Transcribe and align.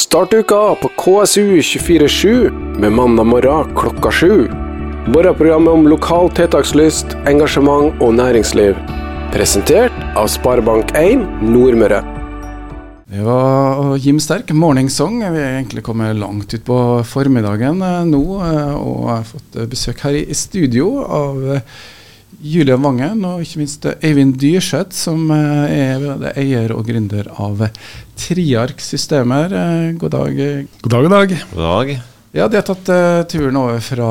Start 0.00 0.32
uka 0.34 0.74
på 0.74 0.88
KSU 0.88 1.62
247 1.62 2.50
med 2.78 2.92
mandag 2.92 3.24
morgen 3.24 3.74
klokka 3.76 4.10
sju. 4.10 4.48
Morgenprogrammet 5.12 5.72
om 5.74 5.88
lokal 5.88 6.30
tiltakslyst, 6.32 7.12
engasjement 7.28 8.00
og 8.00 8.14
næringsliv. 8.16 8.78
Presentert 9.34 9.92
av 10.16 10.30
Sparebank1 10.32 11.26
Nordmøre. 11.44 12.00
Det 13.12 13.26
var 13.26 13.98
Jim 14.00 14.20
Sterk, 14.20 14.48
'Morning 14.48 14.88
Song'. 14.88 15.20
Vi 15.20 15.38
er 15.38 15.60
egentlig 15.60 15.84
kommet 15.84 16.16
langt 16.16 16.54
ut 16.54 16.64
på 16.64 17.04
formiddagen 17.04 17.82
eh, 17.82 18.04
nå, 18.08 18.24
eh, 18.40 18.74
og 18.80 19.08
har 19.08 19.24
fått 19.28 19.56
eh, 19.56 19.68
besøk 19.68 20.00
her 20.00 20.16
i 20.16 20.34
studio 20.34 21.04
av 21.04 21.60
Julian 22.40 22.80
Vangen 22.80 23.24
og 23.28 23.42
ikke 23.44 23.60
minst 23.60 23.84
Eivind 24.00 24.38
Dyrseth, 24.40 24.96
som 24.96 25.28
er 25.34 26.30
eier 26.32 26.72
og 26.72 26.86
gründer 26.88 27.28
av 27.36 27.66
Triark 28.16 28.80
Systemer. 28.80 29.52
God 30.00 30.14
dag. 30.16 30.40
God 30.80 30.94
dag, 30.94 31.04
god 31.04 31.14
dag. 31.16 31.36
God 31.52 31.66
dag. 31.66 31.92
Ja, 32.30 32.46
De 32.46 32.60
har 32.60 32.62
tatt 32.62 32.88
uh, 32.94 33.24
turen 33.26 33.58
over 33.58 33.80
fra 33.82 34.08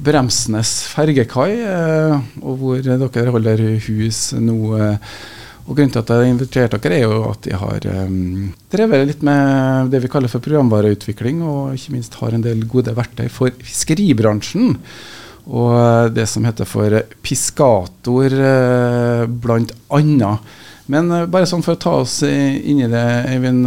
Bremsnes 0.00 0.70
fergekai, 0.88 1.50
uh, 1.60 2.16
og 2.40 2.58
hvor 2.62 2.80
dere 2.80 3.34
holder 3.34 3.62
hus 3.90 4.30
nå. 4.40 4.58
Uh, 4.72 5.16
og 5.62 5.76
Grunnen 5.76 5.92
til 5.94 6.00
at 6.00 6.10
jeg 6.10 6.18
har 6.24 6.30
invitert 6.32 6.74
dere, 6.74 6.96
er 6.96 7.04
jo 7.04 7.20
at 7.28 7.44
de 7.44 7.52
har 7.54 7.84
um, 8.08 8.48
drevet 8.72 9.04
litt 9.12 9.20
med 9.26 9.92
det 9.92 10.00
vi 10.02 10.10
kaller 10.10 10.32
for 10.32 10.42
programvareutvikling, 10.42 11.44
og 11.44 11.76
ikke 11.76 11.94
minst 11.94 12.16
har 12.18 12.34
en 12.34 12.42
del 12.42 12.64
gode 12.66 12.96
verktøy 12.96 13.28
for 13.30 13.54
fiskeribransjen. 13.62 14.78
Og 15.46 16.12
det 16.14 16.28
som 16.30 16.44
heter 16.46 16.68
for 16.68 16.94
Piskator, 17.24 18.34
uh, 18.34 19.24
blant 19.26 19.72
annet. 19.90 20.52
Men 20.92 21.10
uh, 21.10 21.24
bare 21.26 21.48
sånn 21.50 21.64
for 21.66 21.74
å 21.74 21.82
ta 21.82 21.96
oss 22.04 22.20
inn 22.26 22.84
i 22.84 22.90
det, 22.90 23.06
Eivind. 23.32 23.66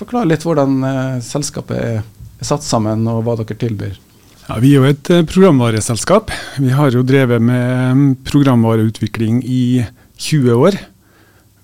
Forklar 0.00 0.26
litt 0.26 0.42
hvordan 0.42 0.80
selskapet 1.22 1.78
er, 1.78 2.00
satt 2.42 2.64
sammen, 2.66 3.06
og 3.06 3.22
hva 3.22 3.36
dere 3.38 3.58
tilbyr. 3.58 4.00
Ja, 4.48 4.56
vi 4.58 4.72
er 4.74 4.80
jo 4.80 4.88
et 4.90 5.10
programvareselskap. 5.30 6.32
Vi 6.58 6.72
har 6.74 6.90
jo 6.90 7.04
drevet 7.06 7.44
med 7.46 8.16
programvareutvikling 8.26 9.44
i 9.46 9.84
20 10.18 10.58
år. 10.66 10.78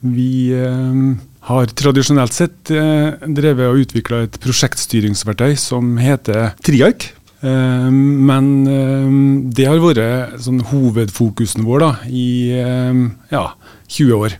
Vi 0.00 0.54
eh, 0.54 0.98
har 1.50 1.72
tradisjonelt 1.74 2.34
sett 2.34 2.70
eh, 2.70 3.18
drevet 3.26 3.70
og 3.70 3.82
utvikla 3.82 4.22
et 4.26 4.38
prosjektstyringsverktøy 4.42 5.56
som 5.58 5.96
heter 5.98 6.52
Triark. 6.62 7.10
Eh, 7.40 7.90
men 7.90 8.46
eh, 8.66 9.10
det 9.54 9.68
har 9.68 9.78
vært 9.82 10.42
sånn, 10.42 10.62
hovedfokusen 10.72 11.66
vår 11.66 11.84
da, 11.84 11.90
i 12.10 12.28
eh, 12.58 13.02
ja, 13.34 13.46
20 13.86 14.18
år. 14.18 14.38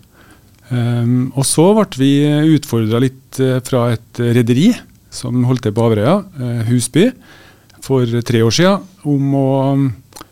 Og 0.69 1.45
så 1.49 1.63
ble 1.73 1.97
vi 1.97 2.11
utfordra 2.53 2.99
litt 3.01 3.39
fra 3.65 3.87
et 3.89 4.19
rederi 4.21 4.67
som 5.09 5.39
holdt 5.49 5.63
til 5.65 5.73
på 5.73 5.81
Averøya, 5.87 6.19
Husby, 6.67 7.07
for 7.81 8.05
tre 8.05 8.43
år 8.45 8.53
siden, 8.53 8.83
om 9.09 9.33
å 9.33 9.47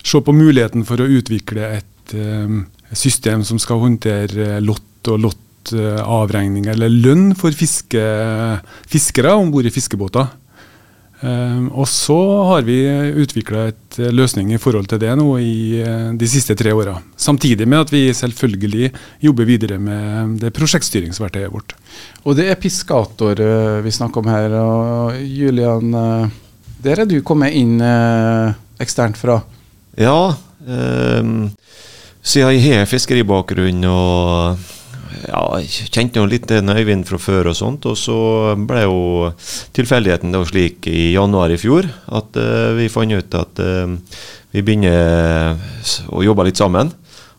se 0.05 0.21
på 0.21 0.35
muligheten 0.37 0.85
for 0.85 1.01
å 1.01 1.09
utvikle 1.09 1.71
et 1.79 2.13
system 2.93 3.41
som 3.49 3.57
skal 3.57 3.81
håndtere 3.81 4.59
lott 4.61 5.09
og 5.09 5.25
lottavregning, 5.25 6.69
eller 6.69 6.93
lønn 6.93 7.31
for 7.39 7.57
fiske, 7.57 8.05
fiskere 8.93 9.33
om 9.41 9.49
bord 9.49 9.65
i 9.65 9.73
fiskebåter. 9.73 10.29
Um, 11.17 11.71
og 11.73 11.87
så 11.89 12.17
har 12.51 12.65
vi 12.67 12.77
utvikla 13.17 13.63
et 13.71 13.97
løsning 14.13 14.51
i 14.53 14.59
forhold 14.61 14.85
til 14.91 14.99
det 15.01 15.15
nå 15.17 15.25
i 15.41 15.81
uh, 15.81 16.11
de 16.13 16.29
siste 16.29 16.53
tre 16.57 16.75
åra. 16.77 16.97
Samtidig 17.17 17.65
med 17.65 17.87
at 17.87 17.93
vi 17.93 18.03
selvfølgelig 18.13 18.91
jobber 19.25 19.49
videre 19.49 19.79
med 19.81 20.37
det 20.43 20.53
prosjektstyringsverktøyet 20.53 21.53
vårt. 21.53 21.73
Og 22.23 22.37
det 22.37 22.51
er 22.51 22.61
Piskator 22.61 23.41
uh, 23.41 23.81
vi 23.81 23.95
snakker 23.97 24.21
om 24.21 24.29
her. 24.29 24.57
Og 24.61 25.17
Julian, 25.25 25.97
der 26.85 27.01
er 27.01 27.09
du 27.09 27.17
kommet 27.25 27.57
inn 27.57 27.79
eksternt 28.81 29.17
fra? 29.17 29.41
Ja, 29.97 30.35
eh, 30.67 31.29
siden 32.21 32.53
jeg 32.53 32.65
har 32.65 32.89
fiskeribakgrunn 32.89 33.85
og 33.89 34.67
ja, 35.25 35.41
jeg 35.61 35.89
kjente 35.93 36.21
jo 36.21 36.27
litt 36.29 36.51
Øyvind 36.51 37.07
fra 37.07 37.19
før 37.21 37.51
og 37.51 37.57
sånt. 37.57 37.85
Og 37.89 37.97
så 37.99 38.17
ble 38.59 38.83
jo 38.83 38.99
tilfeldigheten 39.75 40.35
da 40.35 40.43
slik 40.47 40.89
i 40.91 41.13
januar 41.15 41.53
i 41.53 41.59
fjor 41.61 41.87
at 42.19 42.37
uh, 42.39 42.75
vi 42.77 42.89
fant 42.91 43.13
ut 43.13 43.39
at 43.39 43.63
uh, 43.63 43.95
vi 44.53 44.63
begynner 44.63 45.57
å 46.13 46.23
jobbe 46.25 46.47
litt 46.47 46.59
sammen. 46.59 46.91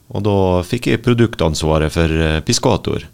Og 0.08 0.24
da 0.24 0.38
fikk 0.64 0.90
jeg 0.92 1.04
produktansvaret 1.04 1.92
for 1.92 2.18
uh, 2.18 2.40
Piskator. 2.46 3.06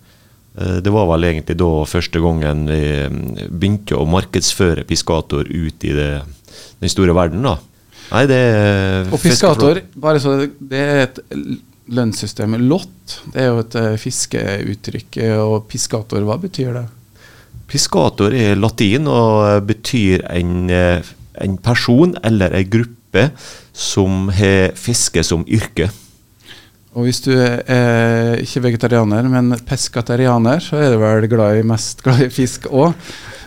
Det 0.54 0.90
var 0.94 1.08
vel 1.10 1.24
egentlig 1.26 1.56
da 1.58 1.68
første 1.90 2.20
gangen 2.22 2.60
vi 2.68 3.48
begynte 3.50 3.96
å 3.98 4.04
markedsføre 4.06 4.84
Piskator 4.86 5.48
ut 5.50 5.82
i 5.82 5.90
det, 5.96 6.10
den 6.78 6.92
store 6.92 7.16
verden. 7.16 7.42
da. 7.42 7.56
Nei, 8.12 8.22
det 8.30 8.38
Og 9.10 9.18
Piskator, 9.18 9.80
bare 9.98 10.20
så 10.22 10.36
det 10.46 10.78
er 10.78 11.00
et 11.08 11.18
lønnssystemet 11.92 12.62
LOT. 12.64 13.18
Det 13.34 13.42
er 13.42 13.50
jo 13.50 13.62
et 13.62 13.78
uh, 13.80 13.94
fiskeuttrykk. 14.00 15.18
Og 15.44 15.56
piskator, 15.70 16.24
hva 16.24 16.38
betyr 16.40 16.72
det? 16.78 16.86
Piskator 17.70 18.34
er 18.36 18.58
latin 18.58 19.08
og 19.10 19.64
betyr 19.68 20.24
en, 20.30 20.70
eh, 20.70 21.02
en 21.40 21.56
person 21.58 22.14
eller 22.22 22.52
en 22.54 22.70
gruppe 22.70 23.28
som 23.72 24.28
har 24.28 24.74
fiske 24.76 25.24
som 25.24 25.46
yrke. 25.48 25.88
Og 26.94 27.08
hvis 27.08 27.24
du 27.24 27.32
er 27.34 28.36
ikke 28.38 28.68
vegetarianer, 28.68 29.26
men 29.26 29.56
peskaterianer, 29.66 30.60
så 30.62 30.78
er 30.78 30.92
du 30.92 31.00
vel 31.02 31.26
glad 31.26 31.58
i, 31.58 31.64
mest 31.66 32.04
glad 32.04 32.28
i 32.28 32.30
fisk 32.30 32.68
òg. 32.70 32.92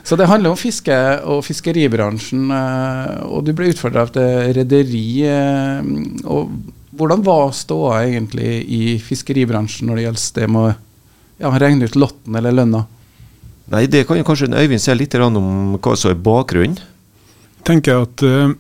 Så 0.04 0.16
det 0.20 0.28
handler 0.28 0.52
om 0.52 0.60
fiske 0.60 0.98
og 1.28 1.44
fiskeribransjen. 1.44 2.50
Eh, 2.52 3.14
og 3.28 3.46
du 3.46 3.54
ble 3.56 3.72
utfordra 3.72 4.04
av 4.08 4.12
et 4.16 4.56
rederi. 4.58 5.24
Og 6.26 6.52
hvordan 6.98 7.24
var 7.26 7.56
ståa 7.56 8.02
egentlig 8.08 8.52
i 8.74 8.98
fiskeribransjen 9.04 9.90
når 9.90 10.00
det 10.00 10.06
gjelder 10.06 10.38
det 10.38 10.52
med 10.54 10.62
å 10.62 10.76
ja, 11.44 11.52
regne 11.62 11.88
ut 11.88 11.98
lotten 12.00 12.38
eller 12.40 12.56
lønna? 12.56 12.86
Nei, 13.74 13.86
Det 13.92 14.06
kan 14.08 14.20
jo 14.20 14.26
kanskje 14.28 14.48
Øyvind 14.56 14.82
si 14.82 14.94
litt 14.96 15.16
om 15.20 15.76
hva 15.76 15.96
som 16.00 16.12
er 16.12 16.22
bakgrunnen? 16.24 16.80
tenker 17.68 17.94
Jeg 17.94 18.08
at 18.08 18.24
uh, 18.24 18.54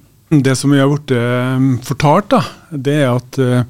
Det 0.43 0.55
som 0.59 0.73
vi 0.73 0.81
har 0.81 0.89
blitt 0.91 1.13
uh, 1.15 1.67
fortalt, 1.87 2.33
da, 2.33 2.41
det 2.71 2.97
er 3.03 3.13
at 3.13 3.39
uh, 3.39 3.63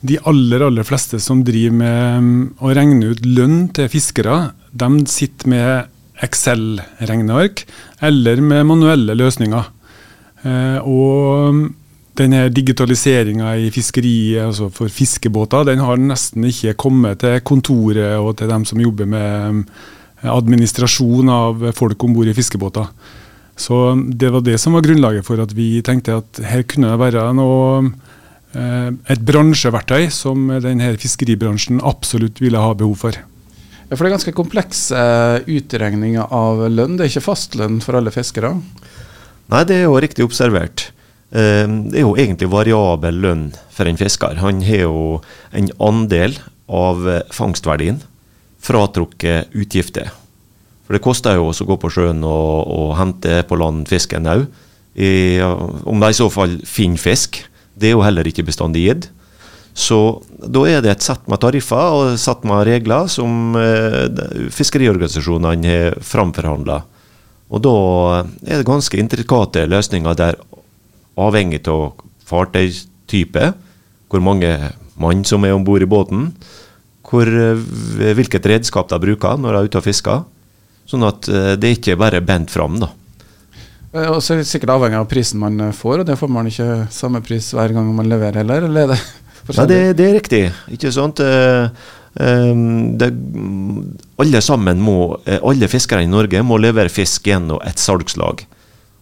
de 0.00 0.16
aller 0.30 0.62
aller 0.62 0.86
fleste 0.86 1.18
som 1.20 1.42
driver 1.44 1.74
med 1.74 2.22
um, 2.22 2.28
å 2.62 2.72
regne 2.72 3.12
ut 3.12 3.24
lønn 3.26 3.66
til 3.74 3.90
fiskere, 3.92 4.52
de 4.70 4.88
sitter 5.10 5.50
med 5.50 6.22
Excel-regneark 6.22 7.64
eller 8.06 8.40
med 8.42 8.64
manuelle 8.66 9.14
løsninger. 9.14 9.68
og 10.82 11.68
denne 12.18 12.48
digitaliseringa 12.52 13.54
i 13.62 13.70
fiskeriet, 13.74 14.48
altså 14.48 14.68
for 14.74 14.90
fiskebåter, 14.92 15.66
den 15.68 15.82
har 15.84 16.00
nesten 16.00 16.46
ikke 16.48 16.76
kommet 16.80 17.22
til 17.22 17.38
kontoret 17.46 18.18
og 18.18 18.34
til 18.38 18.50
dem 18.50 18.66
som 18.68 18.82
jobber 18.82 19.08
med 19.08 19.62
eh, 20.22 20.28
administrasjon 20.32 21.30
av 21.32 21.70
folk 21.78 22.04
om 22.04 22.16
bord 22.16 22.30
i 22.30 22.36
fiskebåter. 22.36 22.90
Så 23.58 23.78
det 24.14 24.30
var 24.30 24.44
det 24.46 24.58
som 24.62 24.76
var 24.76 24.84
grunnlaget 24.86 25.26
for 25.26 25.40
at 25.42 25.54
vi 25.56 25.80
tenkte 25.86 26.20
at 26.20 26.42
her 26.46 26.62
kunne 26.70 26.92
det 26.92 27.00
være 27.00 27.24
noe, 27.38 27.88
eh, 28.54 28.90
et 29.10 29.24
bransjeverktøy 29.26 30.10
som 30.14 30.50
denne 30.62 30.92
fiskeribransjen 30.98 31.82
absolutt 31.82 32.42
ville 32.42 32.62
ha 32.62 32.76
behov 32.78 33.02
for. 33.06 33.18
Ja, 33.88 33.96
For 33.96 34.04
det 34.04 34.10
er 34.10 34.16
ganske 34.18 34.36
komplekse 34.36 35.00
eh, 35.00 35.48
utregninger 35.58 36.28
av 36.34 36.66
lønn. 36.68 36.98
Det 36.98 37.06
er 37.06 37.12
ikke 37.14 37.28
fastlønn 37.30 37.80
for 37.84 37.98
alle 37.98 38.12
fiskere? 38.14 38.52
Nei, 39.48 39.64
det 39.64 39.80
er 39.80 39.86
jo 39.88 39.96
riktig 39.96 40.26
observert. 40.26 40.90
Ehm, 41.36 41.88
det 41.90 42.00
er 42.00 42.06
jo 42.06 42.16
egentlig 42.16 42.48
variabel 42.52 43.18
lønn 43.24 43.48
for 43.74 43.88
en 43.88 44.00
fisker. 44.00 44.40
Han 44.40 44.62
har 44.64 44.86
jo 44.86 45.18
en 45.52 45.68
andel 45.78 46.38
av 46.68 47.04
eh, 47.08 47.26
fangstverdien 47.34 48.00
fratrukket 48.64 49.52
utgifter. 49.56 50.08
For 50.86 50.96
det 50.96 51.04
koster 51.04 51.36
jo 51.36 51.50
også 51.50 51.66
å 51.66 51.70
gå 51.74 51.76
på 51.82 51.92
sjøen 51.92 52.24
og, 52.24 52.64
og 52.72 52.96
hente 52.98 53.42
på 53.48 53.58
land 53.60 53.86
fisken 53.90 54.28
òg. 54.28 54.48
Om 54.98 56.00
de 56.00 56.08
i 56.10 56.16
så 56.16 56.26
fall 56.32 56.56
finner 56.66 56.98
fisk. 56.98 57.36
Det 57.78 57.90
er 57.90 57.94
jo 57.94 58.02
heller 58.02 58.26
ikke 58.26 58.46
bestandig 58.48 58.86
gitt. 58.88 59.10
Så 59.78 59.98
da 60.42 60.64
er 60.66 60.80
det 60.82 60.90
et 60.90 61.04
sett 61.06 61.28
med 61.30 61.38
tariffer 61.38 61.94
og 61.94 62.14
et 62.14 62.22
sett 62.22 62.42
med 62.48 62.64
regler 62.66 63.06
som 63.12 63.54
eh, 63.60 64.08
fiskeriorganisasjonene 64.50 65.70
har 65.70 66.00
framforhandla. 66.02 66.80
Og 67.48 67.62
da 67.62 67.76
er 68.48 68.58
det 68.58 68.66
ganske 68.66 68.98
intrikate 68.98 69.68
løsninger 69.70 70.18
der 70.18 70.40
avhengig 71.18 71.64
av 71.70 71.98
fartøystype, 72.28 73.52
hvor 74.08 74.24
mange 74.24 74.52
mann 74.98 75.24
som 75.26 75.44
er 75.46 75.54
om 75.56 75.66
bord 75.66 75.84
i 75.84 75.90
båten, 75.90 76.32
hvor, 77.08 77.28
eh, 77.28 78.14
hvilket 78.16 78.46
redskap 78.46 78.90
de 78.90 79.00
bruker 79.00 79.40
når 79.40 79.54
de 79.54 79.60
er 79.60 79.70
ute 79.70 79.80
og 79.80 79.86
fisker. 79.86 80.24
Sånn 80.88 81.04
at 81.06 81.28
eh, 81.28 81.54
det 81.60 81.76
ikke 81.78 81.98
bare 82.00 82.20
er 82.20 82.26
bent 82.26 82.52
fram. 82.52 82.78
da. 82.82 82.90
Eh, 83.94 84.08
og 84.08 84.20
så 84.24 84.34
er 84.34 84.42
det 84.42 84.50
sikkert 84.50 84.74
avhengig 84.76 85.00
av 85.00 85.08
prisen 85.10 85.40
man 85.40 85.70
får, 85.72 86.02
og 86.02 86.08
det 86.08 86.18
får 86.20 86.32
man 86.32 86.50
ikke 86.50 86.88
samme 86.92 87.22
pris 87.24 87.52
hver 87.56 87.72
gang 87.76 87.88
man 87.96 88.10
leverer 88.10 88.42
heller, 88.42 88.68
eller 88.68 88.88
er 88.88 88.94
det 88.94 89.00
Ja, 89.48 89.64
det, 89.64 89.96
det, 89.96 90.04
er 90.04 90.12
riktig. 90.18 90.40
ikke 90.68 90.90
sant? 90.92 91.22
Um, 92.20 92.98
det, 93.00 93.06
alle 94.20 94.42
sammen 94.44 94.82
må, 94.84 95.16
alle 95.24 95.70
fiskere 95.72 96.04
i 96.04 96.10
Norge 96.10 96.42
må 96.44 96.58
levere 96.60 96.92
fisk 96.92 97.30
gjennom 97.30 97.62
et 97.64 97.80
salgslag. 97.80 98.42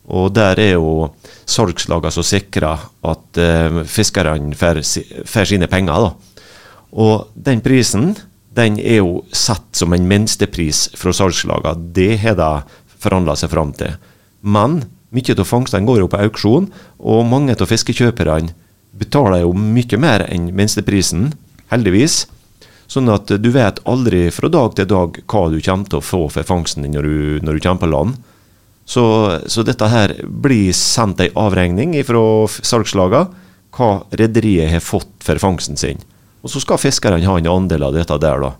Og 0.06 0.30
der 0.36 0.60
er 0.62 0.72
jo 0.76 1.10
salgslagene 1.50 2.14
som 2.14 2.26
sikrer 2.26 2.86
at 3.10 3.40
eh, 3.42 3.82
fiskerne 3.90 4.54
får, 4.54 4.82
får, 5.26 5.48
sine 5.50 5.68
penger. 5.70 6.06
Da. 6.06 6.42
Og 6.94 7.30
den 7.34 7.62
prisen 7.64 8.14
den 8.56 8.78
er 8.80 9.02
jo 9.02 9.24
satt 9.36 9.76
som 9.76 9.92
en 9.92 10.06
minstepris 10.08 10.86
fra 10.96 11.12
salgslagene. 11.12 11.90
Det 11.92 12.14
har 12.22 12.38
de 12.38 12.52
forhandla 13.02 13.34
seg 13.36 13.52
fram 13.52 13.74
til. 13.76 13.98
Men 14.40 14.84
mye 15.14 15.34
av 15.36 15.48
fangstene 15.48 15.86
går 15.88 16.00
jo 16.02 16.08
på 16.12 16.22
auksjon, 16.24 16.70
og 16.98 17.26
mange 17.28 17.56
av 17.56 17.68
fiskekjøperne 17.68 18.54
betaler 18.96 19.42
jo 19.42 19.52
mye 19.52 20.00
mer 20.00 20.24
enn 20.30 20.48
minsteprisen, 20.56 21.30
heldigvis. 21.72 22.24
Sånn 22.88 23.10
at 23.10 23.28
du 23.42 23.50
vet 23.50 23.82
aldri 23.90 24.28
fra 24.30 24.48
dag 24.52 24.76
til 24.78 24.88
dag 24.88 25.18
hva 25.26 25.42
du 25.50 25.58
kommer 25.58 25.90
til 25.90 25.98
å 25.98 26.06
få 26.06 26.22
for 26.30 26.46
fangsten 26.46 26.86
din 26.86 26.94
når 26.94 27.08
du, 27.08 27.18
når 27.42 27.58
du 27.58 27.64
kommer 27.64 27.82
på 27.82 27.90
land. 27.92 28.18
Så, 28.86 29.02
så, 29.50 29.64
dette 29.66 29.88
her 29.90 30.14
blir 30.22 30.70
sendt 30.76 31.20
ei 31.24 31.32
avregning 31.34 31.96
fra 32.06 32.22
salgslagene 32.46 33.42
hva 33.76 33.90
rederiet 34.16 34.70
har 34.70 34.84
fått 34.84 35.10
for 35.26 35.42
fangsten 35.42 35.76
sin. 35.76 35.98
Og 36.46 36.52
så 36.52 36.62
skal 36.62 36.78
fiskerne 36.80 37.18
ha 37.26 37.34
en 37.36 37.50
andel 37.50 37.88
av 37.88 37.96
dette 37.96 38.16
der, 38.22 38.46
da. 38.46 38.54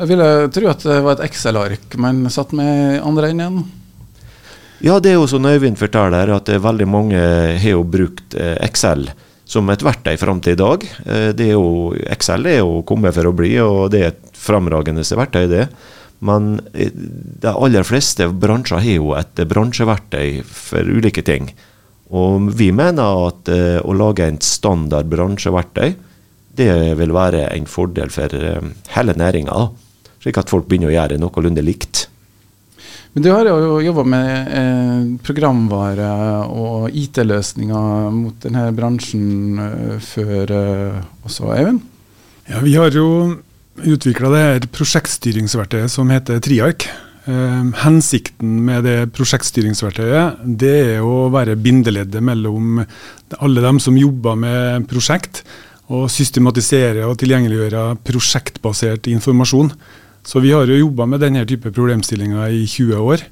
Jeg 0.00 0.10
ville 0.12 0.28
tro 0.52 0.68
at 0.70 0.84
det 0.84 0.98
var 1.04 1.16
et 1.16 1.24
Excel-ark 1.30 1.96
man 2.00 2.22
satt 2.32 2.52
med 2.56 3.00
andre 3.04 3.32
enden? 3.32 3.64
Ja, 4.80 5.00
det 5.00 5.12
er 5.12 5.18
jo 5.18 5.26
som 5.28 5.44
Øyvind 5.44 5.76
forteller, 5.80 6.30
at 6.32 6.48
veldig 6.48 6.86
mange 6.88 7.18
har 7.60 7.74
jo 7.74 7.82
brukt 7.84 8.36
eh, 8.36 8.54
Excel 8.64 9.10
som 9.50 9.68
et 9.72 9.82
verktøy 9.82 10.14
fram 10.20 10.40
til 10.40 10.54
i 10.54 10.60
dag. 10.60 10.86
Eh, 11.04 11.30
det 11.36 11.50
er 11.50 11.56
jo, 11.58 11.90
Excel 12.12 12.48
er 12.48 12.60
jo 12.62 12.80
kommet 12.88 13.16
for 13.16 13.28
å 13.28 13.34
bli, 13.36 13.52
og 13.60 13.90
det 13.92 14.00
er 14.00 14.12
et 14.14 14.40
framragende 14.40 15.04
verktøy, 15.04 15.44
det. 15.50 15.66
Men 16.26 16.60
eh, 16.72 16.92
de 16.92 17.54
aller 17.54 17.86
fleste 17.86 18.28
bransjer 18.30 18.84
har 18.84 18.96
jo 18.98 19.14
et 19.18 19.44
bransjeverktøy 19.50 20.40
for 20.46 20.86
ulike 20.86 21.24
ting. 21.26 21.50
Og 22.10 22.50
vi 22.58 22.72
mener 22.74 23.28
at 23.28 23.48
å 23.86 23.92
lage 23.94 24.24
en 24.26 24.40
standard 24.42 25.06
bransjeverktøy, 25.12 25.92
det 26.58 26.72
vil 26.98 27.12
være 27.14 27.44
en 27.52 27.68
fordel 27.70 28.10
for 28.10 28.34
hele 28.96 29.14
næringa. 29.14 29.68
Slik 30.18 30.40
at 30.42 30.50
folk 30.50 30.66
begynner 30.66 30.90
å 30.90 30.96
gjøre 30.96 31.20
noenlunde 31.22 31.62
likt. 31.62 32.08
Men 33.12 33.24
du 33.24 33.30
har 33.32 33.48
jo 33.48 33.80
jobba 33.82 34.04
med 34.06 34.50
eh, 34.54 34.98
programvare 35.26 36.10
og 36.46 36.94
IT-løsninger 36.94 38.10
mot 38.14 38.36
denne 38.44 38.68
bransjen 38.76 39.58
eh, 39.64 39.96
før 40.04 40.52
eh, 40.54 41.00
også, 41.26 41.48
Eivind? 41.56 41.80
Ja, 42.46 42.60
vi 42.62 42.76
har 42.78 42.94
jo 42.94 43.08
utvikla 43.86 44.30
det 44.32 44.42
her 44.44 44.66
prosjektstyringsverktøyet 44.74 45.92
som 45.92 46.10
heter 46.12 46.40
Triark. 46.44 46.86
Eh, 47.30 47.64
hensikten 47.84 48.60
med 48.66 48.86
det 48.88 48.98
prosjektstyringsverktøyet 49.16 50.40
det 50.60 50.76
er 50.96 51.04
å 51.04 51.28
være 51.32 51.58
bindeleddet 51.60 52.24
mellom 52.24 52.80
alle 53.38 53.64
dem 53.64 53.80
som 53.82 53.98
jobber 53.98 54.38
med 54.40 54.88
prosjekt, 54.90 55.44
og 55.90 56.06
systematisere 56.12 57.02
og 57.08 57.18
tilgjengeliggjøre 57.18 57.98
prosjektbasert 58.06 59.08
informasjon. 59.10 59.72
Så 60.22 60.42
vi 60.42 60.52
har 60.54 60.68
jo 60.70 60.78
jobba 60.78 61.06
med 61.10 61.22
denne 61.24 61.42
type 61.48 61.72
problemstillinger 61.74 62.52
i 62.54 62.62
20 62.68 63.00
år. 63.02 63.24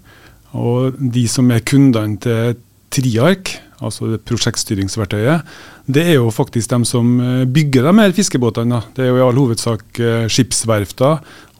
Og 0.59 0.97
de 0.99 1.25
som 1.31 1.51
er 1.55 1.63
kundene 1.63 2.19
til 2.19 2.57
Triark, 2.91 3.53
altså 3.85 4.15
det 4.15 4.25
prosjektstyringsverktøyet, 4.27 5.45
det 5.89 6.05
er 6.05 6.19
jo 6.19 6.29
faktisk 6.33 6.69
dem 6.69 6.85
som 6.85 7.15
eh, 7.21 7.47
bygger 7.49 7.87
de 7.89 7.95
her 8.03 8.13
fiskebåtene. 8.13 8.83
Det 8.95 9.07
er 9.07 9.09
jo 9.09 9.21
i 9.21 9.25
all 9.25 9.39
hovedsak 9.41 10.01
eh, 10.05 10.27
skipsverfta 10.29 11.15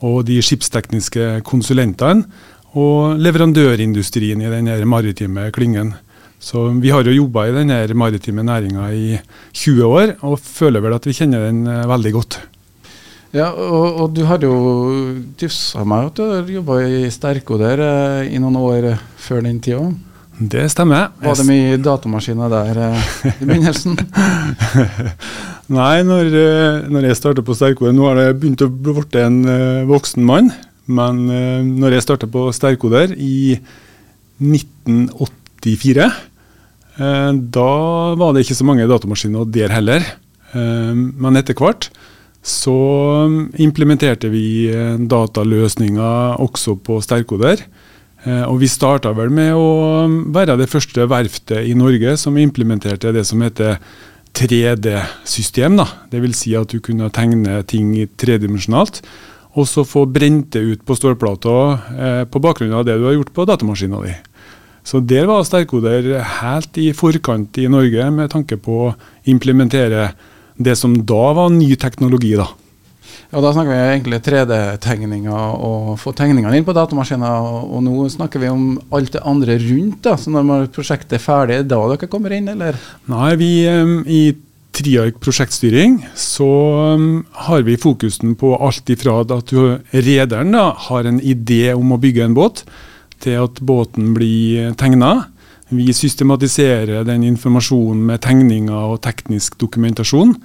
og 0.05 0.19
de 0.27 0.37
skipstekniske 0.45 1.39
konsulentene. 1.47 2.27
Og 2.77 3.17
leverandørindustrien 3.17 4.43
i 4.45 4.51
denne 4.51 4.75
maritime 4.85 5.47
klyngen. 5.49 5.95
Så 6.39 6.67
vi 6.77 6.91
har 6.93 7.03
jo 7.03 7.15
jobba 7.15 7.47
i 7.49 7.55
denne 7.55 7.79
maritime 7.97 8.45
næringa 8.45 8.91
i 8.93 9.17
20 9.57 9.81
år, 9.87 10.13
og 10.21 10.37
føler 10.39 10.83
vel 10.85 10.93
at 10.95 11.07
vi 11.09 11.15
kjenner 11.17 11.49
den 11.49 11.65
eh, 11.65 11.87
veldig 11.89 12.13
godt. 12.19 12.37
Ja, 13.33 13.49
og, 13.49 13.87
og, 14.03 14.13
du 14.13 14.23
har 14.25 14.41
jo 14.41 14.53
diffsa 15.37 15.81
meg 15.85 16.11
at 16.11 16.21
du 16.21 16.23
har 16.29 16.53
jobba 16.53 16.79
i 16.85 17.09
Sterko 17.13 17.57
der 17.61 17.81
i 18.29 18.37
noen 18.41 18.57
år 18.61 18.91
før 19.21 19.41
den 19.45 19.57
tida. 19.61 19.89
Det 20.39 20.69
stemmer. 20.71 21.09
Var 21.19 21.35
det 21.35 21.45
mye 21.49 21.77
datamaskiner 21.83 22.51
der 22.51 22.77
eh, 22.85 23.09
i 23.27 23.45
begynnelsen? 23.45 23.97
Nei, 25.79 25.97
når, 26.07 26.31
eh, 26.39 26.87
når 26.89 27.09
jeg 27.09 27.19
starta 27.19 27.43
på 27.45 27.55
Sterkode 27.57 27.91
Nå 27.93 28.07
har 28.07 28.15
det 28.17 28.39
begynt 28.39 28.63
å 28.63 28.69
bli 28.71 29.19
en 29.21 29.41
uh, 29.45 29.83
voksen 29.89 30.23
mann. 30.25 30.47
Men 30.89 31.27
når 31.77 31.93
jeg 31.93 32.05
starta 32.07 32.25
på 32.31 32.47
Sterkoder 32.55 33.11
i 33.13 33.59
1984, 34.41 36.07
uh, 36.07 37.31
da 37.59 37.71
var 38.17 38.33
det 38.33 38.47
ikke 38.47 38.57
så 38.57 38.65
mange 38.65 38.87
datamaskiner 38.89 39.45
der 39.53 39.75
heller. 39.75 40.07
men 40.49 41.37
etter 41.37 41.53
hvert 41.53 41.91
så 42.45 42.73
um, 43.27 43.49
implementerte 43.59 44.29
vi 44.31 44.69
eh, 44.71 44.95
dataløsninger 44.95 46.39
også 46.39 46.77
på 46.83 46.99
sterkoder. 47.03 47.65
Eh, 48.27 48.43
og 48.43 48.59
vi 48.59 48.67
starta 48.67 49.13
vel 49.15 49.31
med 49.31 49.53
å 49.55 49.67
um, 50.05 50.19
være 50.35 50.57
det 50.59 50.69
første 50.71 51.07
verftet 51.07 51.69
i 51.69 51.75
Norge 51.77 52.17
som 52.19 52.37
implementerte 52.39 53.13
det 53.15 53.23
som 53.27 53.41
heter 53.45 53.79
3D-system. 54.35 55.79
Dvs. 56.11 56.39
Si 56.41 56.55
at 56.57 56.71
du 56.73 56.83
kunne 56.83 57.09
tegne 57.15 57.61
ting 57.67 57.93
tredimensjonalt, 58.19 59.01
og 59.57 59.67
så 59.67 59.85
få 59.87 60.05
brent 60.05 60.51
det 60.53 60.65
ut 60.65 60.83
på 60.85 60.97
stålplata 60.97 61.55
eh, 61.95 62.23
på 62.29 62.41
bakgrunn 62.43 62.75
av 62.75 62.85
det 62.87 62.99
du 62.99 63.07
har 63.07 63.17
gjort 63.17 63.33
på 63.35 63.47
datamaskina 63.49 64.03
di. 64.03 64.15
Så 64.85 65.01
der 65.05 65.27
var 65.29 65.45
sterkoder 65.45 66.11
helt 66.39 66.77
i 66.79 66.91
forkant 66.97 67.57
i 67.61 67.67
Norge 67.71 68.07
med 68.15 68.31
tanke 68.33 68.57
på 68.61 68.77
å 68.87 68.93
implementere 69.29 70.11
det 70.59 70.75
som 70.79 70.95
da 71.07 71.33
var 71.37 71.51
ny 71.53 71.75
teknologi. 71.79 72.35
da. 72.35 72.47
Ja, 73.29 73.41
Da 73.41 73.53
snakker 73.53 73.71
vi 73.71 73.79
egentlig 73.93 74.21
3D-tegninger 74.25 75.63
og 75.69 75.95
få 76.01 76.13
tegningene 76.17 76.57
inn 76.57 76.67
på 76.67 76.75
datamaskiner. 76.77 77.45
Og, 77.45 77.71
og, 77.75 77.83
nå 77.85 78.09
snakker 78.09 78.41
vi 78.41 78.51
om 78.51 78.67
alt 78.95 79.13
det 79.15 79.23
andre 79.27 79.57
rundt. 79.61 80.01
da, 80.03 80.17
så 80.17 80.33
Når 80.33 80.69
prosjektet 80.75 81.19
er 81.19 81.23
ferdig, 81.23 81.59
er 81.59 81.65
det 81.65 81.73
da 81.75 81.81
dere 81.93 82.11
kommer 82.11 82.35
inn, 82.35 82.49
eller? 82.51 82.79
Nei, 83.11 83.33
vi 83.39 83.51
i 84.09 84.21
Triark 84.79 85.17
prosjektstyring 85.19 85.97
så 86.15 86.47
har 87.47 87.63
vi 87.65 87.77
fokusen 87.77 88.35
på 88.39 88.53
alt 88.55 88.89
ifra 88.93 89.17
at 89.25 89.51
rederen 89.91 90.53
da, 90.53 90.69
har 90.87 91.09
en 91.09 91.17
idé 91.19 91.73
om 91.73 91.91
å 91.91 91.99
bygge 91.99 92.27
en 92.27 92.37
båt, 92.37 92.63
til 93.19 93.41
at 93.41 93.59
båten 93.65 94.13
blir 94.15 94.71
tegna. 94.79 95.25
Vi 95.73 95.91
systematiserer 95.93 97.03
den 97.05 97.25
informasjonen 97.27 98.05
med 98.07 98.23
tegninger 98.23 98.93
og 98.93 99.01
teknisk 99.03 99.57
dokumentasjon. 99.59 100.37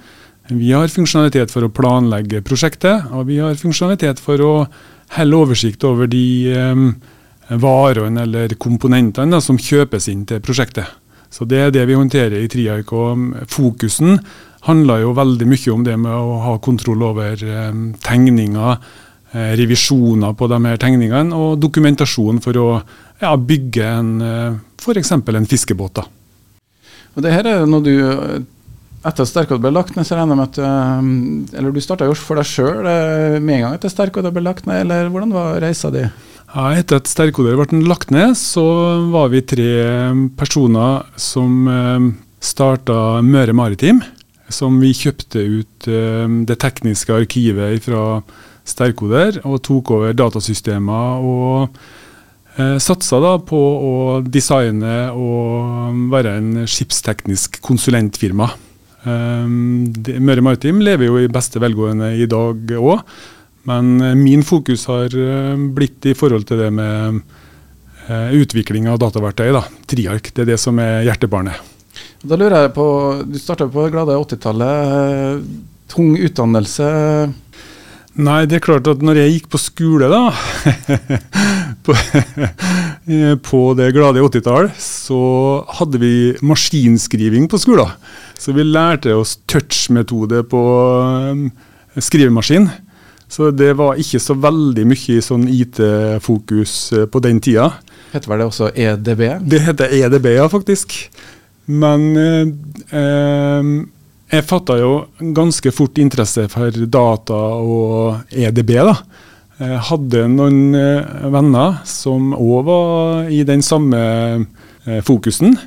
Vi 0.47 0.71
har 0.71 0.91
funksjonalitet 0.93 1.49
for 1.49 1.65
å 1.65 1.71
planlegge 1.73 2.43
prosjektet, 2.45 3.07
og 3.09 3.25
vi 3.31 3.39
har 3.41 3.57
funksjonalitet 3.57 4.19
for 4.21 4.41
å 4.45 4.51
helle 5.15 5.39
oversikt 5.39 5.83
over 5.87 6.09
de 6.09 6.53
um, 6.53 6.91
varene 7.49 8.25
eller 8.27 8.53
komponentene 8.61 9.33
da, 9.33 9.41
som 9.41 9.57
kjøpes 9.57 10.09
inn 10.11 10.21
til 10.29 10.43
prosjektet. 10.45 10.85
Så 11.33 11.49
Det 11.49 11.57
er 11.57 11.73
det 11.73 11.87
vi 11.89 11.97
håndterer 11.97 12.37
i 12.43 12.47
Triark. 12.47 12.93
og 12.93 13.47
Fokusen 13.49 14.19
handler 14.69 15.01
jo 15.01 15.15
veldig 15.17 15.47
mye 15.49 15.73
om 15.73 15.83
det 15.83 15.97
med 15.97 16.13
å 16.13 16.37
ha 16.45 16.55
kontroll 16.61 17.01
over 17.09 17.41
um, 17.41 17.93
tegninger, 18.01 18.77
eh, 19.33 19.51
revisjoner 19.57 20.33
på 20.37 20.47
de 20.47 20.61
her 20.65 20.77
tegningene 20.77 21.35
og 21.35 21.59
dokumentasjon 21.59 22.41
for 22.41 22.57
å 22.61 22.69
ja, 23.21 23.33
bygge 23.35 23.85
en 23.97 24.13
uh, 24.21 24.57
f.eks. 24.77 25.11
en 25.11 25.49
fiskebåt. 25.49 26.01
da. 26.01 26.05
Og 27.15 27.23
det 27.25 27.33
her 27.33 27.49
er 27.49 27.65
noe 27.65 27.81
du 27.81 28.45
etter 29.05 29.25
at 29.25 29.29
Sterkod 29.29 29.61
ble 29.61 29.71
lagt 29.73 29.95
ned, 29.95 30.05
så 30.07 30.17
regner 30.17 30.33
jeg 30.33 30.39
med 30.39 30.47
at 30.49 30.59
eh, 30.65 31.57
eller 31.59 31.73
du 31.73 31.81
starta 31.83 32.07
jo 32.09 32.15
for 32.17 32.39
deg 32.39 32.49
sjøl 32.49 32.87
eh, 32.89 33.37
med 33.37 33.59
en 33.59 33.65
gang 33.67 33.77
etter 33.77 33.91
Sterkod 33.93 34.25
ble 34.33 34.45
lagt 34.45 34.65
ned, 34.69 34.81
eller 34.85 35.11
hvordan 35.13 35.33
var 35.35 35.59
reisa 35.61 35.91
di? 35.93 36.05
Ja, 36.55 36.69
etter 36.73 37.01
at 37.01 37.09
Sterkoder 37.11 37.57
ble 37.59 37.83
lagt 37.85 38.13
ned, 38.15 38.33
så 38.39 38.63
var 39.11 39.29
vi 39.33 39.43
tre 39.45 39.69
personer 40.39 41.05
som 41.19 41.69
eh, 41.69 42.09
starta 42.41 43.21
Møre 43.25 43.55
Maritim. 43.57 44.01
Som 44.53 44.77
vi 44.77 44.91
kjøpte 44.93 45.41
ut 45.41 45.87
det 45.87 46.55
tekniske 46.61 47.09
arkivet 47.09 47.81
fra 47.81 48.19
Sterkoder 48.61 49.39
og 49.41 49.63
tok 49.65 49.89
over 49.95 50.13
datasystemer 50.13 51.25
og 51.25 51.79
satsa 52.77 53.17
da 53.23 53.31
på 53.41 53.57
å 53.57 53.95
designe 54.21 54.99
og 55.17 55.97
være 56.13 56.35
en 56.37 56.51
skipsteknisk 56.69 57.57
konsulentfirma. 57.65 58.51
Um, 59.05 59.85
Møre 60.25 60.41
Maritim 60.41 60.79
lever 60.81 61.09
jo 61.09 61.19
i 61.21 61.29
beste 61.29 61.61
velgående 61.61 62.15
i 62.17 62.25
dag 62.29 62.71
òg, 62.79 63.03
men 63.69 63.91
eh, 64.01 64.15
min 64.17 64.41
fokus 64.45 64.85
har 64.89 65.13
eh, 65.13 65.53
blitt 65.77 66.05
i 66.09 66.15
forhold 66.17 66.45
til 66.49 66.59
det 66.61 66.71
med 66.73 67.21
uh, 68.09 68.33
utvikling 68.37 68.89
av 68.89 68.99
dataverktøy. 69.01 69.49
da, 69.53 69.63
Triark, 69.89 70.29
det 70.33 70.45
er 70.45 70.51
det 70.51 70.59
som 70.61 70.81
er 70.81 71.05
hjertebarnet. 71.07 71.61
Da 72.25 72.37
lurer 72.37 72.65
jeg 72.65 72.73
på, 72.75 72.85
Du 73.29 73.37
starta 73.39 73.69
på 73.71 73.87
glade 73.93 74.17
80-tallet. 74.17 75.45
Tung 75.89 76.15
utdannelse. 76.17 76.89
Nei, 78.15 78.41
det 78.49 78.57
er 78.57 78.63
klart 78.63 78.87
at 78.87 79.01
når 79.03 79.19
jeg 79.19 79.33
gikk 79.33 79.49
på 79.51 79.59
skole, 79.59 80.07
da 80.07 80.29
på, 81.85 81.95
på, 83.49 83.61
det 83.77 83.89
glade 83.95 84.23
80-tall, 84.23 84.69
så 84.79 85.19
hadde 85.81 85.99
vi 86.01 86.13
maskinskriving 86.45 87.49
på 87.51 87.59
skolen. 87.61 87.91
Så 88.39 88.55
vi 88.55 88.65
lærte 88.67 89.15
oss 89.15 89.37
touch-metode 89.47 90.43
på 90.51 90.61
um, 91.31 91.47
skrivemaskin. 91.97 92.67
Så 93.31 93.49
det 93.55 93.71
var 93.79 93.99
ikke 93.99 94.19
så 94.21 94.35
veldig 94.37 94.85
mye 94.87 95.21
sånn 95.23 95.47
IT-fokus 95.49 96.75
uh, 96.93 97.05
på 97.09 97.23
den 97.25 97.39
tida. 97.43 97.71
Heter 98.13 98.31
vel 98.31 98.43
det 98.43 98.49
også 98.51 98.69
EDB? 98.75 99.23
Det 99.49 99.63
heter 99.65 99.95
EDB, 99.97 100.29
ja, 100.37 100.49
faktisk. 100.51 100.93
Men 101.65 102.11
eh, 102.17 102.47
eh, 102.93 103.69
jeg 104.35 104.47
fatta 104.49 104.77
jo 104.79 104.91
ganske 105.35 105.71
fort 105.73 105.97
interesse 106.01 106.45
for 106.51 106.85
data 106.85 107.39
og 107.57 108.33
EDB. 108.33 108.75
da. 108.85 108.95
Jeg 109.59 109.81
hadde 109.89 110.25
noen 110.31 110.75
eh, 110.77 111.29
venner 111.33 111.79
som 111.89 112.33
òg 112.35 112.65
var 112.67 113.31
i 113.31 113.43
den 113.47 113.63
samme 113.65 114.01
eh, 114.85 115.01
fokusen. 115.05 115.57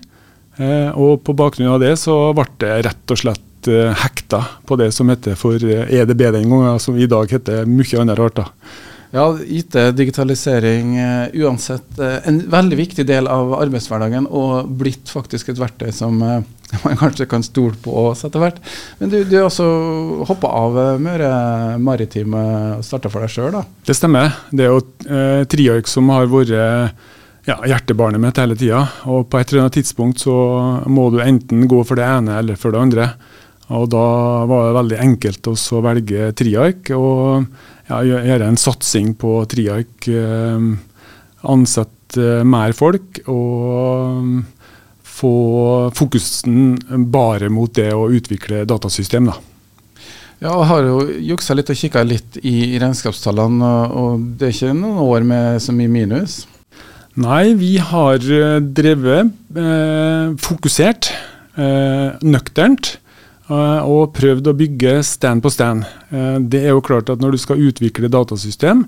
Eh, 0.59 0.91
og 0.99 1.23
på 1.23 1.37
bakgrunn 1.39 1.71
av 1.71 1.83
det 1.83 1.95
så 2.01 2.17
ble 2.35 2.49
det 2.63 2.75
rett 2.89 3.15
og 3.15 3.21
slett 3.21 3.71
eh, 3.71 3.95
hekta 4.03 4.43
på 4.67 4.79
det 4.81 4.91
som 4.95 5.11
heter 5.13 5.39
for 5.39 5.63
EDB 5.63 6.27
e 6.27 6.35
den 6.35 6.51
gangen, 6.51 6.83
som 6.83 6.99
i 6.99 7.07
dag 7.11 7.31
heter 7.31 7.69
mye 7.69 8.03
annet 8.03 8.19
rart. 8.19 8.41
da. 8.43 8.49
Ja, 9.15 9.25
IT, 9.41 9.73
digitalisering, 9.97 10.99
uansett 11.41 11.97
en 11.99 12.43
veldig 12.53 12.77
viktig 12.77 13.07
del 13.09 13.25
av 13.33 13.55
arbeidshverdagen, 13.57 14.27
og 14.29 14.69
blitt 14.83 15.09
faktisk 15.09 15.49
et 15.49 15.63
verktøy 15.63 15.89
som 15.97 16.19
man 16.85 16.99
kanskje 17.01 17.25
kan 17.31 17.47
stole 17.47 17.73
på 17.81 17.95
oss 18.11 18.27
etter 18.29 18.43
hvert. 18.43 18.59
Men 18.99 19.15
du, 19.15 19.23
du 19.25 19.39
også 19.41 19.69
hoppa 20.29 20.51
av 20.59 20.77
Møre 21.01 21.31
Maritime 21.81 22.43
og 22.77 22.85
starta 22.85 23.09
for 23.09 23.25
deg 23.25 23.33
sjøl, 23.33 23.55
da? 23.57 23.65
Det 23.89 23.97
stemmer. 23.97 24.35
Det 24.53 24.67
er 24.67 24.75
jo 24.75 24.83
uh, 24.83 25.47
Triark 25.49 25.89
som 25.89 26.13
har 26.13 26.29
vært 26.29 26.53
ja, 27.49 27.57
hjertebarnet 27.65 28.21
mitt 28.23 28.39
hele 28.41 28.57
tida. 28.59 28.85
Og 29.09 29.29
på 29.31 29.41
et 29.41 29.51
eller 29.51 29.67
annet 29.67 29.79
tidspunkt 29.81 30.23
så 30.25 30.37
må 30.91 31.09
du 31.15 31.21
enten 31.25 31.67
gå 31.71 31.83
for 31.89 31.99
det 31.99 32.07
ene 32.09 32.39
eller 32.43 32.61
for 32.61 32.75
det 32.75 32.83
andre. 32.83 33.09
Og 33.77 33.89
da 33.93 34.05
var 34.49 34.69
det 34.69 34.77
veldig 34.79 35.01
enkelt 35.05 35.51
å 35.51 35.83
velge 35.85 36.31
Triark. 36.37 36.93
og 36.97 37.49
ja, 37.89 38.03
gjøre 38.05 38.49
en 38.49 38.61
satsing 38.61 39.15
på 39.21 39.43
Triark. 39.49 40.09
Eh, 40.09 40.69
ansette 41.49 42.29
mer 42.49 42.73
folk 42.77 43.21
og 43.29 44.43
få 45.19 45.35
fokusen 45.97 46.79
bare 47.13 47.51
mot 47.53 47.73
det 47.75 47.91
å 47.95 48.09
utvikle 48.13 48.65
datasystem. 48.69 49.29
da. 49.29 49.37
Ja, 50.39 50.53
jeg 50.53 50.69
har 50.71 50.85
jo 50.87 50.99
juksa 51.33 51.57
litt 51.59 51.71
og 51.71 51.77
kikka 51.77 52.05
litt 52.07 52.37
i 52.47 52.79
regnskapstallene, 52.79 53.73
og 53.91 54.23
det 54.39 54.47
er 54.47 54.55
ikke 54.55 54.77
noen 54.79 55.01
år 55.03 55.27
med 55.27 55.63
så 55.65 55.75
mye 55.75 55.91
minus? 55.91 56.45
Nei, 57.17 57.55
vi 57.59 57.79
har 57.79 58.21
eh, 58.21 58.61
drevet 58.61 59.33
eh, 59.57 60.37
fokusert, 60.39 61.13
eh, 61.57 62.19
nøkternt. 62.23 62.99
Eh, 63.49 63.81
og 63.89 64.13
prøvd 64.17 64.51
å 64.51 64.57
bygge 64.57 64.99
stand 65.07 65.41
på 65.45 65.53
stand. 65.53 65.87
Eh, 66.13 66.37
det 66.53 66.67
er 66.67 66.75
jo 66.75 66.85
klart 66.85 67.09
at 67.09 67.23
når 67.23 67.35
du 67.35 67.41
skal 67.41 67.63
utvikle 67.65 68.11
datasystem, 68.13 68.85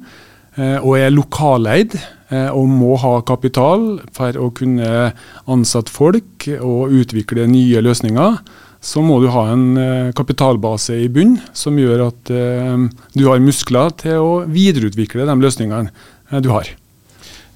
eh, 0.57 0.77
og 0.83 0.99
er 0.99 1.15
lokaleid 1.15 1.99
og 2.31 2.69
må 2.71 2.95
ha 3.03 3.25
kapital 3.27 3.97
for 4.15 4.37
å 4.39 4.53
kunne 4.55 5.09
ansette 5.51 5.91
folk 5.91 6.45
og 6.63 6.93
utvikle 6.95 7.49
nye 7.51 7.81
løsninger, 7.83 8.37
så 8.79 9.03
må 9.03 9.17
du 9.19 9.27
ha 9.35 9.49
en 9.51 10.13
kapitalbase 10.15 10.95
i 11.03 11.09
bunn 11.11 11.41
som 11.51 11.75
gjør 11.75 12.05
at 12.05 12.31
du 12.31 13.25
har 13.27 13.43
muskler 13.43 13.91
til 13.99 14.23
å 14.23 14.31
videreutvikle 14.47 15.27
de 15.27 15.37
løsningene 15.43 16.39
du 16.39 16.53
har. 16.55 16.71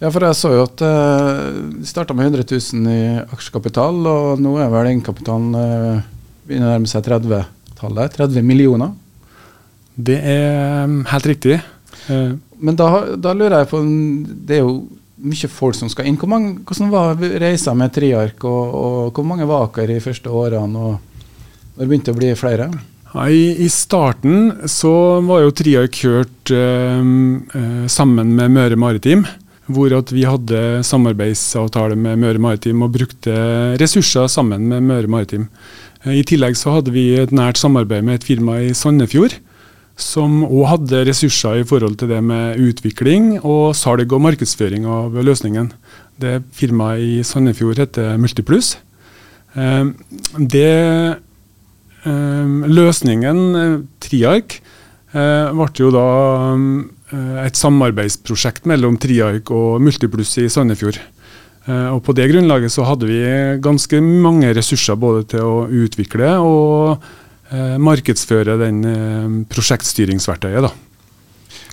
Ja, 0.05 0.11
for 0.13 0.27
jeg 0.27 0.37
så 0.37 0.51
jo 0.53 0.65
at 0.67 0.83
det 0.83 1.87
starta 1.89 2.13
med 2.13 2.29
100 2.29 2.45
000 2.45 2.91
i 2.93 3.05
aksjekapital, 3.33 4.03
og 4.05 4.43
nå 4.45 4.59
er 4.61 4.69
vel 4.69 4.91
egenkapitalen 4.91 5.55
begynner 6.45 6.69
å 6.69 6.75
nærme 6.75 6.91
seg 6.91 7.07
30-tallet. 7.07 8.19
30 8.19 8.45
millioner. 8.45 8.93
Det 9.95 10.19
er 10.19 10.85
um, 10.85 11.01
helt 11.09 11.31
riktig. 11.31 11.61
Uh, 12.09 12.37
Men 12.59 12.77
da, 12.77 12.89
da, 13.17 13.33
lurer 13.33 13.61
jeg 13.61 13.69
på 13.71 13.81
Det 14.45 14.57
er 14.57 14.65
jo 14.65 14.75
mye 15.25 15.49
folk 15.49 15.77
som 15.79 15.91
skal 15.93 16.09
inn. 16.09 16.19
Hvor 16.21 16.31
mange, 16.31 16.57
hvordan 16.67 16.91
var 16.93 17.21
reisa 17.41 17.75
med 17.77 17.95
Triark, 17.95 18.45
og, 18.45 18.75
og 18.75 19.15
hvor 19.15 19.29
mange 19.29 19.47
var 19.49 19.71
dere 19.77 19.99
i 19.99 20.05
første 20.05 20.29
årene? 20.29 20.91
og 20.91 21.79
Når 21.79 21.89
begynte 21.89 22.11
det 22.11 22.17
å 22.17 22.21
bli 22.21 22.35
flere? 22.39 22.69
I, 23.15 23.63
I, 23.63 23.69
starten 23.71 24.67
så 24.67 25.21
var 25.23 25.45
jo 25.45 25.55
Triark 25.55 25.95
kjørt 26.01 26.51
eh, 26.51 26.99
eh, 26.99 27.85
sammen 27.87 28.33
med 28.35 28.57
Møre 28.57 28.79
Maritim. 28.81 29.23
Hvor 29.67 29.95
at 29.97 30.13
vi 30.13 30.27
hadde 30.29 30.83
samarbeidsavtale 30.85 31.97
med 31.97 32.21
Møre 32.21 32.43
Maritim 32.43 32.85
og 32.85 32.93
brukte 32.99 33.33
ressurser 33.81 34.29
sammen 34.29 34.69
med 34.69 34.85
Møre 34.85 35.09
Maritim. 35.09 35.49
I 36.05 36.21
tillegg 36.27 36.59
så 36.61 36.77
hadde 36.77 36.93
vi 36.93 37.15
et 37.17 37.33
nært 37.33 37.57
samarbeid 37.57 38.05
med 38.05 38.21
et 38.21 38.27
firma 38.29 38.59
i 38.61 38.75
Sandefjord. 38.77 39.39
Som 39.97 40.43
òg 40.45 40.67
hadde 40.69 41.05
ressurser 41.09 41.63
i 41.63 41.67
forhold 41.69 41.97
til 42.01 42.11
det 42.11 42.21
med 42.27 42.59
utvikling 42.61 43.39
og 43.41 43.77
salg 43.79 44.13
og 44.13 44.25
markedsføring 44.27 44.85
av 44.91 45.15
løsningen. 45.17 45.71
Det 46.21 46.43
firmaet 46.53 47.01
i 47.01 47.23
Sandefjord 47.25 47.81
heter 47.81 48.19
Multiplus. 48.21 48.75
Eh, 49.55 49.87
det 50.39 50.71
eh, 52.05 52.55
Løsningen, 52.79 53.43
eh, 53.57 53.79
Triark, 54.03 54.61
ble 55.15 55.67
jo 55.79 55.93
da 55.95 56.07
et 57.13 57.59
samarbeidsprosjekt 57.59 58.65
mellom 58.71 58.97
Triark 58.99 59.51
og 59.55 59.83
Multiplus 59.85 60.33
i 60.41 60.49
Sandefjord. 60.49 61.01
Eh, 61.65 61.89
og 61.95 62.03
På 62.05 62.15
det 62.17 62.29
grunnlaget 62.33 62.73
så 62.73 62.85
hadde 62.89 63.09
vi 63.09 63.21
ganske 63.65 64.01
mange 64.01 64.53
ressurser 64.57 64.99
både 65.01 65.25
til 65.35 65.45
å 65.45 65.67
utvikle 65.85 66.35
og 66.45 67.05
eh, 67.51 67.77
markedsføre 67.81 68.59
den 68.61 68.83
eh, 68.89 69.39
prosjektstyringsverktøyet. 69.53 70.69
da. 70.69 70.73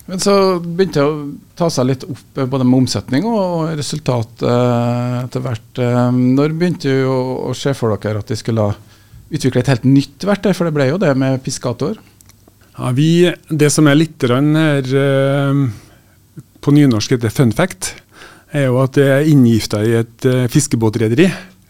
Men 0.09 0.19
så 0.19 0.33
begynte 0.59 0.99
det 0.99 1.07
å 1.07 1.17
ta 1.59 1.67
seg 1.71 1.89
litt 1.91 2.05
opp 2.07 2.39
eh, 2.39 2.47
både 2.47 2.67
med 2.67 2.83
omsetning 2.83 3.27
og 3.27 3.73
resultat 3.79 4.45
eh, 4.47 5.17
etter 5.25 5.43
hvert. 5.43 5.67
Eh, 5.79 6.07
når 6.39 6.55
begynte 6.55 6.95
du 6.95 7.11
å 7.11 7.51
se 7.57 7.75
for 7.77 7.95
dere 7.95 8.23
at 8.23 8.31
de 8.31 8.39
skulle 8.39 8.71
utvikle 9.31 9.61
et 9.63 9.71
helt 9.71 9.87
nytt 9.87 10.23
verktøy, 10.27 10.51
for 10.55 10.67
det 10.67 10.75
ble 10.75 10.89
jo 10.89 11.01
det 11.01 11.11
med 11.19 11.39
Piskator? 11.43 11.99
Ja, 12.77 12.91
vi, 12.95 13.31
Det 13.49 13.69
som 13.71 13.87
er 13.87 13.99
litt 13.99 14.21
her 14.23 14.87
på 16.61 16.71
nynorsk 16.71 17.15
heter 17.15 17.33
fun 17.33 17.51
fact, 17.51 17.95
er 18.53 18.67
jo 18.69 18.81
at 18.83 18.97
jeg 18.99 19.09
er 19.09 19.29
inngifta 19.31 19.81
i 19.83 19.95
et 20.01 20.27
uh, 20.29 20.45
fiskebåtrederi. 20.51 21.27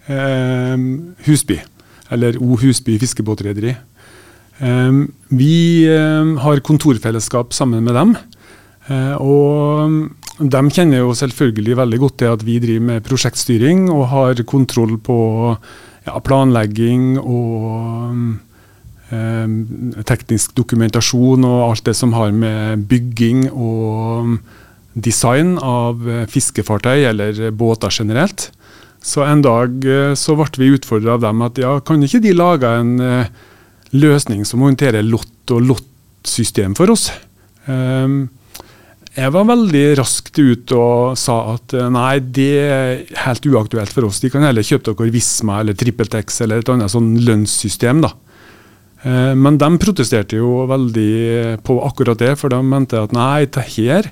Uh, 0.09 0.75
Husby. 1.27 1.59
Eller 2.11 2.35
O 2.41 2.57
Husby 2.59 2.97
fiskebåtrederi. 2.99 3.77
Vi 5.31 5.55
har 5.87 6.59
kontorfellesskap 6.61 7.53
sammen 7.55 7.81
med 7.83 7.95
dem. 7.95 8.11
og 9.17 10.11
de 10.37 10.61
kjenner 10.69 11.01
jo 11.01 11.15
selvfølgelig 11.17 11.77
veldig 11.77 11.99
godt 12.03 12.17
til 12.19 12.33
at 12.35 12.43
vi 12.45 12.59
driver 12.59 12.85
med 12.85 13.03
prosjektstyring 13.07 13.89
og 13.89 14.07
har 14.11 14.43
kontroll 14.45 14.99
på 15.01 15.17
ja, 16.05 16.19
planlegging 16.19 17.17
og 17.17 18.37
teknisk 20.07 20.53
dokumentasjon 20.55 21.43
og 21.43 21.63
alt 21.65 21.85
det 21.89 21.95
som 21.99 22.13
har 22.15 22.31
med 22.31 22.85
bygging 22.87 23.49
og 23.51 24.37
design 24.93 25.55
av 25.63 26.03
eh, 26.09 26.25
fiskefartøy 26.29 27.05
eller 27.11 27.39
båter 27.55 27.93
generelt. 28.01 28.49
Så 29.01 29.23
en 29.25 29.43
dag 29.43 29.85
eh, 29.87 30.13
så 30.19 30.35
ble 30.37 30.49
vi 30.59 30.73
utfordra 30.75 31.15
av 31.15 31.23
dem 31.23 31.45
at 31.45 31.61
ja, 31.61 31.77
kan 31.85 32.03
ikke 32.03 32.21
de 32.23 32.35
lage 32.35 32.69
en 32.81 32.93
uh, 32.99 33.31
løsning 33.95 34.43
som 34.47 34.63
håndterer 34.65 35.05
lott 35.07 35.53
og 35.55 35.65
lottsystem 35.71 36.75
for 36.77 36.93
oss? 36.93 37.09
Um, 37.65 38.29
jeg 39.11 39.31
var 39.35 39.47
veldig 39.49 39.85
raskt 39.99 40.37
ute 40.39 40.77
og 40.77 41.17
sa 41.19 41.57
at 41.57 41.73
nei, 41.91 42.21
det 42.23 42.51
er 42.63 43.01
helt 43.25 43.47
uaktuelt 43.49 43.91
for 43.91 44.07
oss. 44.07 44.21
De 44.23 44.29
kan 44.31 44.45
heller 44.47 44.63
kjøpe 44.63 44.93
dere 44.93 45.11
Visma 45.11 45.57
eller 45.59 45.75
TrippelTex 45.75 46.39
eller 46.45 46.61
et 46.61 46.71
annet 46.71 46.93
sånn 46.93 47.17
lønnssystem. 47.19 47.99
da. 48.05 48.13
Men 49.01 49.55
de 49.57 49.67
protesterte 49.81 50.37
jo 50.37 50.67
veldig 50.69 51.57
på 51.65 51.77
akkurat 51.87 52.19
det, 52.21 52.35
for 52.37 52.53
de 52.53 52.59
mente 52.61 52.99
at 53.01 53.15
nei, 53.15 53.47
det 53.49 53.63
her 53.73 54.11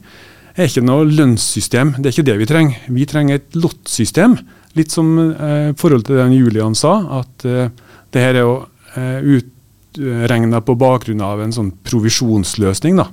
er 0.60 0.70
ikke 0.70 0.86
noe 0.86 1.08
lønnssystem. 1.08 1.94
Det 1.98 2.10
er 2.10 2.16
ikke 2.16 2.28
det 2.30 2.38
vi 2.42 2.48
trenger. 2.50 2.88
Vi 2.96 3.06
trenger 3.10 3.40
et 3.40 3.60
lottsystem. 3.60 4.36
Litt 4.78 4.94
som 4.94 5.14
eh, 5.18 5.72
forhold 5.80 6.06
til 6.08 6.20
det 6.20 6.28
Julian 6.36 6.76
sa, 6.78 6.98
at 7.22 7.46
eh, 7.48 7.72
det 8.14 8.24
her 8.24 8.38
er 8.38 8.44
jo 8.44 8.58
eh, 9.00 9.40
utregna 9.40 10.62
på 10.66 10.78
bakgrunn 10.80 11.24
av 11.26 11.42
en 11.44 11.56
sånn 11.56 11.72
provisjonsløsning. 11.88 13.00
Da. 13.00 13.08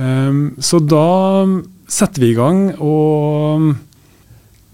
Um, 0.00 0.56
så 0.62 0.80
da 0.80 1.44
setter 1.90 2.22
vi 2.22 2.30
i 2.32 2.38
gang 2.38 2.70
og 2.78 3.74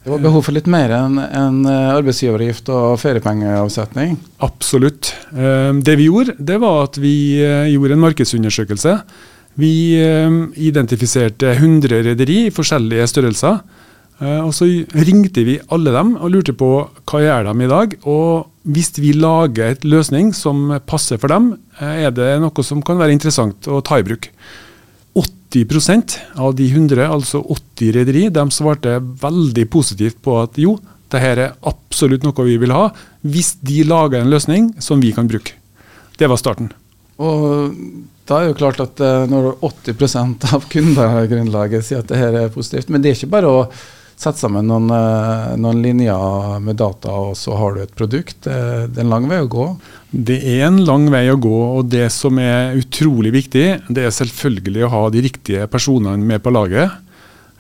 Det 0.07 0.13
var 0.13 0.21
behov 0.23 0.45
for 0.47 0.55
litt 0.55 0.69
mer 0.71 0.93
enn 0.95 1.17
en 1.19 1.57
eh, 1.67 1.89
arbeidsgiveravgift 1.97 2.69
og 2.71 2.93
feriepengeavsetning? 3.03 4.13
Absolutt. 4.47 5.09
Um, 5.33 5.81
det 5.83 5.97
vi 5.99 6.07
gjorde, 6.07 6.37
det 6.39 6.61
var 6.63 6.85
at 6.85 6.99
vi 7.03 7.15
uh, 7.43 7.65
gjorde 7.67 7.97
en 7.97 8.05
markedsundersøkelse 8.05 8.93
Vi 9.59 9.73
identifiserte 10.63 11.57
100 11.57 12.05
rederi 12.07 12.37
i 12.45 12.53
forskjellige 12.55 13.07
størrelser. 13.09 13.59
Og 14.21 14.53
så 14.53 14.67
ringte 14.93 15.43
vi 15.49 15.55
alle 15.73 15.95
dem 15.95 16.11
og 16.17 16.31
lurte 16.35 16.53
på 16.53 16.69
hva 17.09 17.23
gjør 17.23 17.49
de 17.49 17.65
i 17.65 17.71
dag. 17.71 17.97
Og 18.05 18.69
hvis 18.69 18.93
vi 19.01 19.15
lager 19.17 19.73
et 19.73 19.85
løsning 19.89 20.35
som 20.37 20.77
passer 20.85 21.17
for 21.17 21.33
dem, 21.33 21.55
er 21.81 22.13
det 22.13 22.35
noe 22.45 22.65
som 22.69 22.85
kan 22.85 23.01
være 23.01 23.17
interessant 23.17 23.65
å 23.65 23.81
ta 23.81 23.97
i 23.97 24.05
bruk. 24.05 24.29
80% 25.65 26.17
av 26.43 26.55
de 26.59 26.67
100, 26.69 27.07
altså 27.09 27.41
80 27.41 27.95
rederi, 27.97 28.27
de 28.33 28.45
svarte 28.53 28.99
veldig 29.01 29.67
positivt 29.73 30.21
på 30.25 30.37
at 30.43 30.59
jo, 30.61 30.77
dette 31.07 31.23
er 31.23 31.55
absolutt 31.69 32.27
noe 32.27 32.47
vi 32.49 32.59
vil 32.61 32.75
ha, 32.75 32.91
hvis 33.23 33.55
de 33.65 33.85
lager 33.87 34.21
en 34.21 34.33
løsning 34.33 34.73
som 34.83 35.01
vi 35.01 35.13
kan 35.17 35.29
bruke. 35.31 35.55
Det 36.19 36.29
var 36.29 36.41
starten. 36.41 36.73
Og 37.23 37.73
da 38.27 38.41
er 38.41 38.51
jo 38.51 38.59
klart 38.59 38.81
at 38.83 39.01
eh, 39.01 39.29
når 39.31 39.55
80% 39.65 40.49
av 40.57 40.67
kundegrunnlaget 40.73 41.87
sier 41.87 42.03
at 42.03 42.11
dette 42.11 42.43
er 42.43 42.53
positivt, 42.53 42.91
men 42.91 43.03
det 43.03 43.13
er 43.13 43.21
ikke 43.21 43.35
bare 43.37 43.53
å 43.53 43.61
sette 44.17 44.41
sammen 44.41 44.67
noen, 44.69 44.89
eh, 44.91 45.55
noen, 45.61 45.83
linjer 45.85 46.61
med 46.65 46.79
data, 46.81 47.13
og 47.29 47.37
så 47.37 47.57
har 47.59 47.75
du 47.75 47.83
et 47.83 47.97
produkt. 47.97 48.39
Det, 48.47 48.53
er 48.97 49.05
en 49.05 49.13
lang 49.13 49.29
vei 49.29 49.43
å 49.45 49.51
gå. 49.53 49.67
Det 50.11 50.39
er 50.41 50.67
en 50.71 50.81
lang 50.89 51.09
vei 51.13 51.27
å 51.31 51.39
gå, 51.41 51.59
og 51.79 51.91
det 51.93 52.09
som 52.15 52.41
er 52.41 52.79
utrolig 52.81 53.35
viktig, 53.35 53.67
det 53.89 54.07
er 54.07 54.15
selvfølgelig 54.15 54.87
å 54.87 54.93
ha 54.95 55.03
de 55.13 55.27
riktige 55.29 55.69
personene 55.69 56.25
med 56.25 56.43
på 56.45 56.55
laget. 56.55 57.03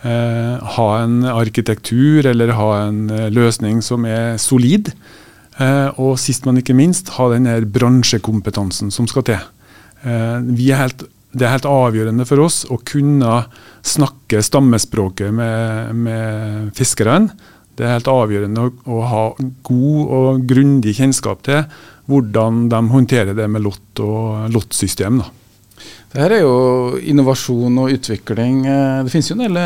Eh, 0.07 0.57
ha 0.77 0.89
en 1.03 1.23
arkitektur 1.25 2.27
eller 2.29 2.55
ha 2.57 2.71
en 2.87 3.07
eh, 3.11 3.29
løsning 3.33 3.83
som 3.85 4.05
er 4.09 4.37
solid. 4.41 4.93
Eh, 5.57 5.89
og 5.97 6.19
sist, 6.21 6.45
men 6.47 6.61
ikke 6.61 6.77
minst, 6.77 7.15
ha 7.17 7.31
den 7.33 7.49
bransjekompetansen 7.73 8.93
som 8.93 9.09
skal 9.09 9.25
til. 9.27 9.45
Eh, 10.05 10.39
vi 10.57 10.71
er 10.71 10.85
helt 10.85 11.07
det 11.37 11.47
er 11.47 11.53
helt 11.53 11.69
avgjørende 11.69 12.25
for 12.29 12.47
oss 12.47 12.63
å 12.73 12.79
kunne 12.87 13.43
snakke 13.87 14.41
stammespråket 14.45 15.35
med, 15.37 15.93
med 16.07 16.73
fiskerne. 16.77 17.35
Det 17.77 17.85
er 17.85 17.99
helt 17.99 18.09
avgjørende 18.09 18.63
å, 18.65 18.71
å, 18.89 19.01
ha 19.05 19.25
god 19.69 20.15
og 20.19 20.47
grundig 20.49 20.97
kjennskap 20.97 21.43
til 21.45 21.67
hvordan 22.09 22.71
de 22.73 22.81
håndterer 22.89 23.37
det 23.37 23.49
med 23.53 23.67
lott 23.67 24.01
og 24.01 24.47
lottsystem. 24.55 25.21
Dette 26.17 26.39
er 26.39 26.47
jo 26.47 26.97
innovasjon 26.97 27.75
og 27.83 27.91
utvikling. 27.93 28.63
Det 28.65 29.13
finnes 29.13 29.27
jo 29.29 29.35
en 29.37 29.43
del 29.45 29.59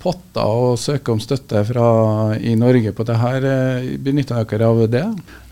potter 0.00 0.48
å 0.48 0.70
søke 0.80 1.12
om 1.12 1.20
støtte 1.20 1.60
fra 1.68 1.88
i 2.38 2.54
Norge 2.56 2.94
på 2.96 3.04
det 3.04 3.16
her. 3.20 3.48
Benytter 4.06 4.46
dere 4.48 4.70
av 4.70 4.80
det? 4.88 5.04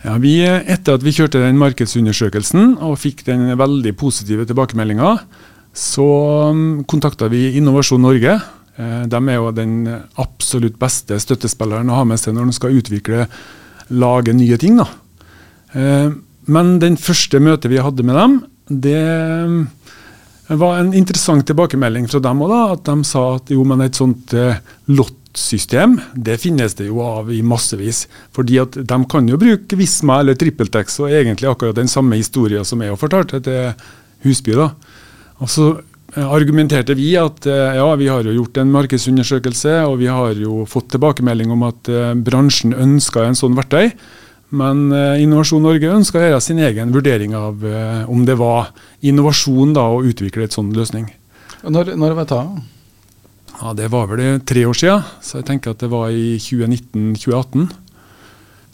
Ja, 0.07 0.15
vi, 0.23 0.39
Etter 0.47 0.97
at 0.97 1.05
vi 1.05 1.13
kjørte 1.13 1.43
den 1.45 1.61
markedsundersøkelsen 1.61 2.79
og 2.79 2.97
fikk 3.03 3.27
den 3.29 3.51
veldig 3.59 3.93
positive 4.01 4.49
tilbakemeldinga, 4.49 5.13
så 5.77 6.09
um, 6.51 6.85
kontakta 6.89 7.29
vi 7.29 7.51
Innovasjon 7.59 8.01
Norge. 8.01 8.39
Eh, 8.77 9.03
de 9.09 9.19
er 9.29 9.37
jo 9.37 9.53
den 9.57 9.75
absolutt 10.21 10.79
beste 10.81 11.19
støttespilleren 11.21 11.91
å 11.93 11.99
ha 12.01 12.07
med 12.09 12.21
seg 12.21 12.37
når 12.37 12.49
de 12.49 12.57
skal 12.57 12.79
utvikle, 12.81 13.27
lage 13.93 14.35
nye 14.37 14.57
ting. 14.61 14.81
Da. 14.81 14.87
Eh, 15.77 16.09
men 16.53 16.77
den 16.83 16.97
første 17.01 17.41
møtet 17.43 17.73
vi 17.73 17.83
hadde 17.83 18.07
med 18.07 18.17
dem, 18.17 18.39
det 18.67 18.99
um, 19.47 19.61
var 20.49 20.81
en 20.81 20.93
interessant 20.95 21.47
tilbakemelding 21.47 22.09
fra 22.11 22.23
dem 22.23 22.43
òg. 22.47 22.57
At 22.57 22.89
de 22.89 22.97
sa 23.07 23.29
at 23.37 23.53
jo, 23.53 23.65
men 23.69 23.85
et 23.85 23.99
sånt 23.99 24.35
eh, 24.37 24.61
lottsystem, 24.91 25.99
det 26.15 26.39
finnes 26.43 26.77
det 26.79 26.89
jo 26.89 27.03
av 27.05 27.33
i 27.35 27.43
massevis. 27.47 28.05
Fordi 28.37 28.61
at 28.63 28.79
de 28.81 29.01
kan 29.11 29.29
jo 29.29 29.41
bruke 29.41 29.79
Visma 29.79 30.21
eller 30.23 30.39
TrippelTex 30.39 31.01
og 31.03 31.13
egentlig 31.13 31.51
akkurat 31.51 31.79
den 31.79 31.91
samme 31.91 32.19
historien 32.21 32.67
som 32.67 32.83
jeg 32.83 32.95
har 32.95 33.01
fortalt 33.01 33.37
til 33.45 33.75
Husby. 34.25 34.57
da. 34.57 34.71
Og 35.43 35.51
så 35.53 35.67
eh, 36.15 36.25
argumenterte 36.25 36.97
vi 36.99 37.11
at 37.21 37.49
eh, 37.51 37.79
ja, 37.79 37.89
vi 37.99 38.09
har 38.11 38.27
jo 38.27 38.37
gjort 38.39 38.61
en 38.63 38.73
markedsundersøkelse, 38.75 39.79
og 39.89 39.99
vi 40.03 40.11
har 40.11 40.39
jo 40.41 40.65
fått 40.71 40.93
tilbakemelding 40.95 41.53
om 41.53 41.67
at 41.69 41.91
eh, 41.93 42.15
bransjen 42.15 42.77
ønska 42.77 43.27
en 43.27 43.39
sånn 43.39 43.59
verktøy. 43.59 43.91
Men 44.57 44.93
Innovasjon 45.19 45.65
Norge 45.67 45.91
ønska 45.91 46.21
å 46.21 46.23
gjøre 46.23 46.45
sin 46.45 46.61
egen 46.63 46.93
vurdering 46.95 47.33
av 47.35 47.65
om 48.07 48.21
det 48.29 48.37
var 48.39 48.69
innovasjon 49.03 49.73
da 49.75 49.89
å 49.91 50.05
utvikle 50.07 50.47
et 50.47 50.55
sånn 50.55 50.69
løsning. 50.73 51.09
Når, 51.67 51.91
når 51.99 52.15
var 52.15 52.29
det? 52.31 52.45
Ja, 53.57 53.73
Det 53.75 53.89
var 53.91 54.07
vel 54.07 54.41
tre 54.47 54.63
år 54.71 54.79
siden, 54.79 55.03
så 55.19 55.41
jeg 55.41 55.49
tenker 55.51 55.75
at 55.75 55.83
det 55.83 55.91
var 55.91 56.15
i 56.15 56.37
2019-2018. 56.39 57.67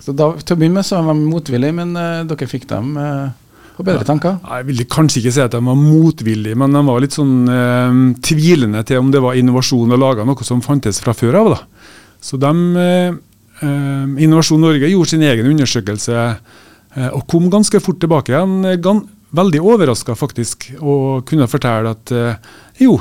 Så 0.03 0.13
da, 0.13 0.33
Til 0.35 0.57
å 0.57 0.59
begynne 0.59 0.81
med 0.81 0.87
så 0.87 1.01
var 1.01 1.15
de 1.15 1.25
motvillige, 1.25 1.77
men 1.79 1.95
uh, 1.97 2.25
dere 2.27 2.51
fikk 2.51 2.67
dem 2.71 2.97
uh, 2.99 3.31
på 3.77 3.85
bedre 3.87 4.05
tanker? 4.07 4.39
Jeg 4.43 4.69
vil 4.69 4.85
kanskje 4.91 5.23
ikke 5.23 5.35
si 5.35 5.43
at 5.45 5.55
de 5.55 5.61
var 5.65 5.79
motvillige, 5.79 6.59
men 6.59 6.77
de 6.77 6.83
var 6.87 7.03
litt 7.03 7.17
sånn 7.17 7.37
eh, 7.49 8.01
tvilende 8.25 8.83
til 8.89 9.03
om 9.03 9.13
det 9.15 9.23
var 9.25 9.39
innovasjon 9.39 9.95
å 9.95 10.01
lage 10.01 10.27
noe 10.29 10.47
som 10.47 10.63
fantes 10.65 11.01
fra 11.03 11.15
før 11.17 11.41
av. 11.41 11.55
Da. 11.55 11.89
Så 12.23 12.39
de, 12.41 12.53
eh, 12.79 13.15
eh, 13.63 14.05
Innovasjon 14.25 14.63
Norge 14.63 14.91
gjorde 14.93 15.15
sin 15.15 15.25
egen 15.27 15.49
undersøkelse 15.51 16.19
eh, 16.23 17.11
og 17.11 17.27
kom 17.31 17.51
ganske 17.51 17.81
fort 17.83 17.99
tilbake 18.03 18.35
igjen. 18.35 18.61
Eh, 18.69 19.03
veldig 19.33 19.63
overraska 19.65 20.15
faktisk, 20.19 20.69
og 20.85 21.25
kunne 21.29 21.49
fortelle 21.49 21.95
at 21.97 22.13
eh, 22.13 22.51
jo, 22.85 22.99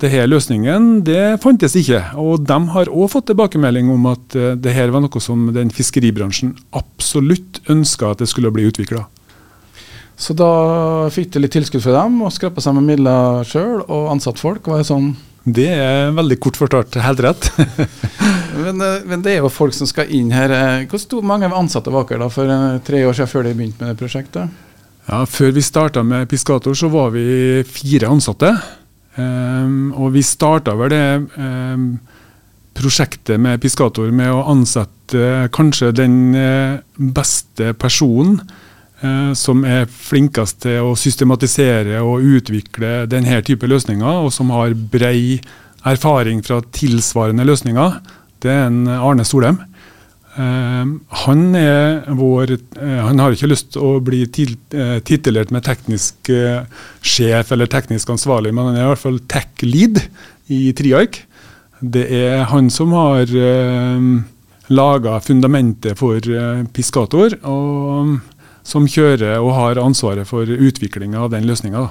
det 0.00 0.10
her 0.10 0.26
løsningen 0.26 1.04
det 1.06 1.36
fantes 1.44 1.76
ikke. 1.78 2.00
Og 2.18 2.46
de 2.48 2.56
har 2.72 2.90
òg 2.90 3.12
fått 3.12 3.28
tilbakemelding 3.30 3.92
om 3.92 4.08
at 4.10 4.34
det 4.58 4.72
her 4.74 4.90
var 4.92 5.04
noe 5.04 5.22
som 5.22 5.46
den 5.54 5.70
fiskeribransjen 5.72 6.56
absolutt 6.74 7.60
ønska 7.70 8.10
at 8.10 8.24
det 8.24 8.28
skulle 8.32 8.50
bli 8.52 8.66
utvikla. 8.72 9.04
Så 10.16 10.34
da 10.38 10.50
fikk 11.12 11.32
du 11.34 11.40
litt 11.42 11.54
tilskudd 11.56 11.82
fra 11.82 12.04
dem 12.04 12.20
og 12.22 12.32
skrapa 12.34 12.62
sammen 12.62 12.86
midler 12.86 13.42
sjøl 13.48 13.82
og 13.82 14.10
ansatt 14.12 14.38
folk? 14.40 14.66
Var 14.70 14.82
det 14.82 14.88
sånn? 14.88 15.14
Det 15.44 15.66
er 15.68 16.14
veldig 16.16 16.38
kort 16.40 16.56
fortalt 16.56 16.96
helt 17.04 17.20
rett. 17.20 17.50
men, 18.62 18.78
eh, 18.80 19.02
men, 19.04 19.24
det 19.24 19.34
er 19.34 19.42
jo 19.42 19.52
folk 19.52 19.74
som 19.76 19.88
skal 19.90 20.08
inn 20.14 20.32
her. 20.32 20.54
Hvor 20.88 21.02
hvor 21.10 21.26
mange 21.26 21.50
ansatte 21.50 21.92
var 21.92 22.06
dere 22.08 22.24
da 22.24 22.30
for 22.32 22.48
eh, 22.48 22.78
tre 22.86 23.02
år 23.04 23.18
siden 23.18 23.32
før 23.32 23.44
de 23.48 23.56
begynte 23.58 23.82
med 23.82 23.92
det 23.92 24.00
prosjektet? 24.00 24.62
Ja, 25.04 25.24
Før 25.28 25.52
vi 25.52 25.62
starta 25.62 26.02
med 26.02 26.30
Piskator, 26.30 26.72
så 26.72 26.88
var 26.88 27.10
vi 27.12 27.60
fire 27.68 28.08
ansatte. 28.08 28.54
Um, 29.14 29.92
og 29.94 30.14
vi 30.16 30.24
starta 30.26 30.72
vel 30.74 30.90
det 30.90 31.04
um, 31.36 31.84
prosjektet 32.74 33.38
med 33.38 33.60
Piskator 33.62 34.08
med 34.10 34.32
å 34.32 34.46
ansette 34.50 35.50
kanskje 35.54 35.92
den 35.94 36.16
beste 36.96 37.74
personen 37.78 38.40
Eh, 38.40 38.63
som 39.36 39.64
er 39.68 39.84
flinkest 39.90 40.62
til 40.64 40.86
å 40.86 40.94
systematisere 40.96 41.98
og 42.00 42.24
utvikle 42.24 43.04
denne 43.10 43.40
type 43.44 43.68
løsninger, 43.68 44.22
og 44.24 44.32
som 44.32 44.52
har 44.54 44.72
brei 44.72 45.40
erfaring 45.84 46.40
fra 46.44 46.60
tilsvarende 46.72 47.44
løsninger, 47.44 47.98
det 48.44 48.52
er 48.52 48.66
en 48.68 48.84
Arne 48.88 49.24
Solheim. 49.26 49.60
Uh, 50.34 50.96
han 51.22 51.42
er 51.54 52.08
vår 52.18 52.56
uh, 52.56 53.04
Han 53.06 53.20
har 53.22 53.36
ikke 53.36 53.52
lyst 53.52 53.68
til 53.76 53.84
å 53.86 54.00
bli 54.02 54.24
titulert 54.26 55.52
med 55.54 55.62
teknisk 55.62 56.26
sjef 57.06 57.52
eller 57.54 57.70
teknisk 57.70 58.10
ansvarlig, 58.10 58.50
men 58.50 58.72
han 58.72 58.78
er 58.80 58.88
i 58.88 58.90
hvert 58.90 59.04
fall 59.04 59.20
tech 59.30 59.62
lead 59.62 60.02
i 60.50 60.66
Triark. 60.74 61.20
Det 61.78 62.04
er 62.18 62.46
han 62.50 62.70
som 62.72 62.94
har 62.96 63.30
laga 64.72 65.18
fundamentet 65.20 65.98
for 66.00 66.18
Piscator. 66.72 67.36
og 67.44 68.16
som 68.64 68.88
kjører 68.88 69.38
og 69.38 69.52
har 69.58 69.82
ansvaret 69.82 70.28
for 70.28 70.48
utviklinga 70.48 71.20
av 71.26 71.32
den 71.34 71.46
løsninga. 71.48 71.84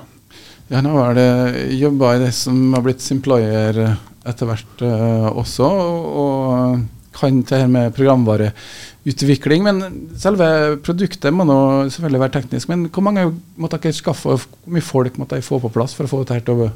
Ja, 0.72 0.82
nå 0.82 0.96
har 0.96 1.14
det 1.18 1.30
jobba 1.78 2.16
i 2.16 2.24
det 2.24 2.32
som 2.36 2.74
har 2.74 2.84
blitt 2.86 3.04
Simployer 3.04 3.78
etter 4.24 4.48
hvert 4.48 4.84
uh, 4.84 5.30
også, 5.36 5.68
og 5.68 6.84
kan 7.14 7.42
det 7.46 7.60
her 7.60 7.70
med 7.70 7.94
programvareutvikling. 7.94 9.66
Men 9.68 9.84
selve 10.18 10.48
produktet 10.86 11.36
må 11.36 11.46
nå 11.46 11.58
selvfølgelig 11.92 12.24
være 12.24 12.36
teknisk. 12.40 12.72
Men 12.72 12.88
hvor 12.88 13.06
mange 13.06 13.28
måtte 13.60 13.82
dere 13.84 13.94
skaffe, 13.98 14.34
og 14.34 14.42
hvor 14.42 14.74
mye 14.74 14.86
folk 14.86 15.20
måtte 15.22 15.38
dere 15.38 15.46
få 15.46 15.60
på 15.62 15.72
plass 15.76 15.94
for 15.98 16.08
å 16.08 16.14
få 16.14 16.24
dette 16.24 16.42
til 16.48 16.64
å 16.64 16.72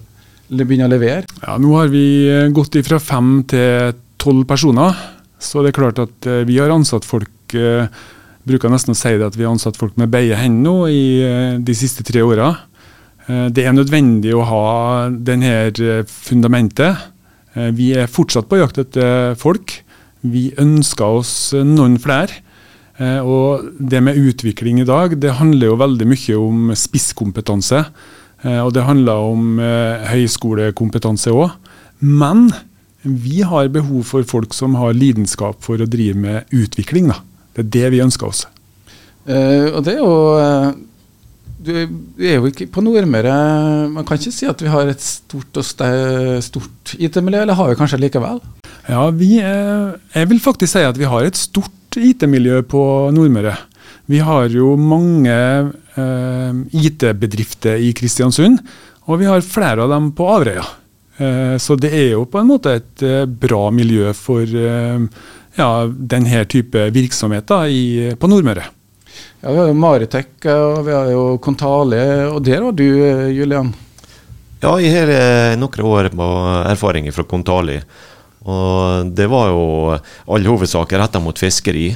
begynne 0.52 0.90
å 0.90 0.94
levere? 0.94 1.26
Ja, 1.42 1.58
Nå 1.58 1.74
har 1.80 1.90
vi 1.90 2.06
gått 2.54 2.78
fra 2.86 3.00
fem 3.02 3.40
til 3.50 3.96
tolv 4.22 4.46
personer. 4.50 5.00
Så 5.42 5.64
det 5.64 5.72
er 5.72 5.80
klart 5.80 6.04
at 6.04 6.30
vi 6.50 6.60
har 6.60 6.74
ansatt 6.74 7.06
folk 7.06 7.58
bruker 8.48 8.72
nesten 8.72 8.96
å 8.96 8.98
si 8.98 9.14
det 9.18 9.28
at 9.28 9.38
vi 9.38 9.46
har 9.46 9.54
ansatt 9.54 9.78
folk 9.80 9.98
med 10.00 10.12
beie 10.14 10.38
hender 10.40 10.64
nå 10.68 10.76
i 10.92 11.04
eh, 11.26 11.60
de 11.60 11.76
siste 11.78 12.06
tre 12.08 12.24
åra. 12.26 12.54
Eh, 13.28 13.48
det 13.54 13.66
er 13.66 13.76
nødvendig 13.76 14.34
å 14.36 14.46
ha 14.48 14.66
denne 15.12 15.54
eh, 15.70 16.04
fundamentet. 16.08 17.14
Vi 17.74 17.88
er 17.98 18.12
fortsatt 18.12 18.46
på 18.46 18.60
jakt 18.60 18.78
etter 18.78 19.32
folk. 19.40 19.72
Vi 20.22 20.52
ønsker 20.62 21.22
oss 21.24 21.32
noen 21.66 21.96
flere. 21.98 22.44
Og 23.26 23.64
det 23.82 23.98
med 24.06 24.20
utvikling 24.22 24.84
i 24.84 24.86
dag, 24.86 25.16
det 25.18 25.40
handler 25.40 25.72
jo 25.72 25.80
veldig 25.82 26.08
mye 26.12 26.36
om 26.38 26.70
spisskompetanse. 26.78 27.80
Og 28.62 28.70
det 28.78 28.86
handler 28.86 29.26
om 29.32 29.58
høyskolekompetanse 30.12 31.34
òg. 31.34 31.56
Men 31.98 32.52
vi 33.02 33.42
har 33.42 33.74
behov 33.74 34.06
for 34.06 34.30
folk 34.30 34.54
som 34.54 34.78
har 34.78 34.94
lidenskap 34.94 35.58
for 35.66 35.82
å 35.82 35.90
drive 35.90 36.22
med 36.22 36.54
utvikling. 36.54 37.10
da. 37.10 37.24
Det 37.58 37.66
er 37.66 37.72
det 37.78 37.96
vi 37.96 38.04
ønsker 38.06 38.30
oss. 38.30 38.46
Uh, 39.28 39.74
og 39.76 39.82
det 39.84 39.98
er 39.98 40.00
jo 40.00 40.14
uh, 40.38 40.70
du 41.68 41.74
er 41.76 42.38
jo 42.38 42.48
ikke 42.48 42.68
på 42.72 42.80
Nordmøre 42.86 43.34
Man 43.92 44.06
kan 44.08 44.20
ikke 44.20 44.32
si 44.32 44.46
at 44.48 44.62
vi 44.62 44.70
har 44.72 44.88
et 44.88 45.02
stort, 45.04 45.58
stort 46.46 46.94
IT-miljø, 46.96 47.42
eller 47.42 47.58
har 47.58 47.72
vi 47.72 47.80
kanskje 47.80 48.00
likevel? 48.00 48.40
Ja, 48.88 49.10
vi 49.12 49.40
er, 49.44 49.98
jeg 50.14 50.30
vil 50.30 50.40
faktisk 50.40 50.78
si 50.78 50.86
at 50.86 51.00
vi 51.00 51.10
har 51.10 51.28
et 51.28 51.40
stort 51.40 51.98
IT-miljø 51.98 52.62
på 52.70 52.82
Nordmøre. 53.12 53.56
Vi 54.08 54.22
har 54.24 54.48
jo 54.54 54.76
mange 54.80 55.34
eh, 56.00 56.60
IT-bedrifter 56.72 57.82
i 57.84 57.92
Kristiansund, 57.98 58.62
og 59.08 59.20
vi 59.20 59.28
har 59.28 59.44
flere 59.44 59.84
av 59.84 59.92
dem 59.92 60.14
på 60.16 60.28
Averøya. 60.32 60.64
Eh, 61.18 61.58
så 61.60 61.76
det 61.76 61.92
er 61.92 62.12
jo 62.14 62.28
på 62.30 62.40
en 62.40 62.48
måte 62.48 62.78
et 62.78 63.04
eh, 63.04 63.26
bra 63.28 63.68
miljø 63.74 64.14
for 64.16 64.46
eh, 64.46 65.02
ja, 65.58 65.70
denne 65.88 66.44
type 66.50 66.88
virksomheter 66.94 67.68
i, 67.74 67.84
på 68.20 68.30
Nordmøre. 68.30 68.66
Ja, 69.42 69.52
Vi 69.52 69.58
har 69.58 69.68
jo 69.72 69.78
Maritek 69.78 70.46
og 70.54 70.86
vi 70.86 70.94
har 70.96 71.12
jo 71.12 71.26
Kontali, 71.42 72.02
og 72.30 72.40
der 72.46 72.64
har 72.64 72.78
du, 72.78 72.88
Julian? 73.34 73.74
Ja, 74.62 74.72
jeg 74.82 74.94
har 74.96 75.12
eh, 75.14 75.56
noen 75.60 75.84
år 75.86 76.10
med 76.18 76.70
erfaring 76.72 77.10
fra 77.14 77.26
Kontali. 77.30 77.78
Og 78.48 79.12
det 79.14 79.28
var 79.30 79.52
jo 79.52 79.66
all 80.34 80.48
hovedsak 80.48 80.96
retta 80.98 81.22
mot 81.22 81.38
fiskeri. 81.38 81.92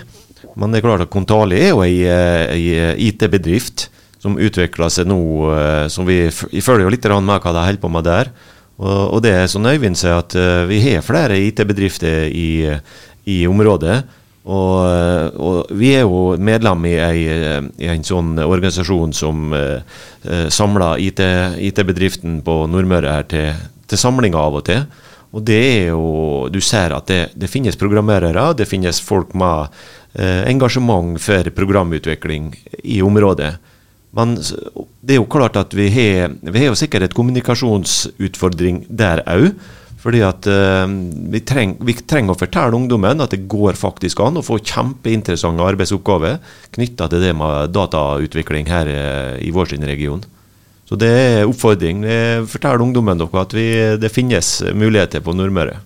Men 0.60 0.72
det 0.72 0.82
er 0.82 0.86
klart 0.86 1.06
at 1.06 1.14
Kontali 1.14 1.58
er 1.58 1.72
jo 1.72 1.82
ei, 1.86 2.04
ei 2.06 3.08
IT-bedrift 3.08 3.88
som 4.22 4.38
utvikler 4.38 4.92
seg 4.94 5.10
nå. 5.10 5.20
Eh, 5.56 5.86
som 5.90 6.06
vi, 6.06 6.24
vi 6.52 6.62
følger 6.62 6.86
jo 6.86 6.94
litt 6.94 7.08
med 7.10 7.42
hva 7.42 7.56
de 7.56 7.66
holder 7.66 7.82
på 7.82 7.94
med 7.94 8.06
der. 8.06 8.34
Og, 8.82 9.16
og 9.16 9.24
det 9.26 9.34
er 9.38 9.50
som 9.50 9.66
Øyvind 9.66 9.98
sier, 9.98 10.22
at 10.22 10.36
eh, 10.38 10.68
vi 10.70 10.82
har 10.86 11.06
flere 11.06 11.40
IT-bedrifter 11.42 12.30
i, 12.30 12.50
i 13.32 13.46
området. 13.50 14.02
Og, 14.42 15.38
og, 15.38 15.70
vi 15.78 15.92
er 15.94 16.02
jo 16.02 16.34
medlem 16.42 16.88
i, 16.90 16.96
ei, 16.98 17.26
i 17.78 17.90
en 17.92 18.06
sånn 18.06 18.34
organisasjon 18.42 19.14
som 19.14 19.54
uh, 19.54 20.00
samler 20.50 21.02
IT-bedriften 21.06 22.40
IT 22.40 22.46
på 22.48 22.58
Nordmøre 22.72 23.14
her 23.20 23.28
til, 23.30 23.64
til 23.86 24.02
samlinger 24.02 24.42
av 24.42 24.58
og 24.58 24.66
til. 24.72 24.86
Og 25.32 25.46
det 25.48 25.60
er 25.62 25.92
jo 25.94 26.50
Du 26.52 26.60
ser 26.60 26.92
at 26.92 27.08
det, 27.08 27.22
det 27.40 27.52
finnes 27.52 27.78
programmerere, 27.80 28.50
det 28.58 28.68
finnes 28.68 29.00
folk 29.06 29.36
med 29.38 29.70
uh, 29.70 30.42
engasjement 30.50 31.22
for 31.22 31.54
programutvikling 31.56 32.56
i 32.82 33.02
området. 33.06 33.54
Men 34.12 34.36
det 34.36 35.16
er 35.16 35.22
jo 35.22 35.30
klart 35.32 35.56
at 35.56 35.72
vi 35.78 35.88
har, 35.94 36.34
vi 36.42 36.60
har 36.60 36.74
jo 36.74 36.80
sikkert 36.80 37.06
et 37.06 37.16
kommunikasjonsutfordring 37.16 38.84
der 38.90 39.24
òg. 39.24 39.54
Fordi 40.02 40.24
at 40.26 40.48
uh, 40.50 40.88
vi, 41.34 41.44
treng, 41.46 41.76
vi, 41.86 41.94
trenger 41.94 42.34
å 42.34 42.40
fortelle 42.40 42.78
ungdommen 42.78 43.22
at 43.22 43.36
det 43.36 43.44
går 43.52 43.78
faktisk 43.78 44.24
an 44.26 44.40
å 44.42 44.46
få 44.46 44.58
kjempeinteressante 44.58 45.66
arbeidsoppgaver 45.66 46.40
knytta 46.74 47.10
til 47.12 47.22
det 47.22 47.36
med 47.38 47.76
datautvikling 47.76 48.70
her 48.72 48.90
uh, 48.90 49.36
i 49.38 49.54
vår 49.54 49.76
sin 49.76 49.86
region. 49.86 50.24
Så 50.90 50.98
det 51.00 51.12
er 51.12 51.48
oppfordring. 51.48 52.02
Fortell 52.52 52.82
ungdommen 52.84 53.22
dere 53.22 53.46
at 53.46 53.54
vi, 53.56 53.70
det 54.02 54.10
finnes 54.12 54.58
muligheter 54.76 55.24
på 55.24 55.32
Nordmøre. 55.38 55.78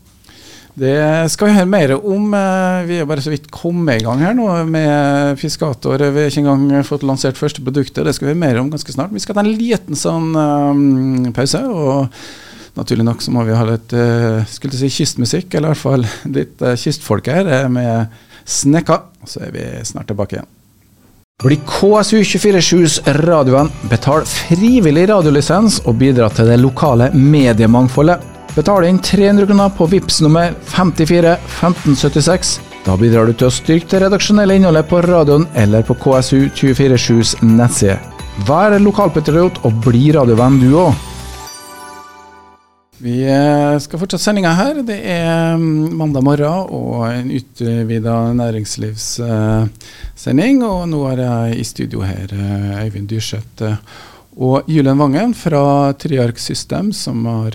Det 0.75 0.95
skal 1.32 1.47
vi 1.47 1.56
høre 1.56 1.69
mer 1.71 1.93
om. 1.95 2.34
Eh, 2.36 2.86
vi 2.89 2.97
er 2.99 3.06
bare 3.08 3.23
så 3.23 3.32
vidt 3.32 3.47
kommet 3.54 4.01
i 4.01 4.04
gang 4.04 4.19
her 4.25 4.34
nå 4.36 4.49
med 4.67 5.39
Fiskator. 5.39 6.01
Vi 6.04 6.25
har 6.25 6.34
ikke 6.34 6.43
engang 6.43 6.84
fått 6.84 7.06
lansert 7.08 7.39
første 7.39 7.63
produktet. 7.63 8.04
Det 8.04 8.15
skal 8.15 8.28
vi 8.28 8.34
høre 8.34 8.41
mer 8.41 8.60
om 8.60 8.71
ganske 8.73 8.91
snart. 8.91 9.13
Vi 9.15 9.23
skal 9.23 9.38
ta 9.38 9.45
en 9.45 9.54
liten 9.56 9.95
sånn 9.95 10.34
um, 10.36 11.30
pause. 11.38 11.63
og 11.63 12.12
Naturlig 12.76 13.06
nok 13.08 13.24
så 13.24 13.32
må 13.32 13.46
vi 13.48 13.56
ha 13.56 13.64
litt 13.68 13.94
uh, 13.96 14.44
skulle 14.52 14.76
si 14.76 14.90
kystmusikk, 14.92 15.54
eller 15.54 15.72
i 15.72 15.74
hvert 15.74 15.84
fall 15.86 16.06
litt 16.36 16.60
uh, 16.64 16.76
kystfolk 16.80 17.30
her, 17.32 17.48
uh, 17.48 17.70
med 17.72 18.12
Snekka. 18.46 19.00
Så 19.26 19.46
er 19.48 19.56
vi 19.56 19.64
snart 19.88 20.12
tilbake 20.12 20.38
igjen. 20.38 20.52
Bli 21.44 21.58
KSU247s 21.68 23.02
radiovenn. 23.24 23.72
Betal 23.92 24.24
frivillig 24.28 25.08
radiolisens 25.12 25.82
og 25.84 25.98
bidra 26.00 26.30
til 26.32 26.48
det 26.52 26.62
lokale 26.62 27.10
mediemangfoldet. 27.16 28.24
Betal 28.56 28.88
inn 28.88 29.02
300 29.04 29.50
kroner 29.50 29.74
på 29.76 29.88
VIPS 29.92 30.22
nummer 30.24 30.54
54 30.72 31.34
1576. 31.36 32.54
Da 32.86 32.96
bidrar 33.00 33.28
du 33.28 33.34
til 33.36 33.50
å 33.50 33.56
styrke 33.56 33.90
det 33.92 34.06
redaksjonelle 34.06 34.56
innholdet 34.56 34.88
på 34.88 35.02
radioen 35.04 35.48
eller 35.60 35.84
på 35.84 35.98
KSU247s 36.06 37.36
nettside. 37.44 38.00
Vær 38.48 38.78
lokalpatriot 38.80 39.60
og 39.68 39.84
bli 39.84 40.08
radiovenn 40.16 40.62
du 40.64 40.72
òg. 40.86 41.14
Vi 43.06 43.20
eh, 43.30 43.76
skal 43.84 44.00
fortsette 44.02 44.24
sendinga 44.24 44.50
her. 44.58 44.80
Det 44.82 44.96
er 44.98 45.54
mm, 45.62 45.94
mandag 45.94 46.26
morgen 46.26 46.65
og 46.74 47.06
en 47.12 47.28
utvida 47.38 48.34
næringslivssending. 48.34 50.63
Og 50.65 50.89
nå 50.89 51.06
er 51.12 51.22
jeg 51.22 51.60
i 51.60 51.65
studio 51.70 52.02
her, 52.02 52.26
eh, 52.34 52.82
Øyvind 52.88 53.06
Dyrseth 53.12 53.62
eh, 53.68 53.76
og 54.41 54.65
Julen 54.72 54.98
Vangen 54.98 55.36
fra 55.38 55.94
Triark 56.02 56.39
System, 56.41 56.89
som 56.98 57.26
har 57.30 57.54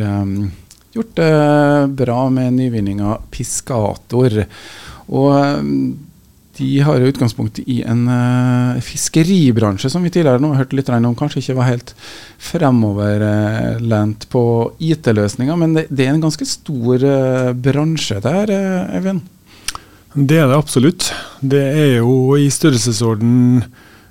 gjort 0.94 1.14
det 1.18 1.34
bra 1.98 2.30
med 2.32 2.54
nyvinninga 2.56 3.18
Piscator. 3.34 4.32
Og 5.10 5.34
de 6.60 6.70
har 6.84 7.02
utgangspunkt 7.08 7.58
i 7.64 7.80
en 7.88 8.04
uh, 8.08 8.80
fiskeribransje 8.84 9.90
som 9.92 10.04
vi 10.04 10.12
tidligere 10.12 10.42
nå 10.42 10.52
har 10.52 10.64
hørt 10.64 10.76
litt 10.76 10.90
om 10.92 11.16
kanskje 11.18 11.40
ikke 11.40 11.56
var 11.58 11.70
helt 11.70 11.92
fremoverlent 12.50 14.28
på 14.32 14.44
IT-løsninger, 14.78 15.56
men 15.60 15.76
det, 15.78 15.86
det, 15.88 16.06
er 16.06 16.14
en 16.14 16.24
ganske 16.24 16.46
stor 16.48 17.04
uh, 17.04 17.52
bransje 17.56 18.20
der, 18.24 18.52
uh, 18.52 18.96
Eivind? 18.98 19.24
Det 20.14 20.40
er 20.42 20.48
det 20.50 20.58
absolutt. 20.58 21.10
Det 21.40 21.62
er 21.62 21.92
jo 22.00 22.36
i 22.36 22.48
størrelsesorden 22.50 23.62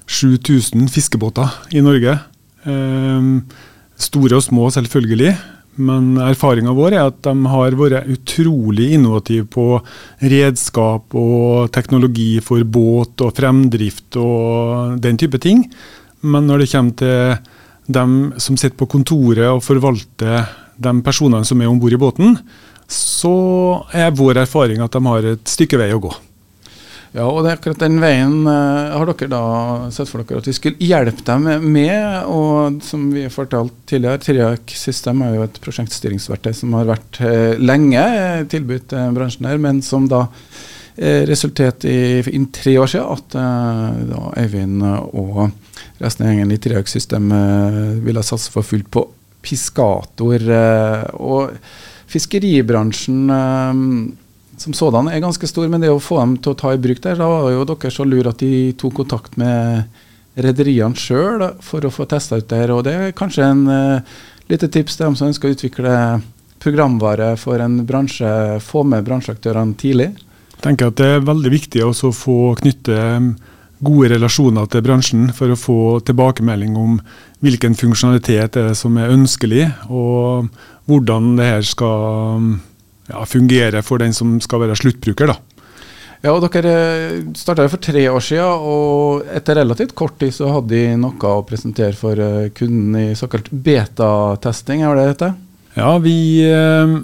7000 0.10 0.88
fiskebåter 0.90 1.52
i 1.76 1.84
Norge. 1.86 2.16
Um, 2.64 3.44
store 4.00 4.40
og 4.40 4.46
små, 4.46 4.70
selvfølgelig. 4.74 5.36
Men 5.80 6.18
erfaringa 6.20 6.74
vår 6.76 6.96
er 6.98 7.06
at 7.08 7.22
de 7.24 7.52
har 7.54 7.78
vært 7.80 8.10
utrolig 8.12 8.92
innovative 8.98 9.48
på 9.48 9.68
redskap 10.20 11.16
og 11.16 11.70
teknologi 11.76 12.42
for 12.44 12.66
båt 12.68 13.24
og 13.24 13.36
fremdrift 13.38 14.20
og 14.20 15.00
den 15.04 15.20
type 15.20 15.40
ting. 15.42 15.64
Men 16.22 16.50
når 16.50 16.64
det 16.64 16.72
kommer 16.74 17.00
til 17.00 17.38
dem 17.90 18.18
som 18.38 18.58
sitter 18.60 18.78
på 18.78 18.90
kontoret 18.92 19.48
og 19.50 19.64
forvalter 19.66 20.50
de 20.80 20.96
personene 21.04 21.48
som 21.48 21.62
er 21.62 21.72
om 21.72 21.80
bord 21.80 21.96
i 21.96 22.02
båten, 22.02 22.36
så 22.90 23.36
er 23.94 24.16
vår 24.18 24.44
erfaring 24.44 24.82
at 24.84 24.96
de 24.96 25.06
har 25.06 25.32
et 25.32 25.52
stykke 25.52 25.80
vei 25.80 25.92
å 25.94 26.02
gå. 26.04 26.12
Ja, 27.10 27.26
og 27.26 27.42
det 27.42 27.50
er 27.50 27.58
akkurat 27.58 27.82
den 27.82 27.98
veien 28.04 28.44
uh, 28.46 28.94
har 28.94 29.10
dere 29.10 29.30
da 29.32 29.42
sett 29.94 30.12
for 30.12 30.22
dere 30.22 30.44
at 30.44 30.50
vi 30.50 30.54
skulle 30.54 30.90
hjelpe 30.90 31.24
dem 31.26 31.48
med. 31.74 32.28
Og 32.30 32.84
som 32.86 33.08
vi 33.14 33.24
har 33.26 33.34
fortalt 33.34 33.74
tidligere, 33.90 34.22
Triak 34.22 34.76
System 34.78 35.24
er 35.26 35.40
jo 35.40 35.46
et 35.48 35.58
prosjektstyringsverktøy 35.64 36.54
som 36.54 36.76
har 36.78 36.92
vært 36.92 37.22
uh, 37.24 37.56
lenge 37.58 38.04
uh, 38.04 38.44
tilbudt 38.50 38.94
bransjen 39.16 39.50
her, 39.50 39.62
men 39.62 39.82
som 39.86 40.10
da 40.10 40.28
resulterte 41.00 41.88
i 41.88 42.20
innen 42.28 42.50
tre 42.52 42.74
år 42.76 42.90
siden 42.92 43.06
at 43.08 43.36
da 44.10 44.24
Eivind 44.42 44.82
og 44.84 45.38
resten 46.02 46.26
av 46.26 46.34
gjengen 46.34 46.52
i 46.52 46.58
Triak 46.60 46.92
System 46.92 47.30
ville 48.04 48.24
satse 48.28 48.52
for 48.52 48.68
fullt 48.68 48.90
på 48.92 49.06
Piskator. 49.40 50.44
og 51.24 51.56
fiskeribransjen 52.12 53.32
som 54.62 54.76
sådan 54.76 55.08
er 55.08 55.24
ganske 55.24 55.48
stor, 55.48 55.68
men 55.72 55.82
det 55.84 55.92
å 55.92 56.02
få 56.04 56.20
dem 56.20 56.38
til 56.44 56.54
å 56.54 56.60
ta 56.60 56.74
i 56.76 56.82
bruk 56.82 57.02
der, 57.04 57.20
da 57.20 57.28
var 57.32 57.52
jo 57.54 57.66
dere 57.68 57.92
så 57.94 58.06
lure 58.08 58.34
at 58.34 58.42
de 58.44 58.72
tok 58.80 58.98
kontakt 59.02 59.38
med 59.40 59.88
rederiene 60.40 60.98
sjøl 61.00 61.46
for 61.64 61.86
å 61.86 61.92
få 61.94 62.08
testa 62.10 62.40
ut 62.40 62.48
det 62.50 62.60
her. 62.62 62.74
Og 62.76 62.84
det 62.88 62.96
er 62.96 63.16
kanskje 63.18 63.48
en 63.48 63.64
uh, 63.68 64.18
lite 64.52 64.70
tips 64.72 64.98
til 64.98 65.10
dem 65.10 65.18
som 65.20 65.30
ønsker 65.30 65.50
å 65.50 65.56
utvikle 65.56 65.96
programvare 66.60 67.34
for 67.40 67.62
en 67.64 67.82
bransje, 67.88 68.32
få 68.64 68.84
med 68.88 69.06
bransjeaktørene 69.08 69.78
tidlig. 69.80 70.12
Jeg 70.58 70.66
tenker 70.66 70.92
at 70.92 71.00
Det 71.00 71.08
er 71.08 71.28
veldig 71.28 71.52
viktig 71.54 71.86
å 71.86 71.94
få 71.96 72.56
knytte 72.60 72.98
mm, 73.24 73.30
gode 73.88 74.10
relasjoner 74.12 74.68
til 74.68 74.84
bransjen 74.84 75.30
for 75.36 75.54
å 75.54 75.60
få 75.60 75.80
tilbakemelding 76.04 76.76
om 76.76 76.98
hvilken 77.40 77.78
funksjonalitet 77.80 78.58
er 78.60 78.72
det 78.72 78.76
som 78.76 78.98
er 79.00 79.14
ønskelig, 79.14 79.70
og 79.88 80.50
hvordan 80.90 81.38
det 81.40 81.48
her 81.48 81.64
skal 81.64 82.60
ja, 83.10 83.24
fungerer 83.28 83.86
for 83.86 84.02
den 84.02 84.16
som 84.16 84.38
skal 84.44 84.64
være 84.64 84.78
sluttbruker. 84.80 85.34
da. 85.34 85.40
Ja, 86.20 86.34
og 86.34 86.44
Dere 86.44 86.72
eh, 86.76 87.20
starta 87.40 87.68
for 87.72 87.80
tre 87.84 88.02
år 88.12 88.24
siden, 88.24 88.66
og 88.70 89.30
etter 89.36 89.62
relativt 89.62 89.96
kort 89.96 90.18
tid 90.20 90.34
så 90.36 90.50
hadde 90.52 90.74
de 90.74 90.98
noe 91.00 91.32
å 91.32 91.46
presentere 91.48 91.96
for 91.96 92.20
eh, 92.20 92.50
kunden 92.56 92.98
i 93.00 93.16
såkalt 93.16 93.48
betatesting, 93.52 94.84
er 94.84 95.00
det 95.00 95.08
dette? 95.14 95.32
Ja, 95.80 95.94
vi 96.04 96.18
eh, 96.44 96.98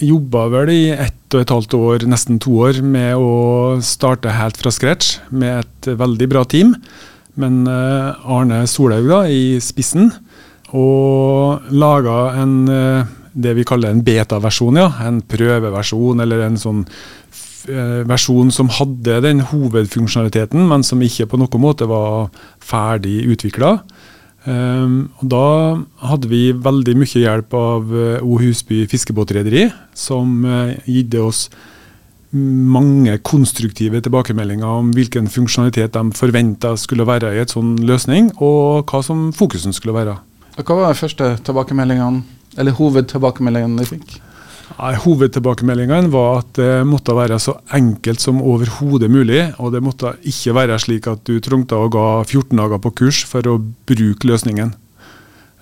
jobba 0.00 0.46
vel 0.54 0.72
i 0.72 0.84
ett 0.94 1.36
og 1.36 1.42
et 1.42 1.52
halvt 1.52 1.76
år, 1.76 2.06
nesten 2.08 2.40
to 2.40 2.54
år, 2.64 2.80
med 2.80 3.18
å 3.18 3.82
starte 3.84 4.32
helt 4.32 4.56
fra 4.56 4.72
scratch 4.72 5.18
med 5.28 5.64
et 5.64 5.90
veldig 6.00 6.30
bra 6.30 6.46
team. 6.48 6.72
Men 7.36 7.64
eh, 7.68 8.30
Arne 8.30 8.62
Solhaug 8.70 9.10
da, 9.10 9.24
i 9.28 9.58
spissen, 9.60 10.08
og 10.74 11.68
laga 11.74 12.18
en 12.40 12.56
eh, 12.72 13.12
det 13.34 13.54
vi 13.58 13.66
kaller 13.66 13.92
en 13.92 14.02
beta-versjon, 14.06 14.80
ja. 14.80 14.88
En 15.06 15.20
prøveversjon 15.20 16.22
eller 16.24 16.46
en 16.46 16.58
sånn 16.60 16.82
eh, 17.68 18.02
versjon 18.08 18.52
som 18.54 18.70
hadde 18.72 19.20
den 19.26 19.42
hovedfunksjonaliteten, 19.50 20.66
men 20.70 20.86
som 20.86 21.02
ikke 21.02 21.28
på 21.30 21.40
noen 21.40 21.64
måte 21.64 21.88
var 21.90 22.30
ferdig 22.62 23.22
utvikla. 23.34 23.76
Um, 24.44 25.06
da 25.24 25.78
hadde 26.04 26.28
vi 26.28 26.50
veldig 26.52 26.94
mye 27.00 27.20
hjelp 27.22 27.54
av 27.56 27.88
uh, 27.88 28.18
O 28.20 28.36
Husby 28.42 28.82
fiskebåtrederi, 28.92 29.70
som 29.96 30.42
uh, 30.44 30.74
gitt 30.84 31.16
oss 31.16 31.46
mange 32.34 33.14
konstruktive 33.24 34.02
tilbakemeldinger 34.02 34.66
om 34.66 34.90
hvilken 34.92 35.30
funksjonalitet 35.30 35.94
de 35.94 36.12
forventa 36.18 36.74
skulle 36.76 37.06
være 37.06 37.30
i 37.32 37.40
et 37.40 37.54
sånn 37.54 37.76
løsning, 37.86 38.32
og 38.42 38.90
hva 38.90 39.00
som 39.06 39.28
fokusen 39.32 39.72
skulle 39.72 39.94
være. 39.96 40.18
Hva 40.58 40.76
var 40.76 40.92
de 40.92 40.98
første 40.98 41.30
tilbakemeldingene, 41.46 42.24
eller 42.58 42.76
hovedtilbakemeldingene 42.78 43.82
de 43.82 43.88
fikk? 43.88 44.16
Hovedtilbakemeldingene 44.74 46.10
var 46.10 46.40
at 46.40 46.54
det 46.58 46.70
måtte 46.88 47.14
være 47.14 47.38
så 47.42 47.56
enkelt 47.76 48.22
som 48.22 48.40
overhodet 48.42 49.10
mulig. 49.12 49.42
Og 49.62 49.74
det 49.74 49.82
måtte 49.84 50.16
ikke 50.26 50.56
være 50.56 50.78
slik 50.82 51.08
at 51.10 51.22
du 51.28 51.38
trengte 51.44 51.78
å 51.78 51.90
gå 51.92 52.06
14 52.24 52.56
dager 52.58 52.82
på 52.82 52.94
kurs 53.02 53.22
for 53.28 53.46
å 53.50 53.58
bruke 53.60 54.30
løsningen. 54.30 54.74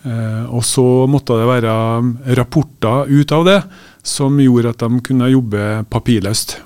Eh, 0.02 0.44
og 0.50 0.64
så 0.66 0.84
måtte 1.10 1.36
det 1.38 1.46
være 1.46 1.72
rapporter 2.38 3.10
ut 3.10 3.34
av 3.36 3.46
det 3.46 3.58
som 4.02 4.38
gjorde 4.42 4.72
at 4.74 4.82
de 4.82 5.02
kunne 5.06 5.30
jobbe 5.30 5.66
papirløst. 5.92 6.56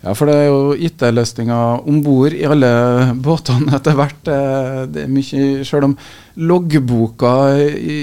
Ja, 0.00 0.14
for 0.16 0.28
det 0.28 0.34
er 0.34 0.46
jo 0.48 0.74
IT-løsninger 0.88 1.86
om 1.88 1.98
bord 2.04 2.32
i 2.32 2.46
alle 2.48 2.72
båtene 3.20 3.74
etter 3.78 3.96
hvert. 3.96 4.20
Eh, 4.32 4.82
det 4.92 5.06
er 5.06 5.14
mye, 5.14 5.64
Selv 5.68 5.90
om 5.90 5.96
loggboka 6.40 7.34
i 7.60 7.98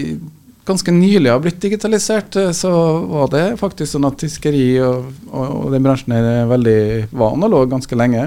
ganske 0.67 0.91
nylig 0.91 1.31
har 1.31 1.43
blitt 1.43 1.61
digitalisert, 1.63 2.35
eh, 2.35 2.51
så 2.55 2.71
var 3.07 3.29
det 3.33 3.45
faktisk 3.61 3.93
sånn 3.93 4.07
at 4.09 4.23
fiskeri 4.23 4.65
og, 4.83 5.11
og, 5.31 5.45
og 5.45 5.69
den 5.75 5.85
bransjen 5.85 6.15
er 6.17 6.49
veldig 6.49 6.81
var 7.11 7.37
analog 7.37 7.71
ganske 7.71 7.99
lenge. 7.99 8.25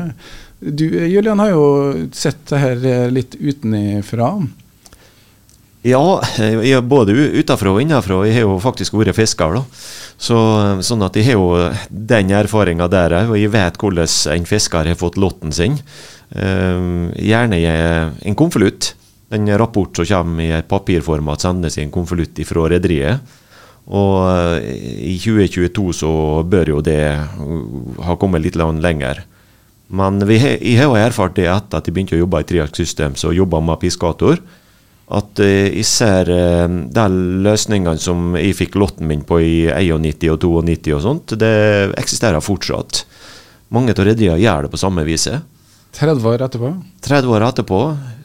Du 0.61 0.85
Julian 0.85 1.41
har 1.41 1.53
jo 1.55 1.67
sett 2.13 2.43
det 2.51 2.63
her 2.63 2.87
eh, 2.89 3.07
litt 3.13 3.37
utenifra. 3.39 4.35
Ja, 5.81 6.21
både 6.85 7.15
utenfra 7.41 7.71
og 7.73 7.81
innenfra. 7.81 8.19
Jeg 8.29 8.37
har 8.37 8.45
jo 8.45 8.59
faktisk 8.61 8.99
vært 9.01 9.17
fisker. 9.17 9.55
da. 9.57 9.63
Så, 10.21 10.37
sånn 10.85 11.07
at 11.07 11.17
jeg 11.17 11.31
har 11.31 11.39
jo 11.39 11.71
den 11.89 12.35
erfaringa 12.37 12.85
der 12.93 13.15
òg, 13.23 13.33
og 13.33 13.41
jeg 13.41 13.53
vet 13.55 13.81
hvordan 13.81 14.11
en 14.35 14.49
fisker 14.51 14.91
har 14.93 14.99
fått 15.01 15.17
lotten 15.17 15.57
sin. 15.57 15.79
Gjerne 16.37 17.57
i 17.57 17.65
en 17.65 18.37
konvolutt 18.37 18.93
den 19.31 19.51
rapport 19.59 19.97
som 19.97 20.07
kommer 20.07 20.45
i 20.45 20.63
papirformat, 20.67 21.41
sendes 21.45 21.79
i 21.79 21.85
en 21.85 21.95
konvolutt 21.95 22.41
fra 22.49 22.67
rederiet. 22.71 23.37
Og 23.91 24.17
eh, 24.59 24.71
i 25.13 25.17
2022 25.19 25.93
så 26.03 26.13
bør 26.47 26.77
jo 26.77 26.81
det 26.85 27.03
ha 28.07 28.17
kommet 28.21 28.45
litt 28.45 28.59
lenger. 28.59 29.25
Men 29.91 30.23
vi, 30.27 30.39
jeg 30.39 30.79
har 30.79 30.91
jo 30.91 30.99
erfart 30.99 31.35
det 31.39 31.49
etter 31.51 31.81
at 31.81 31.87
jeg 31.87 31.95
begynte 31.95 32.15
å 32.15 32.23
jobbe 32.23 32.43
i 32.43 32.47
Triark 32.47 32.77
Systems 32.79 33.25
og 33.27 33.35
jobba 33.35 33.59
med 33.65 33.81
Piskator, 33.83 34.39
at 35.11 35.41
eh, 35.43 35.71
jeg 35.81 35.87
ser 35.91 36.31
eh, 36.31 36.67
de 36.95 37.07
løsningene 37.47 37.99
som 37.99 38.37
jeg 38.39 38.59
fikk 38.59 38.79
lotten 38.79 39.09
min 39.11 39.25
på 39.27 39.41
i 39.43 39.55
91 39.67 40.37
og 40.37 40.67
92 40.69 40.95
og 40.95 41.07
sånt, 41.07 41.35
det 41.39 41.55
eksisterer 41.99 42.45
fortsatt. 42.45 43.05
Mange 43.75 43.95
av 43.95 44.07
rederiene 44.07 44.43
gjør 44.43 44.67
det 44.67 44.75
på 44.75 44.83
samme 44.83 45.07
viset. 45.07 45.43
30 45.93 46.27
år 46.29 46.45
etterpå? 46.47 46.71
30 47.03 47.33
år 47.35 47.45
etterpå, 47.49 47.79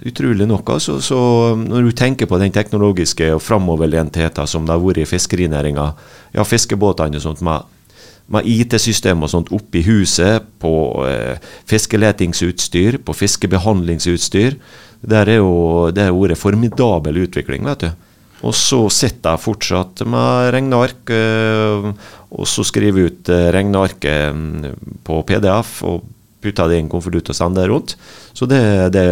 utrolig 0.06 0.47
nok. 0.47 0.69
Altså, 0.75 0.99
så 1.01 1.19
når 1.58 1.88
du 1.88 1.95
tenker 1.97 2.30
på 2.30 2.39
den 2.41 2.54
teknologiske 2.54 3.32
og 3.36 3.41
framoverlentheten 3.43 4.49
som 4.49 4.67
det 4.67 4.75
har 4.75 4.84
vært 4.84 5.01
i 5.01 5.08
fiskerinæringa, 5.10 5.88
ja, 6.36 6.45
fiskebåtene 6.45 7.17
og 7.17 7.25
sånt 7.25 7.41
med, 7.45 7.65
med 8.32 8.49
IT-system 8.49 9.25
og 9.25 9.34
sånt 9.34 9.51
oppi 9.56 9.82
huset, 9.88 10.45
på 10.62 10.73
eh, 11.10 11.41
fiskeletingsutstyr, 11.69 13.01
på 13.06 13.17
fiskebehandlingsutstyr, 13.17 14.60
der 15.06 15.36
er 15.36 15.41
jo 15.41 15.91
det 15.93 16.08
har 16.08 16.15
vært 16.15 16.41
formidabel 16.41 17.25
utvikling, 17.25 17.65
vet 17.65 17.88
du. 17.88 17.91
Og 18.45 18.54
så 18.54 18.84
sitter 18.93 19.34
jeg 19.34 19.41
fortsatt 19.41 20.04
med 20.06 20.51
regneark, 20.54 21.10
øh, 21.10 21.93
og 22.36 22.49
så 22.49 22.65
skriver 22.67 23.01
jeg 23.01 23.13
ut 23.13 23.32
øh, 23.34 23.47
regnearket 23.56 24.36
mm, 24.36 24.99
på 25.08 25.23
PDF. 25.25 25.80
og 25.88 26.04
putte 26.45 26.69
det 26.69 26.79
i 26.79 26.84
en 26.84 26.89
konvolutt 26.91 27.29
og 27.31 27.38
sende 27.38 27.62
det 27.62 27.69
rundt. 27.71 27.95
Så 28.34 28.47
det, 28.49 28.62
det, 28.95 29.05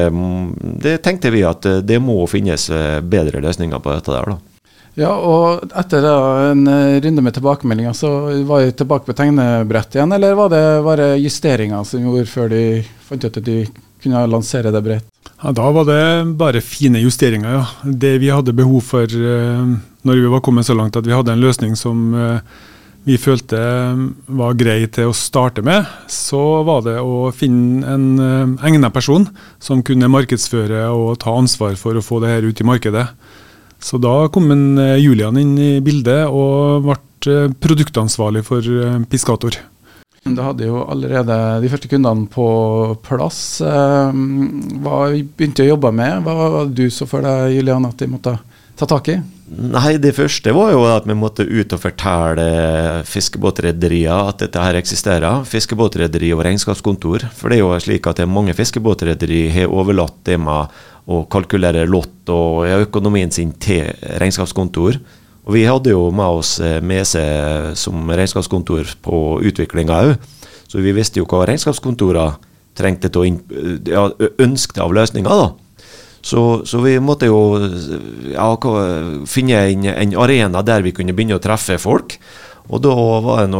det, 0.84 0.98
tenkte 1.06 1.34
vi 1.34 1.43
at 1.48 1.65
eh, 1.69 1.84
det 1.86 2.00
må 2.04 2.22
finnes 2.32 2.69
eh, 2.72 3.00
bedre 3.02 3.43
løsninger 3.43 3.82
på 3.84 3.93
dette 3.93 4.13
der. 4.13 4.34
da. 4.34 4.65
Ja, 4.93 5.13
og 5.17 5.63
etter 5.80 6.04
da, 6.06 6.17
en 6.52 6.67
eh, 6.69 7.00
runde 7.04 7.24
med 7.26 7.38
tilbakemeldinger, 7.38 7.96
så 7.98 8.12
var 8.48 8.65
vi 8.65 8.76
tilbake 8.78 9.10
på 9.10 9.15
tegnebrettet 9.17 9.98
igjen, 9.98 10.13
eller 10.13 10.38
var 10.38 10.54
det 10.54 10.65
bare 10.86 11.15
justeringer 11.22 11.88
som 11.88 12.06
gjorde 12.06 12.30
før 12.30 12.54
de 12.54 12.65
fant 13.08 13.26
ut 13.26 13.41
at 13.41 13.48
de 13.48 13.63
kunne 14.04 14.28
lansere 14.30 14.74
det 14.74 14.84
bredt? 14.86 15.10
Ja, 15.41 15.52
Da 15.56 15.72
var 15.76 15.88
det 15.88 16.04
bare 16.39 16.62
fine 16.63 17.02
justeringer, 17.02 17.58
ja. 17.58 17.63
Det 17.84 18.17
vi 18.22 18.30
hadde 18.32 18.56
behov 18.56 18.84
for 18.86 19.08
når 19.08 20.19
vi 20.19 20.30
var 20.32 20.43
kommet 20.43 20.67
så 20.67 20.76
langt 20.76 20.96
at 21.00 21.08
vi 21.08 21.15
hadde 21.15 21.34
en 21.34 21.43
løsning 21.43 21.76
som 21.80 22.13
vi 23.04 23.18
følte 23.20 23.60
var 24.32 24.56
grei 24.56 24.86
til 24.92 25.12
å 25.12 25.16
starte 25.18 25.63
med, 25.66 25.88
så 26.08 26.63
var 26.63 26.86
det 26.86 26.96
å 27.04 27.32
finne 27.36 27.84
en 27.84 28.06
uh, 28.20 28.63
egnet 28.63 28.96
person 28.96 29.28
som 29.60 29.84
kunne 29.84 30.12
markedsføre 30.12 30.86
og 30.96 31.18
ta 31.24 31.34
ansvar 31.36 31.76
for 31.80 32.00
å 32.00 32.04
få 32.06 32.22
det 32.24 32.32
her 32.32 32.48
ut 32.48 32.63
i 32.63 32.68
markedet. 32.68 33.08
Så 33.84 34.00
da 34.00 34.30
kom 34.32 34.48
en, 34.56 34.66
uh, 34.80 34.96
Julian 34.96 35.39
inn 35.42 35.58
i 35.60 35.74
bildet 35.84 36.32
og 36.32 36.88
ble 36.88 37.00
produktansvarlig 37.63 38.42
for 38.44 38.66
Piskator. 39.12 39.56
Da 40.24 40.50
hadde 40.50 40.68
jo 40.68 40.82
allerede 40.88 41.36
de 41.63 41.70
første 41.72 41.88
kundene 41.92 42.28
på 42.32 42.48
plass. 43.04 43.60
Hva 43.63 44.98
begynte 45.12 45.63
du 45.63 45.66
å 45.66 45.70
jobbe 45.74 45.92
med? 45.96 46.20
Hva 46.24 46.36
var 46.39 46.68
det 46.68 46.80
du 46.80 46.92
så 46.92 47.08
for 47.08 47.24
deg, 47.24 47.58
Julian, 47.58 47.88
at 47.88 48.00
de 48.00 48.10
måtte 48.12 48.36
ta 48.80 48.88
tak 48.88 49.12
i? 49.12 49.18
Nei, 49.54 49.98
det 50.02 50.16
første 50.18 50.54
var 50.56 50.72
jo 50.74 50.82
at 50.89 51.06
vi 51.06 51.16
måtte 51.18 51.46
ut 51.46 51.74
og 51.76 51.82
fortelle 51.82 52.46
fiskebåtrederier 53.06 54.30
at 54.32 54.42
dette 54.42 54.62
her 54.62 54.78
eksisterer. 54.80 55.44
Fiskebåtrederi 55.48 56.32
og 56.34 56.42
regnskapskontor. 56.48 57.28
For 57.38 57.52
det 57.52 57.60
er 57.60 57.62
jo 57.62 57.74
slik 57.84 58.10
at 58.10 58.24
mange 58.30 58.56
fiskebåtrederi 58.58 59.46
har 59.54 59.74
overlatt 59.74 60.18
det 60.26 60.39
med 60.42 60.74
å 61.06 61.24
kalkulere 61.32 61.86
lott 61.86 62.32
og 62.32 62.66
økonomien 62.66 63.32
sin 63.32 63.52
til 63.62 63.92
regnskapskontor. 64.24 64.98
Og 65.44 65.58
vi 65.58 65.66
hadde 65.68 65.92
jo 65.92 66.08
med 66.16 66.39
oss 66.39 66.56
eh, 66.63 66.80
Mese 66.82 67.24
som 67.80 68.08
regnskapskontor 68.08 68.96
på 69.04 69.18
utviklinga 69.44 70.00
òg. 70.08 70.16
Så 70.72 70.82
vi 70.82 70.96
visste 70.96 71.20
jo 71.20 71.28
hva 71.30 71.44
regnskapskontorene 71.50 72.52
trengte 72.74 73.12
til 73.13 73.22
å 73.22 73.28
ja, 73.86 74.08
ønske 74.42 74.82
av 74.82 74.96
løsninger. 74.98 75.30
da. 75.30 75.62
Så, 76.24 76.64
så, 76.66 76.80
vi 76.80 76.96
måtte 77.04 77.28
jo 77.28 77.40
ja, 78.32 78.48
finne 79.28 79.58
en, 79.68 79.88
en, 79.92 80.14
arena 80.24 80.62
der 80.64 80.86
vi 80.86 80.94
kunne 80.96 81.12
begynne 81.12 81.36
å 81.36 81.44
treffe 81.44 81.76
folk. 81.82 82.16
Og 82.72 82.80
da 82.80 82.94
var 82.96 83.50
det 83.52 83.60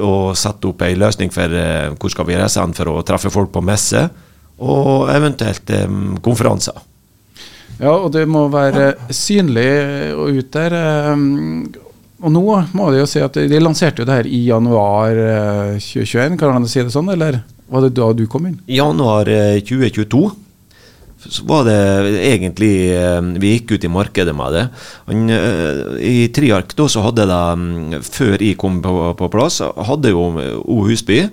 å, 0.00 0.14
sette 0.32 0.70
opp 0.70 0.86
ei 0.86 0.96
løsning 0.96 1.32
for 1.34 1.52
eh, 1.52 1.92
hvor 1.92 2.12
skal 2.14 2.28
vi 2.30 2.38
reise 2.40 2.62
hen 2.62 2.72
for 2.76 2.88
å 2.88 3.02
treffe 3.04 3.28
folk 3.32 3.52
på 3.52 3.60
messe, 3.64 4.06
og 4.64 5.10
eventuelt 5.12 5.68
eh, 5.76 5.98
konferanser. 6.24 6.80
Ja, 7.76 7.92
og 7.92 8.08
det 8.14 8.24
må 8.30 8.46
være 8.52 8.94
synlig 9.12 9.68
og 10.16 10.38
ut 10.38 10.52
der. 10.54 10.76
Og 12.22 12.30
nå 12.32 12.42
må 12.72 12.88
de 12.94 13.02
jo 13.02 13.08
si 13.10 13.20
at 13.20 13.36
de 13.36 13.60
lanserte 13.60 14.00
jo 14.00 14.08
det 14.08 14.20
her 14.22 14.30
i 14.30 14.44
januar 14.46 15.18
2021, 15.76 16.16
eh, 16.24 16.38
kan 16.40 16.56
man 16.56 16.70
si 16.70 16.80
det 16.80 16.94
sånn, 16.94 17.12
eller 17.12 17.42
var 17.68 17.84
det 17.84 17.92
da 18.00 18.14
du 18.16 18.24
kom 18.30 18.48
inn? 18.48 18.62
Januar 18.70 19.28
2022 19.28 20.30
så 21.28 21.44
var 21.46 21.66
det 21.68 21.78
egentlig 22.26 22.72
eh, 22.96 23.20
Vi 23.42 23.54
gikk 23.54 23.76
ut 23.76 23.84
i 23.86 23.90
markedet 23.92 24.34
med 24.34 24.56
det. 24.56 24.64
Eh, 25.12 25.82
I 26.02 26.16
Triark 26.34 26.74
da 26.78 26.88
så 26.90 27.04
hadde 27.06 27.28
de, 27.30 27.40
mm, 27.58 28.02
før 28.02 28.42
jeg 28.42 28.58
kom 28.60 28.80
på, 28.82 28.96
på 29.18 29.30
plass, 29.32 29.60
hadde 29.62 30.12
jo 30.14 30.26
O 30.62 30.82
Husby 30.88 31.24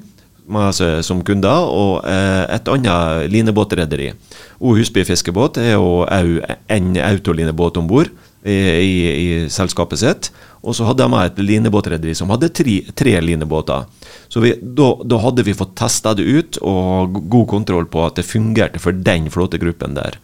som 1.06 1.20
kunder, 1.22 1.68
og 1.70 2.08
eh, 2.10 2.46
et 2.56 2.70
annet 2.74 3.30
linebåtrederi. 3.30 4.12
O 4.60 4.74
Husby 4.78 5.04
fiskebåt 5.06 5.60
er 5.62 5.76
jo 5.76 6.06
en 6.06 6.98
autolinebåt 7.06 7.78
om 7.78 7.88
bord 7.88 8.10
i, 8.44 8.56
i, 8.56 8.96
i 9.14 9.28
selskapet 9.54 10.02
sitt. 10.02 10.32
Og 10.60 10.76
så 10.76 10.88
hadde 10.88 11.06
de 11.08 11.20
et 11.24 11.40
linebåtrederi 11.40 12.14
som 12.18 12.32
hadde 12.34 12.52
tre, 12.56 12.82
tre 12.98 13.16
linebåter. 13.24 13.88
Så 14.28 14.44
vi, 14.44 14.54
da, 14.60 14.92
da, 15.08 15.22
hadde 15.24 15.46
vi 15.48 15.56
fått 15.56 15.78
testa 15.80 16.14
det 16.18 16.28
ut 16.28 16.60
og 16.60 17.22
god 17.32 17.48
kontroll 17.54 17.88
på 17.92 18.04
at 18.06 18.20
det 18.20 18.28
fungerte 18.28 18.82
for 18.84 18.96
den 18.96 19.30
flåtegruppen 19.32 19.96
der. 19.96 20.20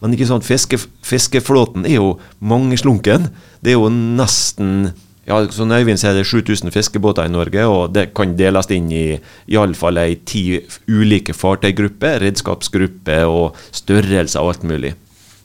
Men 0.00 0.14
ikke 0.14 0.30
sant, 0.30 0.46
fiske, 0.46 0.78
fiskeflåten 1.04 1.84
er 1.84 1.98
jo 1.98 2.14
mangeslunken. 2.38 3.28
Det 3.60 3.74
er 3.74 3.80
jo 3.80 3.90
nesten 3.92 4.92
ja, 5.28 5.36
Som 5.52 5.70
Øyvind 5.70 6.00
sier, 6.00 6.16
det 6.16 6.24
er 6.24 6.30
7000 6.30 6.72
fiskebåter 6.74 7.28
i 7.28 7.30
Norge, 7.30 7.66
og 7.68 7.92
det 7.94 8.08
kan 8.16 8.32
deles 8.38 8.66
inn 8.74 8.88
i 8.90 9.04
iallfall 9.52 10.00
ei 10.00 10.16
ti 10.26 10.42
ulike 10.88 11.36
fartøygrupper, 11.36 12.18
redskapsgrupper 12.24 13.28
og 13.30 13.60
størrelser 13.70 14.42
og 14.42 14.54
alt 14.54 14.66
mulig. 14.66 14.94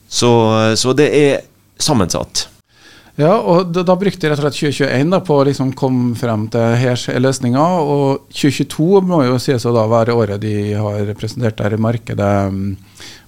Så, 0.08 0.32
så 0.80 0.96
det 0.96 1.10
er 1.14 1.44
sammensatt. 1.78 2.48
Ja, 3.16 3.38
og 3.40 3.70
da, 3.72 3.80
da 3.86 3.94
brukte 3.96 4.26
jeg 4.26 4.32
rett 4.32 4.42
og 4.42 4.44
slett 4.44 4.58
2021 4.76 5.12
da, 5.14 5.20
på 5.24 5.38
å 5.38 5.44
liksom 5.48 5.70
komme 5.78 6.12
frem 6.20 6.44
til 6.52 6.74
her 6.76 7.00
løsninga. 7.24 7.64
Og 7.80 8.26
2022 8.28 9.00
må 9.08 9.22
jo 9.24 9.38
sies 9.40 9.64
å 9.64 9.72
da 9.72 9.86
være 9.88 10.16
året 10.16 10.42
de 10.42 10.74
har 10.76 11.14
presentert 11.16 11.56
der 11.56 11.78
i 11.78 11.80
markedet. 11.80 12.32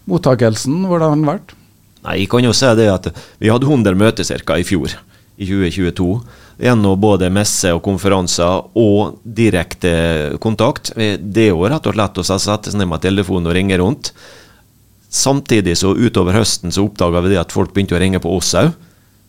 Mottakelsen, 0.08 0.82
hvordan 0.88 1.14
har 1.14 1.16
den 1.16 1.28
vært? 1.28 1.54
Nei, 2.04 2.18
jeg 2.22 2.28
kan 2.32 2.44
jo 2.44 2.52
si 2.56 2.68
det 2.78 2.88
at 2.92 3.08
vi 3.40 3.48
hadde 3.50 3.68
100 3.68 3.96
møter 3.98 4.28
ca. 4.44 4.58
i 4.60 4.66
fjor, 4.66 4.92
i 5.40 5.48
2022. 5.48 6.08
Gjennom 6.68 7.00
både 7.00 7.30
messe 7.32 7.70
og 7.72 7.80
konferanser 7.86 8.68
og 8.76 9.22
direkte 9.22 10.36
kontakt. 10.42 10.92
Det 10.96 11.46
er 11.48 11.56
rett 11.72 11.88
og 11.88 11.96
slett 11.96 12.20
å 12.20 12.26
sette 12.28 12.74
seg 12.74 12.82
ned 12.82 12.90
med 12.90 13.04
telefonen 13.04 13.48
og 13.48 13.56
ringe 13.56 13.80
rundt. 13.80 14.12
Samtidig 15.08 15.78
så 15.80 15.94
utover 15.96 16.36
høsten 16.36 16.74
så 16.74 16.84
oppdaga 16.84 17.22
vi 17.24 17.32
det 17.32 17.40
at 17.40 17.54
folk 17.54 17.72
begynte 17.72 17.96
å 17.96 18.02
ringe 18.02 18.20
på 18.20 18.34
oss 18.36 18.52
òg. 18.58 18.74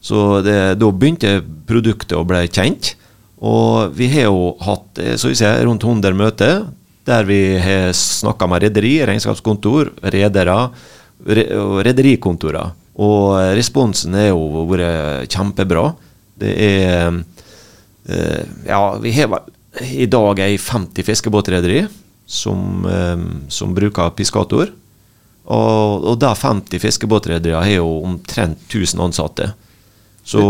Så 0.01 0.39
det, 0.45 0.57
da 0.79 0.91
begynte 0.91 1.39
produktet 1.67 2.17
å 2.17 2.25
bli 2.27 2.45
kjent. 2.47 2.93
Og 3.39 3.95
vi 3.95 4.09
har 4.11 4.29
jo 4.29 4.53
hatt 4.63 4.99
så 5.19 5.31
vi 5.31 5.37
ser, 5.39 5.61
rundt 5.67 5.83
100 5.83 6.15
møter 6.15 6.63
der 7.09 7.25
vi 7.25 7.57
har 7.57 7.93
snakka 7.95 8.47
med 8.49 8.63
rederi, 8.67 8.97
regnskapskontor, 9.07 9.93
redere 10.13 10.57
og 10.59 11.79
rederikontorer. 11.85 12.75
Og 12.99 13.55
responsen 13.57 14.17
er 14.19 14.29
jo 14.31 14.65
vært 14.69 15.31
kjempebra. 15.31 15.87
Det 16.39 16.51
er 16.53 17.21
eh, 18.09 18.43
Ja, 18.67 18.81
vi 18.99 19.13
har 19.15 19.39
i 19.85 20.07
dag 20.09 20.41
ei 20.43 20.57
50 20.57 21.05
fiskebåtrederi 21.07 21.83
som, 22.25 22.85
eh, 22.85 23.25
som 23.49 23.75
bruker 23.75 24.11
piskator. 24.17 24.73
Og, 25.49 26.05
og 26.11 26.19
de 26.21 26.29
50 26.35 26.83
fiskebåtrederiene 26.83 27.63
har 27.65 27.79
jo 27.79 28.01
omtrent 28.05 28.61
1000 28.67 29.01
ansatte. 29.07 29.53
Så, 30.29 30.43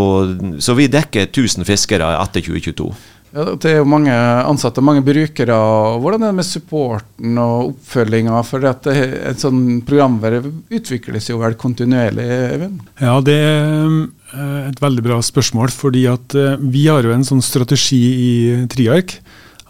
så, 0.60 0.76
vi 0.76 0.90
dekker 0.92 1.30
1000 1.30 1.68
fiskere 1.68 2.12
etter 2.20 2.44
2022. 2.44 2.90
Ja, 3.30 3.44
det 3.62 3.70
er 3.70 3.76
jo 3.78 3.88
mange 3.88 4.14
ansatte, 4.50 4.82
mange 4.82 5.04
brukere. 5.06 5.58
Hvordan 6.02 6.24
er 6.24 6.32
det 6.32 6.40
med 6.40 6.48
supporten 6.48 7.38
og 7.38 7.76
oppfølginga? 7.76 8.40
For 8.48 8.66
at 8.66 8.90
et 8.90 9.42
sånn 9.42 9.84
programvare 9.86 10.42
utvikles 10.74 11.30
jo 11.30 11.38
vel 11.44 11.58
kontinuerlig? 11.60 12.26
Even? 12.56 12.80
Ja, 12.98 13.20
det 13.22 13.38
er 13.38 13.86
eh, 14.34 14.64
et 14.72 14.82
veldig 14.82 15.06
bra 15.06 15.20
spørsmål. 15.24 15.70
fordi 15.70 16.08
at 16.10 16.36
eh, 16.36 16.58
vi 16.58 16.88
har 16.90 17.06
jo 17.06 17.14
en 17.14 17.28
sånn 17.28 17.46
strategi 17.46 18.02
i 18.26 18.34
Triark 18.72 19.20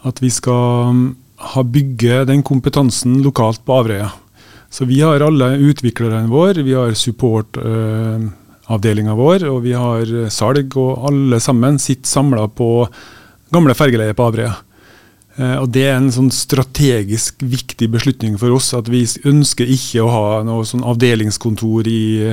at 0.08 0.22
vi 0.24 0.32
skal 0.32 0.96
mm, 0.96 1.06
ha 1.52 1.64
bygge 1.64 2.24
den 2.32 2.42
kompetansen 2.46 3.20
lokalt 3.24 3.60
på 3.66 3.76
Averøya. 3.76 4.08
Så 4.70 4.86
vi 4.88 5.02
har 5.02 5.20
alle 5.20 5.56
utviklerne 5.58 6.30
våre, 6.30 6.62
vi 6.64 6.76
har 6.78 6.94
supportavdelinga 8.70 9.14
vår, 9.14 9.48
og 9.50 9.62
vi 9.64 9.72
har 9.74 10.30
salg, 10.30 10.76
og 10.76 11.06
alle 11.08 11.40
sammen 11.40 11.78
sitter 11.78 12.06
samla 12.06 12.48
på 12.48 12.86
gamle 13.50 13.74
fergeleiet 13.74 14.16
på 14.16 14.28
Averøya. 14.30 14.54
Eh, 15.36 15.56
og 15.60 15.70
Det 15.70 15.86
er 15.88 15.96
en 15.96 16.10
sånn 16.10 16.30
strategisk 16.30 17.42
viktig 17.42 17.90
beslutning 17.90 18.38
for 18.38 18.50
oss. 18.52 18.72
At 18.74 18.88
vi 18.88 19.04
ønsker 19.24 19.66
ikke 19.66 20.02
å 20.02 20.10
ha 20.10 20.42
noe 20.44 20.64
sånn 20.64 20.84
avdelingskontor 20.84 21.86
i 21.86 22.32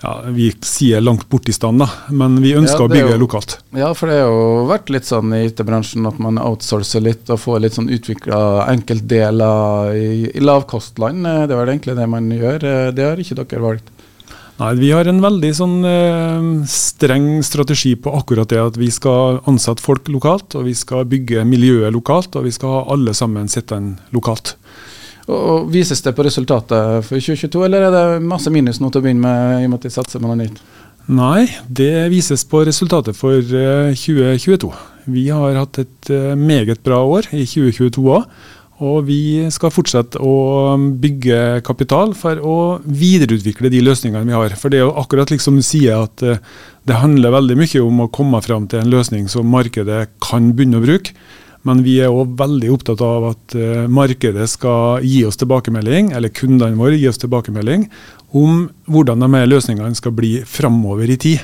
ja, 0.00 0.12
Vi 0.30 0.52
sier 0.62 1.00
langt 1.00 1.28
borti 1.28 1.52
stand, 1.52 1.80
da, 1.80 1.88
men 2.14 2.36
vi 2.38 2.54
ønsker 2.54 2.84
ja, 2.84 2.86
å 2.86 2.92
bygge 2.92 3.14
jo, 3.16 3.18
lokalt. 3.18 3.56
Ja, 3.74 3.88
for 3.98 4.06
det 4.06 4.20
har 4.20 4.30
jo 4.30 4.68
vært 4.68 4.92
litt 4.94 5.08
sånn 5.08 5.34
i 5.34 5.48
IT-bransjen 5.48 6.06
at 6.06 6.20
man 6.22 6.38
outsourcer 6.38 7.02
litt 7.02 7.26
og 7.34 7.40
får 7.42 7.64
litt 7.64 7.74
sånn 7.74 7.90
utvikla 7.90 8.68
enkeltdeler 8.70 9.98
i, 9.98 10.10
i 10.30 10.42
lavkostland. 10.44 11.26
Eh, 11.26 11.46
det 11.50 11.58
var 11.58 11.66
egentlig 11.66 11.98
det 11.98 12.06
man 12.06 12.30
gjør. 12.30 12.62
Eh, 12.62 12.90
det 12.94 13.08
har 13.08 13.18
ikke 13.18 13.40
dere 13.42 13.64
valgt? 13.64 13.90
Nei, 14.58 14.74
Vi 14.74 14.90
har 14.90 15.06
en 15.06 15.20
veldig 15.22 15.50
sånn 15.54 15.76
eh, 15.86 16.46
streng 16.66 17.28
strategi 17.46 17.94
på 17.94 18.10
akkurat 18.18 18.50
det 18.50 18.58
at 18.58 18.78
vi 18.80 18.90
skal 18.90 19.38
ansette 19.46 19.84
folk 19.84 20.10
lokalt, 20.10 20.56
og 20.58 20.66
vi 20.66 20.74
skal 20.74 21.06
bygge 21.06 21.46
miljøet 21.46 21.94
lokalt, 21.94 22.34
og 22.34 22.48
vi 22.48 22.54
skal 22.54 22.74
ha 22.74 22.80
alle 22.94 23.14
sammen 23.14 23.46
sittende 23.50 24.02
lokalt. 24.14 24.56
Og, 25.28 25.68
Vises 25.70 26.02
det 26.02 26.14
på 26.16 26.24
resultatet 26.24 27.04
for 27.06 27.20
2022, 27.20 27.64
eller 27.68 27.86
er 27.86 27.94
det 27.94 28.26
masse 28.26 28.50
minus 28.50 28.80
nå 28.80 28.90
til 28.90 29.02
å 29.02 29.06
begynne 29.06 29.22
med, 29.22 29.62
i 29.62 29.68
og 29.68 29.74
med 29.74 29.78
at 29.78 29.86
de 29.86 29.94
satser 29.94 30.22
med 30.24 30.32
noe 30.32 30.40
nytt? 30.40 30.60
Nei, 31.08 31.46
det 31.72 32.08
vises 32.12 32.42
på 32.44 32.64
resultatet 32.68 33.16
for 33.16 33.38
eh, 33.38 33.94
2022. 33.96 34.72
Vi 35.08 35.28
har 35.32 35.56
hatt 35.56 35.78
et 35.80 36.10
eh, 36.12 36.34
meget 36.36 36.82
bra 36.84 36.98
år 37.06 37.30
i 37.32 37.46
2022 37.48 38.04
òg. 38.12 38.26
Og 38.78 39.08
vi 39.08 39.48
skal 39.50 39.72
fortsette 39.74 40.20
å 40.22 40.76
bygge 41.02 41.64
kapital 41.66 42.12
for 42.14 42.38
å 42.38 42.58
videreutvikle 42.86 43.72
de 43.72 43.80
løsningene 43.82 44.22
vi 44.28 44.36
har. 44.36 44.54
For 44.60 44.70
det 44.70 44.78
er 44.78 44.86
jo 44.86 44.94
akkurat 45.00 45.32
liksom 45.34 45.58
du 45.58 45.64
sier 45.66 46.04
at 46.04 46.22
eh, 46.22 46.38
det 46.86 47.00
handler 47.00 47.34
veldig 47.34 47.56
mye 47.58 47.82
om 47.82 48.04
å 48.04 48.10
komme 48.14 48.38
fram 48.44 48.68
til 48.70 48.84
en 48.84 48.92
løsning 48.92 49.26
som 49.30 49.50
markedet 49.50 50.06
kan 50.22 50.52
begynne 50.54 50.78
å 50.78 50.84
bruke. 50.86 51.16
Men 51.66 51.82
vi 51.82 51.96
er 51.98 52.14
òg 52.14 52.36
veldig 52.38 52.70
opptatt 52.76 53.02
av 53.02 53.26
at 53.32 53.56
eh, 53.58 53.88
markedet 53.90 54.46
skal 54.54 55.02
gi 55.02 55.24
oss 55.26 55.40
tilbakemelding, 55.40 56.12
eller 56.14 56.30
kundene 56.30 56.78
våre 56.78 57.00
gi 57.00 57.08
oss 57.10 57.18
tilbakemelding, 57.18 57.88
om 58.38 58.68
hvordan 58.86 59.26
de 59.26 59.42
løsningene 59.48 59.98
skal 59.98 60.14
bli 60.14 60.36
framover 60.46 61.10
i 61.10 61.18
tid. 61.18 61.42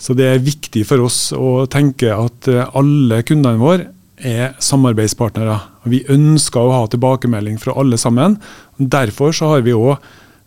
Så 0.00 0.16
det 0.16 0.30
er 0.30 0.44
viktig 0.44 0.84
for 0.88 1.04
oss 1.04 1.28
å 1.36 1.66
tenke 1.68 2.08
at 2.14 2.48
eh, 2.48 2.64
alle 2.72 3.20
kundene 3.28 3.60
våre 3.60 3.92
er 4.16 4.54
samarbeidspartnere. 4.62 5.58
Vi 5.84 6.04
ønsker 6.12 6.60
å 6.60 6.74
ha 6.74 6.84
tilbakemelding 6.90 7.58
fra 7.60 7.76
alle 7.78 7.98
sammen. 8.00 8.38
Derfor 8.76 9.34
så 9.36 9.52
har 9.54 9.66
vi 9.66 9.74
òg 9.76 9.96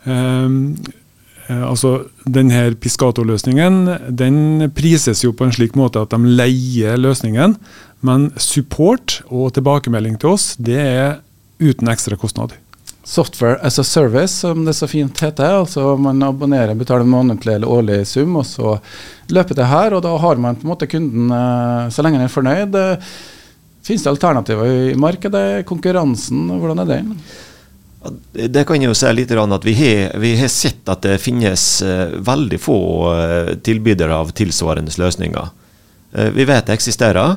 ehm, 0.10 0.78
eh, 1.48 1.64
altså 1.64 2.10
denne 2.26 2.76
Piscato-løsningen 2.82 3.82
den 4.10 4.70
prises 4.76 5.24
jo 5.24 5.34
på 5.34 5.48
en 5.48 5.54
slik 5.56 5.78
måte 5.80 6.02
at 6.02 6.16
de 6.16 6.34
leier 6.40 6.98
løsningen. 6.98 7.58
Men 8.06 8.32
support 8.40 9.20
og 9.28 9.54
tilbakemelding 9.58 10.18
til 10.20 10.36
oss, 10.36 10.54
det 10.58 10.80
er 10.80 11.20
uten 11.60 11.92
ekstra 11.92 12.18
kostnad. 12.18 12.56
Software 13.10 13.58
as 13.66 13.80
a 13.80 13.84
service, 13.84 14.36
som 14.44 14.66
det 14.66 14.76
så 14.78 14.88
fint 14.88 15.18
heter. 15.24 15.56
altså 15.62 15.96
Man 15.98 16.22
abonnerer, 16.24 16.76
betaler 16.78 17.02
en 17.02 17.10
månedlig 17.10 17.56
eller 17.56 17.72
årlig 17.72 18.04
sum, 18.08 18.36
og 18.38 18.46
så 18.46 18.78
løper 19.34 19.58
det 19.58 19.66
her. 19.66 19.96
Og 19.98 20.04
da 20.06 20.14
har 20.18 20.38
man 20.38 20.60
på 20.60 20.68
en 20.68 20.74
måte 20.74 20.88
kunden 20.88 21.32
eh, 21.34 21.90
så 21.90 22.06
lenge 22.06 22.20
den 22.20 22.30
er 22.30 22.34
fornøyd. 22.34 22.80
Finnes 23.86 24.04
det 24.04 24.12
alternativer 24.12 24.74
i 24.92 24.98
markedet? 25.00 25.66
Konkurransen, 25.70 26.50
hvordan 26.60 26.84
er 26.84 26.90
det? 26.90 27.00
Det 28.32 28.64
kan 28.68 28.80
jeg 28.80 28.88
jo 28.88 28.96
si 28.96 29.10
litt 29.12 29.32
at 29.36 29.66
vi 29.68 29.74
har, 29.76 30.14
vi 30.24 30.32
har 30.40 30.52
sett 30.52 30.88
at 30.88 31.04
det 31.04 31.18
finnes 31.20 31.64
uh, 31.84 32.16
veldig 32.24 32.60
få 32.62 32.80
uh, 33.12 33.50
tilbydere 33.60 34.16
av 34.16 34.32
tilsvarende 34.36 34.94
løsninger. 34.96 35.50
Uh, 36.16 36.30
vi 36.36 36.46
vet 36.48 36.70
det 36.70 36.78
eksisterer, 36.78 37.36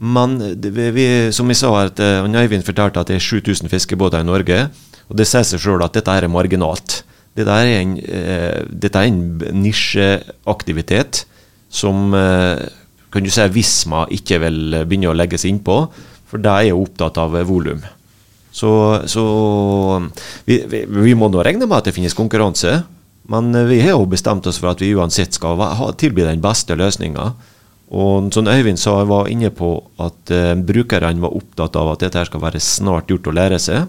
men 0.00 0.38
vi, 0.64 1.06
som 1.36 1.50
vi 1.50 1.54
sa, 1.54 1.74
at 1.84 2.00
Øyvind 2.00 2.64
fortalte 2.64 3.02
at 3.02 3.12
det 3.12 3.18
er 3.20 3.26
7000 3.26 3.68
fiskebåter 3.68 4.24
i 4.24 4.26
Norge. 4.26 4.64
og 5.08 5.18
Det 5.20 5.28
sier 5.28 5.44
seg 5.44 5.60
sjøl 5.60 5.84
at 5.84 5.92
dette 5.94 6.10
er 6.16 6.26
marginalt. 6.32 7.02
Dette 7.36 7.52
er 7.52 7.68
en, 7.76 7.92
dette 8.72 8.98
er 8.98 9.12
en 9.12 9.20
nisjeaktivitet 9.60 11.22
som 11.72 12.10
kan 13.12 13.24
du 13.24 13.30
si 13.32 13.44
Visma 13.52 14.06
ikke 14.12 14.40
vil 14.46 14.78
begynne 14.88 15.10
å 15.12 15.16
legge 15.16 15.40
seg 15.40 15.52
innpå, 15.52 15.76
for 16.28 16.40
de 16.40 16.48
er 16.48 16.70
jo 16.70 16.80
opptatt 16.86 17.20
av 17.20 17.36
volum. 17.48 17.82
Så, 18.52 18.70
så 19.08 19.24
vi, 20.44 20.62
vi, 20.68 20.82
vi, 20.88 21.14
må 21.16 21.28
nå 21.32 21.44
regne 21.44 21.68
med 21.68 21.78
at 21.78 21.88
det 21.88 21.96
finnes 21.96 22.16
konkurranse. 22.16 22.82
Men 23.32 23.52
vi 23.68 23.80
har 23.84 23.94
jo 23.94 24.08
bestemt 24.10 24.46
oss 24.48 24.58
for 24.60 24.72
at 24.72 24.82
vi 24.82 24.92
uansett 24.96 25.36
skal 25.36 25.60
ha, 25.60 25.88
tilby 25.96 26.24
den 26.26 26.42
beste 26.42 26.76
løsninga. 26.76 27.30
Og 27.92 28.32
som 28.32 28.48
Øyvind 28.48 28.80
sa, 28.80 28.96
var 29.08 29.28
inne 29.32 29.52
på 29.52 29.74
at 30.00 30.32
eh, 30.32 30.54
brukerne 30.56 31.20
var 31.20 31.36
opptatt 31.36 31.76
av 31.76 31.92
at 31.92 32.04
dette 32.04 32.24
skal 32.28 32.42
være 32.44 32.60
snart 32.64 33.12
gjort 33.12 33.28
å 33.28 33.36
lære 33.36 33.60
seg. 33.60 33.88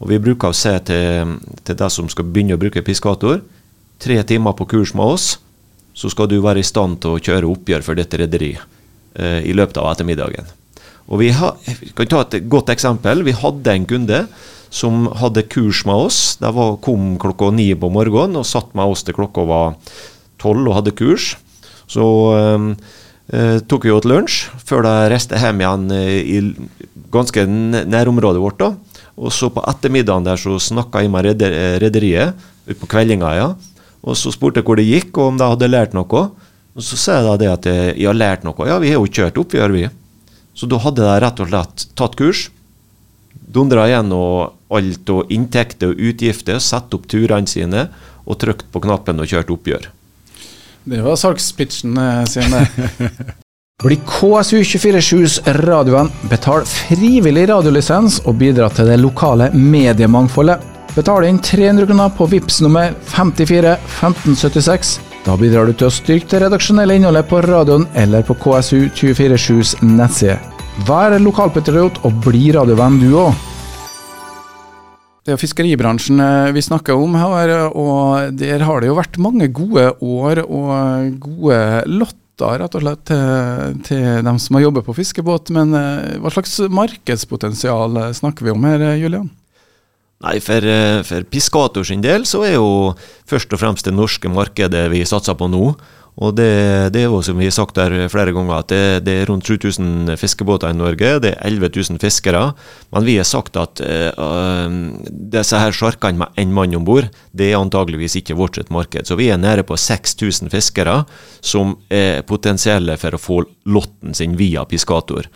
Og 0.00 0.12
vi 0.12 0.20
bruker 0.20 0.52
å 0.52 0.56
se 0.56 0.72
til, 0.88 1.36
til 1.64 1.76
de 1.80 1.88
som 1.92 2.08
skal 2.12 2.28
begynne 2.28 2.56
å 2.56 2.60
bruke 2.60 2.84
piskator. 2.84 3.40
Tre 4.00 4.20
timer 4.28 4.56
på 4.56 4.68
kurs 4.68 4.92
med 4.96 5.16
oss 5.16 5.32
så 5.94 6.10
skal 6.12 6.30
du 6.30 6.38
være 6.42 6.62
i 6.62 6.66
stand 6.66 7.00
til 7.02 7.16
å 7.16 7.20
kjøre 7.20 7.50
oppgjør 7.50 7.84
for 7.84 7.98
dette 7.98 8.20
rederiet 8.20 8.62
eh, 9.18 9.40
i 9.46 9.54
løpet 9.56 9.80
av 9.80 9.90
ettermiddagen. 9.92 10.48
Og 11.10 11.22
vi 11.22 11.32
ha, 11.34 11.52
kan 11.98 12.10
ta 12.10 12.22
et 12.22 12.46
godt 12.50 12.70
eksempel. 12.70 13.24
Vi 13.26 13.34
hadde 13.34 13.74
en 13.74 13.86
kunde 13.90 14.24
som 14.70 15.08
hadde 15.18 15.48
kurs 15.50 15.82
med 15.88 16.06
oss. 16.06 16.20
De 16.38 16.50
kom 16.84 17.16
klokka 17.20 17.50
ni 17.54 17.72
på 17.74 17.90
morgenen 17.90 18.38
og 18.38 18.46
satt 18.46 18.70
med 18.78 18.92
oss 18.92 19.02
til 19.06 19.16
klokka 19.18 19.44
var 19.48 19.74
tolv 20.40 20.70
og 20.70 20.76
hadde 20.78 20.94
kurs. 20.96 21.34
Så 21.90 22.06
eh, 22.38 22.68
eh 23.34 23.58
tok 23.66 23.86
vi 23.86 23.94
åt 23.94 24.06
lunsj 24.06 24.46
før 24.66 24.86
de 24.86 24.94
reiste 25.10 25.38
hjem 25.38 25.64
igjen 25.64 25.90
eh, 25.96 26.20
i 26.22 26.38
ganske 27.10 27.46
nærområdet 27.90 28.42
vårt. 28.42 28.62
da. 28.62 28.74
Og 29.20 29.34
så 29.34 29.50
på 29.50 29.64
ettermiddagen 29.68 30.24
der 30.24 30.38
så 30.38 30.54
snakka 30.62 31.02
jeg 31.02 31.10
med 31.10 31.42
rederiet 31.82 32.38
utpå 32.70 32.86
kveldinga. 32.86 33.34
ja, 33.34 33.48
og 34.00 34.16
så 34.16 34.32
spurte 34.32 34.60
jeg 34.60 34.68
hvor 34.68 34.80
det 34.80 34.88
gikk, 34.88 35.12
og 35.18 35.34
om 35.34 35.40
de 35.40 35.48
hadde 35.52 35.70
lært 35.70 35.96
noe. 35.96 36.22
Og 36.76 36.84
så 36.86 36.96
sa 36.96 37.18
jeg 37.20 37.42
det 37.42 37.50
at 37.50 37.68
jeg 37.68 38.06
har 38.06 38.16
lært 38.16 38.46
noe. 38.46 38.68
Ja, 38.68 38.78
vi 38.80 38.92
har 38.92 39.00
jo 39.00 39.10
kjørt 39.10 39.40
oppgjør, 39.40 39.74
vi. 39.76 39.88
Så 40.56 40.68
da 40.70 40.80
hadde 40.80 41.04
de 41.04 41.18
rett 41.24 41.42
og 41.42 41.50
slett 41.50 41.86
tatt 41.98 42.16
kurs. 42.18 42.48
Dundra 43.50 43.88
gjennom 43.90 44.54
alt 44.70 45.12
og 45.12 45.32
inntekter 45.34 45.92
og 45.92 46.02
utgifter, 46.10 46.60
satt 46.62 46.94
opp 46.94 47.08
turene 47.10 47.50
sine 47.50 47.88
og 48.24 48.38
trykt 48.40 48.68
på 48.72 48.82
knappen 48.84 49.20
og 49.20 49.30
kjørt 49.30 49.50
oppgjør. 49.52 49.90
Det 50.90 51.02
var 51.04 51.18
salgspitchen 51.20 51.98
eh, 52.00 52.24
sin, 52.30 52.54
det. 52.54 53.10
Bli 53.80 53.96
KSU247s 54.04 55.38
radioen, 55.64 56.10
betal 56.28 56.66
frivillig 56.68 57.46
radiolisens 57.48 58.18
og 58.28 58.36
bidra 58.40 58.68
til 58.76 58.90
det 58.92 58.98
lokale 59.00 59.48
mediemangfoldet. 59.56 60.79
Betal 60.90 61.24
inn 61.24 61.38
300 61.38 61.86
kroner 61.86 62.10
på 62.10 62.26
VIPS 62.26 62.60
nummer 62.64 62.94
54 63.06 63.76
1576. 63.78 64.96
Da 65.22 65.36
bidrar 65.38 65.68
du 65.68 65.74
til 65.76 65.86
å 65.86 65.92
styrke 65.94 66.26
det 66.32 66.40
redaksjonelle 66.42 66.96
innholdet 66.98 67.28
på 67.30 67.38
radioen 67.44 67.86
eller 68.00 68.24
på 68.26 68.34
KSU247s 68.40 69.76
nettside. 69.86 70.40
Vær 70.88 71.14
lokalpatriot 71.22 72.02
og 72.08 72.18
bli 72.26 72.50
radiovenn 72.56 72.98
du 73.02 73.14
òg. 73.20 73.46
Det 75.22 75.36
er 75.36 75.38
fiskeribransjen 75.38 76.18
eh, 76.24 76.50
vi 76.56 76.64
snakker 76.64 76.98
om 76.98 77.14
her, 77.20 77.52
og 77.68 78.34
der 78.40 78.64
har 78.66 78.80
det 78.80 78.88
jo 78.90 78.98
vært 78.98 79.20
mange 79.22 79.50
gode 79.54 79.92
år 80.00 80.42
og 80.42 81.18
gode 81.22 81.58
lotter 81.86 82.64
rett 82.64 82.74
og 82.74 82.82
slett 82.82 83.02
til, 83.12 83.82
til 83.86 84.24
dem 84.26 84.40
som 84.42 84.56
har 84.56 84.64
jobbet 84.64 84.88
på 84.88 84.96
fiskebåt. 84.96 85.52
Men 85.54 85.76
eh, 85.76 86.16
hva 86.18 86.32
slags 86.34 86.56
markedspotensial 86.66 88.08
snakker 88.16 88.48
vi 88.48 88.56
om 88.56 88.66
her, 88.66 88.90
Julian? 88.98 89.30
Nei, 90.20 90.36
for, 90.44 90.66
for 91.08 91.24
Piscator 91.32 91.86
sin 91.88 92.02
del 92.04 92.26
så 92.28 92.42
er 92.44 92.58
jo 92.58 92.92
først 93.30 93.54
og 93.56 93.62
fremst 93.62 93.86
det 93.88 93.96
norske 93.96 94.28
markedet 94.28 94.84
vi 94.92 95.00
satser 95.08 95.38
på 95.38 95.48
nå. 95.48 95.72
Og 96.20 96.34
det, 96.36 96.90
det, 96.92 97.04
er 97.04 97.08
jo 97.08 97.22
som 97.24 97.38
vi 97.40 97.46
har 97.46 97.54
sagt 97.54 97.78
der 97.78 97.94
flere 98.12 98.34
ganger, 98.36 98.58
at 98.60 98.68
det, 98.68 98.80
det 99.06 99.14
er 99.22 99.30
rundt 99.30 99.46
7000 99.48 100.10
fiskebåter 100.20 100.68
i 100.68 100.76
Norge. 100.76 101.14
Det 101.24 101.30
er 101.32 101.46
11 101.48 101.70
000 101.94 102.00
fiskere. 102.02 102.42
Men 102.92 103.06
vi 103.06 103.16
har 103.16 103.28
sagt 103.28 103.56
at 103.56 103.80
uh, 103.80 104.68
disse 105.32 105.62
her 105.62 105.72
sjarkene 105.72 106.20
med 106.20 106.40
én 106.40 106.52
mann 106.52 106.76
om 106.76 106.84
bord, 106.84 107.08
det 107.32 107.48
er 107.48 107.60
antageligvis 107.60 108.18
ikke 108.20 108.36
vårt 108.36 108.60
sitt 108.60 108.72
marked. 108.74 109.08
Så 109.08 109.16
vi 109.16 109.30
er 109.32 109.40
nede 109.40 109.64
på 109.64 109.78
6000 109.80 110.52
fiskere 110.52 111.00
som 111.40 111.78
er 111.88 112.20
potensielle 112.28 112.98
for 113.00 113.16
å 113.16 113.22
få 113.22 113.42
lotten 113.72 114.12
sin 114.16 114.36
via 114.40 114.66
Piscator. 114.68 115.30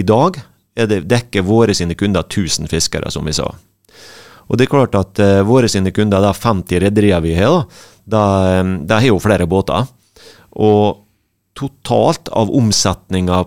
I 0.00 0.06
dag 0.06 0.40
er 0.76 0.88
det 0.88 1.04
dekker 1.10 1.44
våre 1.44 1.76
sine 1.76 1.96
kunder 1.98 2.24
1000 2.24 2.72
fiskere, 2.72 3.12
som 3.12 3.28
vi 3.28 3.36
sa. 3.36 3.50
Og 4.46 4.58
det 4.58 4.66
er 4.66 4.72
klart 4.72 4.94
at 4.98 5.22
uh, 5.22 5.42
våre 5.46 5.70
sine 5.70 5.92
kunder, 5.94 6.22
da 6.22 6.32
50 6.34 6.84
rederier 6.86 7.22
vi 7.24 7.34
har, 7.38 7.64
da, 8.06 8.22
da 8.86 9.00
har 9.02 9.10
jo 9.10 9.22
flere 9.22 9.48
båter. 9.50 9.88
Og 10.56 11.02
totalt 11.56 12.28
av 12.36 12.52
omsetninga 12.54 13.40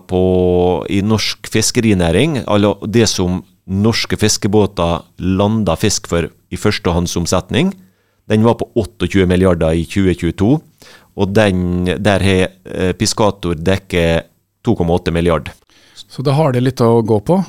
i 0.90 0.98
norsk 1.06 1.48
fiskerinæring, 1.52 2.40
altså 2.44 2.74
det 2.90 3.06
som 3.08 3.40
norske 3.70 4.18
fiskebåter 4.18 5.04
landa 5.38 5.76
fisk 5.78 6.10
for 6.10 6.26
i 6.26 6.58
førstehåndsomsetning, 6.58 7.70
den 8.30 8.44
var 8.46 8.58
på 8.58 8.68
28 8.74 9.26
milliarder 9.26 9.74
i 9.74 9.86
2022. 9.86 10.50
Og 11.20 11.32
den, 11.34 11.86
der 11.98 12.22
har 12.22 12.42
eh, 12.64 12.92
Piscator 12.94 13.58
dekket 13.58 14.30
2,8 14.66 15.14
milliarder. 15.14 15.54
Så 15.94 16.22
da 16.26 16.34
har 16.38 16.54
det 16.54 16.62
litt 16.62 16.82
å 16.82 17.00
gå 17.06 17.18
på? 17.26 17.40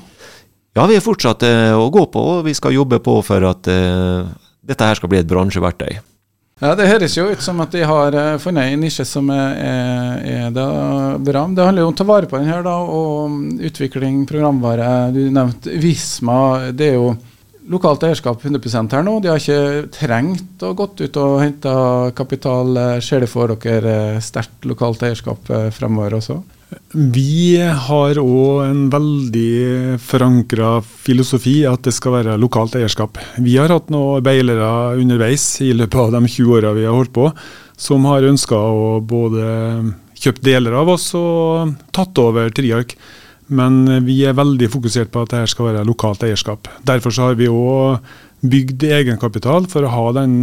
Ja, 0.72 0.86
vi 0.88 0.96
er 0.96 1.04
fortsatt 1.04 1.44
eh, 1.44 1.74
å 1.76 1.90
gå 1.92 2.06
på, 2.14 2.22
og 2.38 2.46
vi 2.48 2.54
skal 2.56 2.78
jobbe 2.78 3.02
på 3.04 3.18
for 3.28 3.44
at 3.44 3.68
uh, 3.68 4.30
dette 4.64 4.88
her 4.88 4.96
skal 4.96 5.12
bli 5.12 5.20
et 5.20 5.28
bransjeverktøy. 5.28 5.98
Ja, 6.62 6.76
Det 6.78 6.88
høres 6.88 7.18
jo 7.18 7.26
ut 7.28 7.42
som 7.44 7.60
at 7.64 7.74
de 7.76 7.82
har 7.84 8.16
uh, 8.16 8.38
funnet 8.40 8.72
en 8.72 8.80
nisje 8.86 9.04
som 9.08 9.28
er, 9.36 9.58
er 10.24 10.54
da 10.56 10.68
bra. 11.20 11.44
Det 11.52 11.66
handler 11.68 11.84
jo 11.84 11.90
om 11.90 11.98
å 11.98 12.00
ta 12.00 12.08
vare 12.08 12.30
på 12.32 12.40
den 12.40 12.48
her, 12.54 12.64
da, 12.64 12.78
og 12.88 13.60
utvikling, 13.68 14.24
programvare. 14.30 14.88
Du 15.12 15.26
nevnte 15.28 15.76
Visma. 15.84 16.72
Det 16.72 16.94
er 16.94 16.96
jo 17.02 17.12
lokalt 17.72 18.08
eierskap 18.08 18.40
100% 18.40 18.96
her 18.96 19.04
nå. 19.04 19.18
De 19.20 19.34
har 19.34 19.44
ikke 19.44 19.92
trengt 19.98 20.64
å 20.64 20.72
gått 20.78 21.04
ut 21.04 21.20
og 21.20 21.42
hente 21.44 21.76
kapital. 22.16 22.80
Ser 23.04 23.26
det 23.26 23.32
for 23.34 23.58
dere 23.60 24.24
sterkt 24.24 24.72
lokalt 24.72 25.04
eierskap 25.04 25.52
fremover 25.76 26.22
også? 26.22 26.40
Vi 26.92 27.58
har 27.60 28.20
òg 28.20 28.62
en 28.66 28.84
veldig 28.92 29.98
forankra 30.04 30.78
filosofi 30.84 31.62
at 31.68 31.84
det 31.88 31.94
skal 31.96 32.16
være 32.20 32.38
lokalt 32.40 32.78
eierskap. 32.80 33.20
Vi 33.40 33.58
har 33.60 33.72
hatt 33.74 33.92
noen 33.92 34.24
beilere 34.24 35.00
underveis 35.00 35.46
i 35.64 35.72
løpet 35.76 36.00
av 36.00 36.14
de 36.16 36.22
20 36.28 36.56
åra 36.60 36.76
vi 36.78 36.86
har 36.88 36.96
holdt 36.96 37.14
på, 37.16 37.28
som 37.76 38.08
har 38.08 38.28
ønska 38.28 38.56
å 38.56 39.00
både 39.04 39.44
kjøpe 40.22 40.46
deler 40.46 40.78
av 40.80 40.94
oss 40.94 41.10
og 41.18 41.76
tatt 41.96 42.24
over 42.24 42.52
Triark. 42.56 42.96
Men 43.52 44.06
vi 44.06 44.22
er 44.24 44.38
veldig 44.38 44.70
fokusert 44.72 45.12
på 45.12 45.26
at 45.26 45.34
dette 45.34 45.52
skal 45.52 45.72
være 45.72 45.88
lokalt 45.88 46.24
eierskap. 46.24 46.70
Derfor 46.88 47.16
har 47.20 47.40
vi 47.40 47.52
òg 47.52 48.00
bygd 48.42 48.84
egenkapital 48.90 49.68
for 49.70 49.86
å 49.86 49.92
ha 49.94 50.06
den 50.18 50.34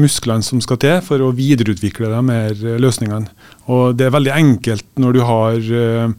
musklene 0.00 0.44
som 0.46 0.60
skal 0.62 0.78
til 0.82 1.00
for 1.02 1.22
å 1.22 1.32
videreutvikle 1.34 2.12
de 2.12 2.20
her 2.28 2.78
løsningene. 2.82 3.30
Og 3.70 3.96
Det 3.98 4.06
er 4.06 4.14
veldig 4.14 4.34
enkelt 4.36 4.86
når 5.02 5.16
du 5.16 5.20
har 5.26 5.58
uh, 5.58 6.14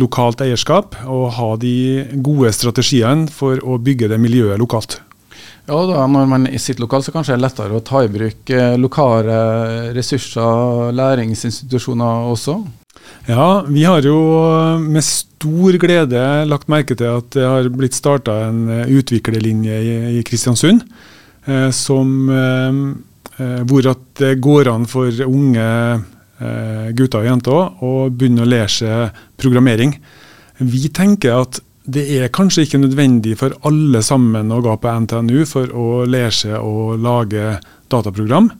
lokalt 0.00 0.40
eierskap, 0.40 0.96
å 1.04 1.28
ha 1.36 1.52
de 1.60 2.08
gode 2.24 2.52
strategiene 2.56 3.28
for 3.32 3.60
å 3.60 3.78
bygge 3.78 4.08
det 4.12 4.20
miljøet 4.20 4.60
lokalt. 4.60 5.00
Ja, 5.68 5.76
da, 5.86 6.06
Når 6.08 6.26
man 6.26 6.48
sitter 6.58 6.86
lokalt, 6.86 7.04
så 7.06 7.12
kanskje 7.14 7.36
det 7.36 7.38
er 7.38 7.46
lettere 7.46 7.76
å 7.76 7.84
ta 7.84 8.02
i 8.02 8.10
bruk 8.10 8.54
uh, 8.56 8.74
lokale 8.80 9.40
ressurser, 9.96 10.90
læringsinstitusjoner 10.96 12.30
også? 12.32 12.60
Ja, 13.28 13.62
vi 13.68 13.84
har 13.84 14.02
jo 14.02 14.18
med 14.80 15.04
stor 15.06 15.76
glede 15.80 16.22
lagt 16.48 16.70
merke 16.72 16.96
til 16.98 17.20
at 17.20 17.30
det 17.36 17.46
har 17.46 17.68
blitt 17.72 17.96
starta 17.96 18.36
en 18.48 18.64
eh, 18.72 18.90
utviklerlinje 19.00 19.76
i, 20.18 20.22
Kristiansund. 20.26 20.82
Eh, 21.46 21.68
som, 21.70 22.30
eh, 22.30 22.80
eh, 23.40 23.60
hvor 23.68 23.86
det 24.20 24.34
går 24.40 24.72
an 24.72 24.86
for 24.90 25.12
unge 25.26 25.68
eh, 26.40 26.90
gutter 26.96 27.22
og 27.22 27.28
jenter 27.28 27.84
å 27.84 27.92
begynne 28.10 28.44
å 28.44 28.50
lære 28.50 28.72
seg 28.72 29.22
programmering. 29.40 29.94
Vi 30.60 30.88
tenker 30.92 31.42
at 31.44 31.60
det 31.90 32.04
er 32.20 32.32
kanskje 32.34 32.66
ikke 32.66 32.82
nødvendig 32.82 33.36
for 33.40 33.54
alle 33.66 34.02
sammen 34.04 34.52
å 34.52 34.60
gå 34.62 34.74
på 34.80 34.92
NTNU 35.06 35.46
for 35.48 35.70
å 35.72 36.04
lære 36.08 36.34
seg 36.36 36.56
å 36.60 36.94
lage 37.00 37.56
dataprogram. 37.90 38.50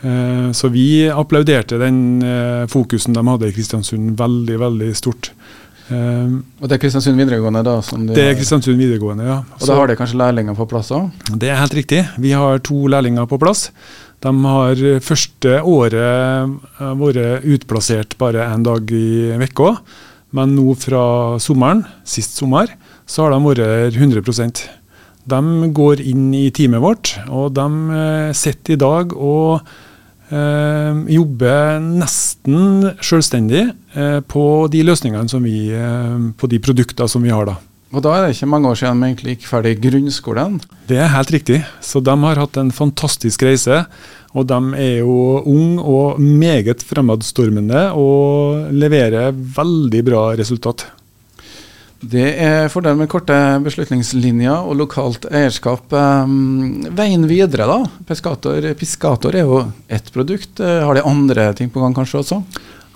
Eh, 0.00 0.50
så 0.52 0.68
vi 0.70 1.08
applauderte 1.10 1.78
den 1.80 2.22
eh, 2.22 2.66
fokusen 2.70 3.16
de 3.16 3.24
hadde 3.26 3.48
i 3.48 3.54
Kristiansund 3.54 4.14
veldig, 4.18 4.58
veldig 4.62 4.90
stort. 4.96 5.32
Eh, 5.90 6.34
og 6.60 6.68
det 6.68 6.76
er 6.76 6.82
Kristiansund 6.84 7.18
videregående? 7.18 7.64
da? 7.66 7.78
De 7.82 8.14
det 8.14 8.26
er 8.30 8.36
Kristiansund 8.38 8.78
videregående, 8.78 9.26
ja. 9.26 9.38
Og 9.58 9.66
da 9.66 9.78
har 9.80 9.90
de 9.90 9.96
kanskje 9.98 10.20
lærlinger 10.20 10.58
på 10.58 10.68
plass 10.70 10.92
òg? 10.94 11.08
Det 11.34 11.50
er 11.50 11.58
helt 11.58 11.74
riktig. 11.74 12.04
Vi 12.18 12.34
har 12.36 12.62
to 12.62 12.84
lærlinger 12.90 13.26
på 13.30 13.40
plass. 13.42 13.68
De 14.22 14.34
har 14.44 14.80
første 15.06 15.60
året 15.62 16.54
vært 16.78 17.46
utplassert 17.46 18.16
bare 18.18 18.48
én 18.50 18.66
dag 18.66 18.90
i 18.90 19.34
uka. 19.38 19.76
Men 20.34 20.52
nå 20.58 20.74
fra 20.76 21.38
sommeren, 21.40 21.84
sist 22.04 22.36
sommer, 22.36 22.68
så 23.08 23.24
har 23.24 23.32
de 23.32 23.38
vært 23.46 23.96
100 23.96 24.66
De 25.28 25.70
går 25.72 26.02
inn 26.04 26.34
i 26.34 26.50
teamet 26.50 26.82
vårt, 26.82 27.14
og 27.30 27.54
de 27.56 28.32
sitter 28.36 28.74
i 28.74 28.80
dag 28.82 29.14
og 29.16 29.62
jobber 30.30 31.78
nesten 31.80 32.90
selvstendig 33.00 33.64
eh, 33.94 34.20
på 34.28 34.44
de 34.72 34.84
løsningene 34.84 35.30
som 35.30 35.44
vi, 35.44 35.70
eh, 35.72 36.18
på 36.36 36.50
de 36.50 36.60
produktene 36.60 37.08
som 37.08 37.24
vi 37.24 37.32
har. 37.32 37.48
da. 37.48 37.56
Og 37.88 38.04
da 38.04 38.12
er 38.12 38.26
det 38.26 38.36
ikke 38.36 38.50
mange 38.52 38.68
år 38.68 38.76
siden 38.76 39.00
de 39.00 39.08
egentlig 39.08 39.34
gikk 39.36 39.48
ferdig 39.48 39.78
grunnskolen? 39.80 40.58
Det 40.90 40.98
er 41.00 41.14
helt 41.14 41.32
riktig. 41.32 41.62
Så 41.80 42.02
de 42.04 42.12
har 42.12 42.42
hatt 42.42 42.58
en 42.60 42.72
fantastisk 42.74 43.42
reise. 43.48 43.86
Og 44.36 44.44
de 44.50 44.58
er 44.76 44.98
jo 45.00 45.40
unge 45.48 45.80
og 45.80 46.20
meget 46.20 46.84
fremadstormende 46.84 47.88
og 47.96 48.68
leverer 48.76 49.32
veldig 49.32 50.04
bra 50.04 50.22
resultat. 50.36 50.84
Det 51.98 52.28
er 52.38 52.68
fordelen 52.70 53.00
med 53.02 53.10
korte 53.10 53.34
beslutningslinjer 53.64 54.68
og 54.70 54.76
lokalt 54.78 55.26
eierskap. 55.34 55.90
Um, 55.90 56.84
veien 56.94 57.26
videre, 57.26 57.66
da? 57.66 57.78
Piscator, 58.06 58.62
Piscator 58.78 59.34
er 59.34 59.48
jo 59.48 59.64
ett 59.90 60.12
produkt. 60.14 60.60
Eh, 60.62 60.84
har 60.86 60.94
de 60.94 61.02
andre 61.02 61.50
ting 61.58 61.72
på 61.74 61.82
gang 61.82 61.96
kanskje 61.96 62.20
også? 62.22 62.38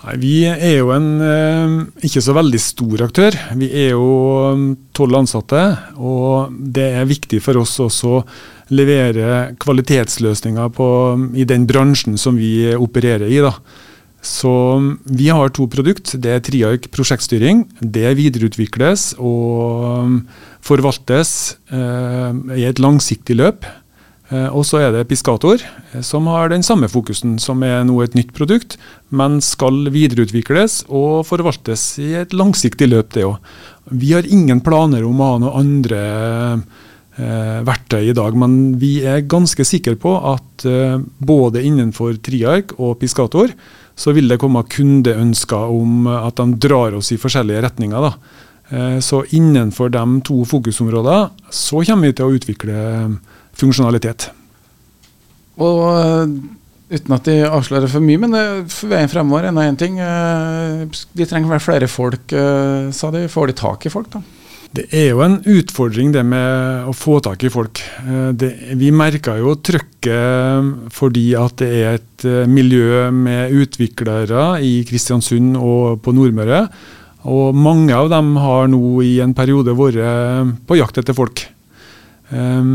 Nei, 0.03 0.14
vi 0.22 0.36
er 0.46 0.76
jo 0.78 0.92
en 0.94 1.11
eh, 1.18 1.74
ikke 2.07 2.22
så 2.22 2.34
veldig 2.38 2.62
stor 2.62 3.05
aktør. 3.09 3.40
Vi 3.59 3.72
er 3.84 3.92
jo 3.96 4.07
um, 4.55 4.64
tolv 4.94 5.18
ansatte. 5.18 5.64
Og 5.98 6.55
det 6.55 6.92
er 7.03 7.11
viktig 7.11 7.42
for 7.42 7.59
oss 7.59 7.74
også 7.82 8.16
å 8.20 8.24
levere 8.70 9.57
kvalitetsløsninger 9.62 10.70
på, 10.78 10.88
i 11.34 11.46
den 11.48 11.66
bransjen 11.66 12.14
som 12.18 12.38
vi 12.38 12.70
opererer 12.78 13.26
i. 13.26 13.42
da. 13.42 13.57
Så 14.22 14.50
um, 14.78 14.96
vi 15.02 15.28
har 15.34 15.50
to 15.50 15.66
produkt. 15.66 16.14
Det 16.22 16.30
er 16.30 16.42
Triark 16.46 16.88
prosjektstyring. 16.94 17.64
Det 17.82 18.14
videreutvikles 18.18 19.12
og 19.18 19.86
um, 20.06 20.18
forvaltes 20.62 21.56
eh, 21.74 22.30
i 22.54 22.66
et 22.68 22.78
langsiktig 22.78 23.34
løp. 23.40 23.66
Eh, 24.32 24.48
og 24.48 24.64
så 24.64 24.80
er 24.80 24.94
det 24.94 25.08
Piskator, 25.10 25.60
eh, 25.92 26.04
som 26.06 26.30
har 26.30 26.52
den 26.52 26.62
samme 26.62 26.88
fokusen, 26.88 27.34
som 27.42 27.62
er 27.66 27.82
nå 27.84 27.98
et 28.04 28.14
nytt 28.16 28.32
produkt, 28.36 28.78
men 29.10 29.40
skal 29.44 29.90
videreutvikles 29.92 30.84
og 30.88 31.26
forvaltes 31.28 31.98
i 32.00 32.12
et 32.22 32.32
langsiktig 32.36 32.88
løp, 32.88 33.12
det 33.12 33.26
òg. 33.28 33.52
Vi 33.90 34.14
har 34.14 34.28
ingen 34.30 34.62
planer 34.64 35.04
om 35.04 35.20
å 35.20 35.32
ha 35.32 35.42
noen 35.42 35.60
andre 35.66 36.00
eh, 37.18 37.60
verktøy 37.66 38.08
i 38.08 38.16
dag, 38.16 38.38
men 38.38 38.78
vi 38.80 39.00
er 39.04 39.26
ganske 39.26 39.66
sikre 39.66 39.98
på 40.00 40.14
at 40.32 40.66
eh, 40.70 40.96
både 41.18 41.66
innenfor 41.66 42.16
Triark 42.22 42.76
og 42.78 43.00
Piskator 43.02 43.52
så 43.97 44.14
vil 44.16 44.28
det 44.30 44.38
komme 44.40 44.62
kundeønsker 44.72 45.72
om 45.74 46.07
at 46.11 46.38
de 46.40 46.47
drar 46.64 46.97
oss 46.99 47.12
i 47.12 47.18
forskjellige 47.20 47.62
retninger. 47.66 48.09
Da. 48.09 48.12
Eh, 48.72 48.99
så 49.05 49.22
innenfor 49.36 49.93
de 49.93 50.05
to 50.26 50.43
fokusområdene 50.49 51.51
så 51.53 51.82
kommer 51.84 52.09
vi 52.11 52.16
til 52.16 52.26
å 52.30 52.36
utvikle 52.38 52.76
funksjonalitet. 53.59 54.30
Og 55.62 55.82
eh, 55.93 56.36
uten 56.93 57.14
at 57.16 57.28
de 57.28 57.38
avslører 57.49 57.90
for 57.93 58.05
mye, 58.05 58.20
men 58.24 58.36
eh, 58.38 58.76
veien 58.88 59.11
fremover 59.12 59.51
er 59.51 59.59
én 59.66 59.78
ting. 59.80 59.99
eh, 60.01 60.86
De 61.12 61.28
trenger 61.28 61.53
vel 61.53 61.61
flere 61.64 61.88
folk, 61.90 62.32
eh, 62.32 62.88
sa 62.97 63.11
de. 63.12 63.26
Får 63.28 63.53
de 63.53 63.59
tak 63.61 63.86
i 63.86 63.93
folk, 63.93 64.09
da? 64.14 64.22
Det 64.72 64.86
er 64.96 65.10
jo 65.10 65.20
en 65.20 65.34
utfordring 65.52 66.14
det 66.14 66.22
med 66.24 66.86
å 66.88 66.94
få 66.96 67.18
tak 67.24 67.42
i 67.44 67.50
folk. 67.52 67.82
Eh, 68.06 68.30
Det, 68.32 68.48
vi 68.80 68.88
merker 68.90 69.36
jo 69.42 69.52
trøkket 69.60 70.88
fordi 70.96 71.26
at 71.36 71.58
det 71.60 71.68
er 71.82 71.98
et 71.98 72.24
eh, 72.24 72.46
miljø 72.48 73.10
med 73.12 73.52
utviklere 73.52 74.62
i 74.64 74.78
Kristiansund 74.88 75.58
og 75.60 76.00
på 76.02 76.14
Nordmøre. 76.16 76.64
Og 77.28 77.54
mange 77.54 77.92
av 77.94 78.08
dem 78.10 78.32
har 78.40 78.66
nå 78.72 79.02
i 79.04 79.18
en 79.22 79.34
periode 79.36 79.76
vært 79.78 80.56
på 80.66 80.80
jakt 80.80 80.98
etter 80.98 81.14
folk. 81.14 81.44
Eh, 82.32 82.72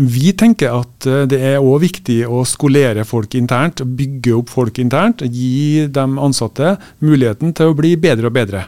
Vi 0.00 0.32
tenker 0.32 0.72
at 0.72 1.06
eh, 1.06 1.26
det 1.28 1.38
er 1.38 1.62
òg 1.62 1.82
viktig 1.86 2.24
å 2.26 2.42
skolere 2.48 3.04
folk 3.06 3.34
internt, 3.38 3.84
bygge 3.84 4.34
opp 4.40 4.48
folk 4.50 4.78
internt. 4.82 5.22
Gi 5.22 5.86
de 5.86 6.04
ansatte 6.18 6.78
muligheten 6.98 7.54
til 7.54 7.70
å 7.70 7.76
bli 7.78 7.94
bedre 7.96 8.26
og 8.26 8.34
bedre. 8.34 8.66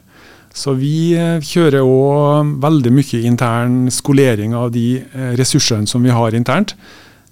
Så 0.54 0.76
vi 0.78 1.12
eh, 1.18 1.42
kjører 1.42 1.82
òg 1.82 2.54
veldig 2.62 2.92
mye 2.94 3.22
intern 3.26 3.78
skolering 3.90 4.54
av 4.54 4.70
de 4.74 5.00
eh, 5.02 5.32
ressursene 5.38 5.90
som 5.90 6.04
vi 6.06 6.14
har 6.14 6.36
internt. 6.38 6.76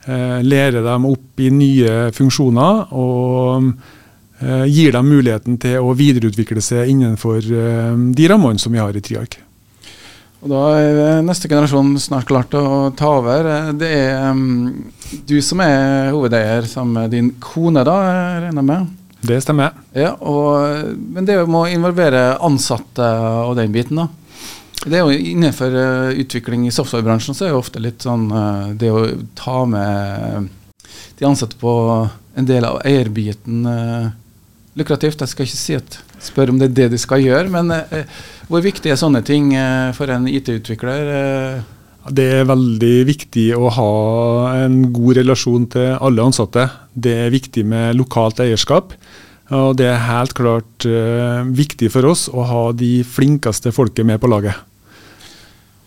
Lærer 0.03 0.43
Lære 0.43 0.81
dem 0.83 1.05
opp 1.07 1.39
i 1.39 1.47
nye 1.55 2.09
funksjoner 2.11 2.89
og 2.99 3.69
eh, 4.43 4.65
gir 4.67 4.97
dem 4.97 5.07
muligheten 5.07 5.61
til 5.63 5.79
å 5.79 5.95
videreutvikle 5.95 6.59
seg 6.65 6.91
innenfor 6.91 7.39
eh, 7.39 7.95
de 8.11 8.27
rammene 8.33 8.59
som 8.59 8.75
vi 8.75 8.83
har 8.83 8.99
i 8.99 9.03
Triark. 9.05 9.39
Og 10.43 10.51
Da 10.51 10.63
er 10.75 11.23
neste 11.23 11.47
generasjon 11.47 11.95
snart 12.03 12.27
klart 12.27 12.55
å 12.59 12.91
ta 12.99 13.13
over. 13.21 13.47
Eh, 13.47 13.71
Det 13.79 13.93
er 13.95 14.33
mm, 14.35 15.23
du 15.29 15.37
som 15.45 15.63
er 15.63 16.11
hovedeier 16.11 16.67
sammen 16.67 16.99
med 16.99 17.15
din 17.15 17.31
kone, 17.39 17.87
da, 17.87 17.97
jeg 18.09 18.43
regner 18.49 18.63
jeg 18.65 18.71
med? 18.73 18.91
Det 19.23 19.39
stemmer. 19.45 19.77
Ja, 19.95 20.17
og, 20.19 20.97
Men 20.99 21.27
det 21.29 21.39
må 21.47 21.67
involvere 21.71 22.41
ansatte 22.43 23.07
og 23.47 23.55
den 23.59 23.73
biten, 23.75 24.03
da. 24.03 24.09
Det 24.83 24.99
er 24.99 25.07
jo 25.07 25.15
Innenfor 25.15 25.77
eh, 25.79 26.17
utvikling 26.25 26.67
i 26.67 26.73
softwarebransjen 26.75 27.37
så 27.39 27.47
er 27.47 27.53
det 27.53 27.59
ofte 27.61 27.83
litt 27.83 28.03
sånn 28.03 28.27
eh, 28.35 28.73
det 28.81 28.91
å 28.91 29.05
ta 29.39 29.63
med 29.69 30.49
de 31.21 31.29
ansatte 31.29 31.59
på 31.61 31.75
en 32.35 32.49
del 32.49 32.67
av 32.67 32.81
eierbiten 32.89 33.69
eh, 33.69 34.09
lukrativt. 34.75 35.23
Jeg 35.23 35.31
skal 35.31 35.47
ikke 35.47 35.61
si 35.61 35.77
at 35.79 36.01
spørre 36.23 36.55
om 36.55 36.59
det 36.59 36.73
er 36.73 36.75
det 36.81 36.89
de 36.97 36.99
skal 36.99 37.23
gjøre, 37.23 37.51
men 37.53 37.71
hvor 38.49 38.63
viktig 38.65 38.91
er 38.91 38.99
sånne 38.99 39.23
ting 39.27 39.51
for 39.97 40.11
en 40.15 40.29
IT-utvikler? 40.31 41.09
Det 42.11 42.25
er 42.41 42.49
veldig 42.49 42.95
viktig 43.07 43.45
å 43.55 43.69
ha 43.77 43.91
en 44.65 44.81
god 44.95 45.21
relasjon 45.21 45.69
til 45.71 45.93
alle 46.03 46.25
ansatte. 46.25 46.65
Det 46.95 47.13
er 47.27 47.35
viktig 47.35 47.63
med 47.69 47.95
lokalt 47.99 48.43
eierskap. 48.43 48.97
Og 49.53 49.77
det 49.79 49.87
er 49.91 50.03
helt 50.09 50.33
klart 50.35 50.87
eh, 50.89 51.43
viktig 51.55 51.91
for 51.93 52.09
oss 52.09 52.27
å 52.33 52.45
ha 52.49 52.63
de 52.75 53.03
flinkeste 53.05 53.73
folket 53.75 54.07
med 54.09 54.21
på 54.23 54.31
laget. 54.33 54.57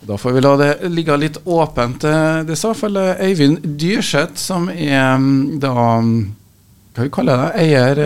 Da 0.06 0.16
får 0.20 0.36
vi 0.36 0.42
la 0.44 0.52
det 0.60 0.70
ligge 0.92 1.16
litt 1.18 1.40
åpent. 1.42 2.04
Eh, 2.06 2.44
Det 2.46 2.56
sa 2.56 2.70
hvert 2.70 2.84
fall 2.84 3.00
eh, 3.02 3.24
Øyvind 3.26 3.66
Dyrseth, 3.80 4.38
som 4.38 4.70
er 4.70 5.16
mm, 5.18 5.58
da 5.60 5.72
Hva 5.74 7.04
vi 7.04 7.12
kaller 7.12 7.42
det? 7.42 7.64
Eier 7.66 8.02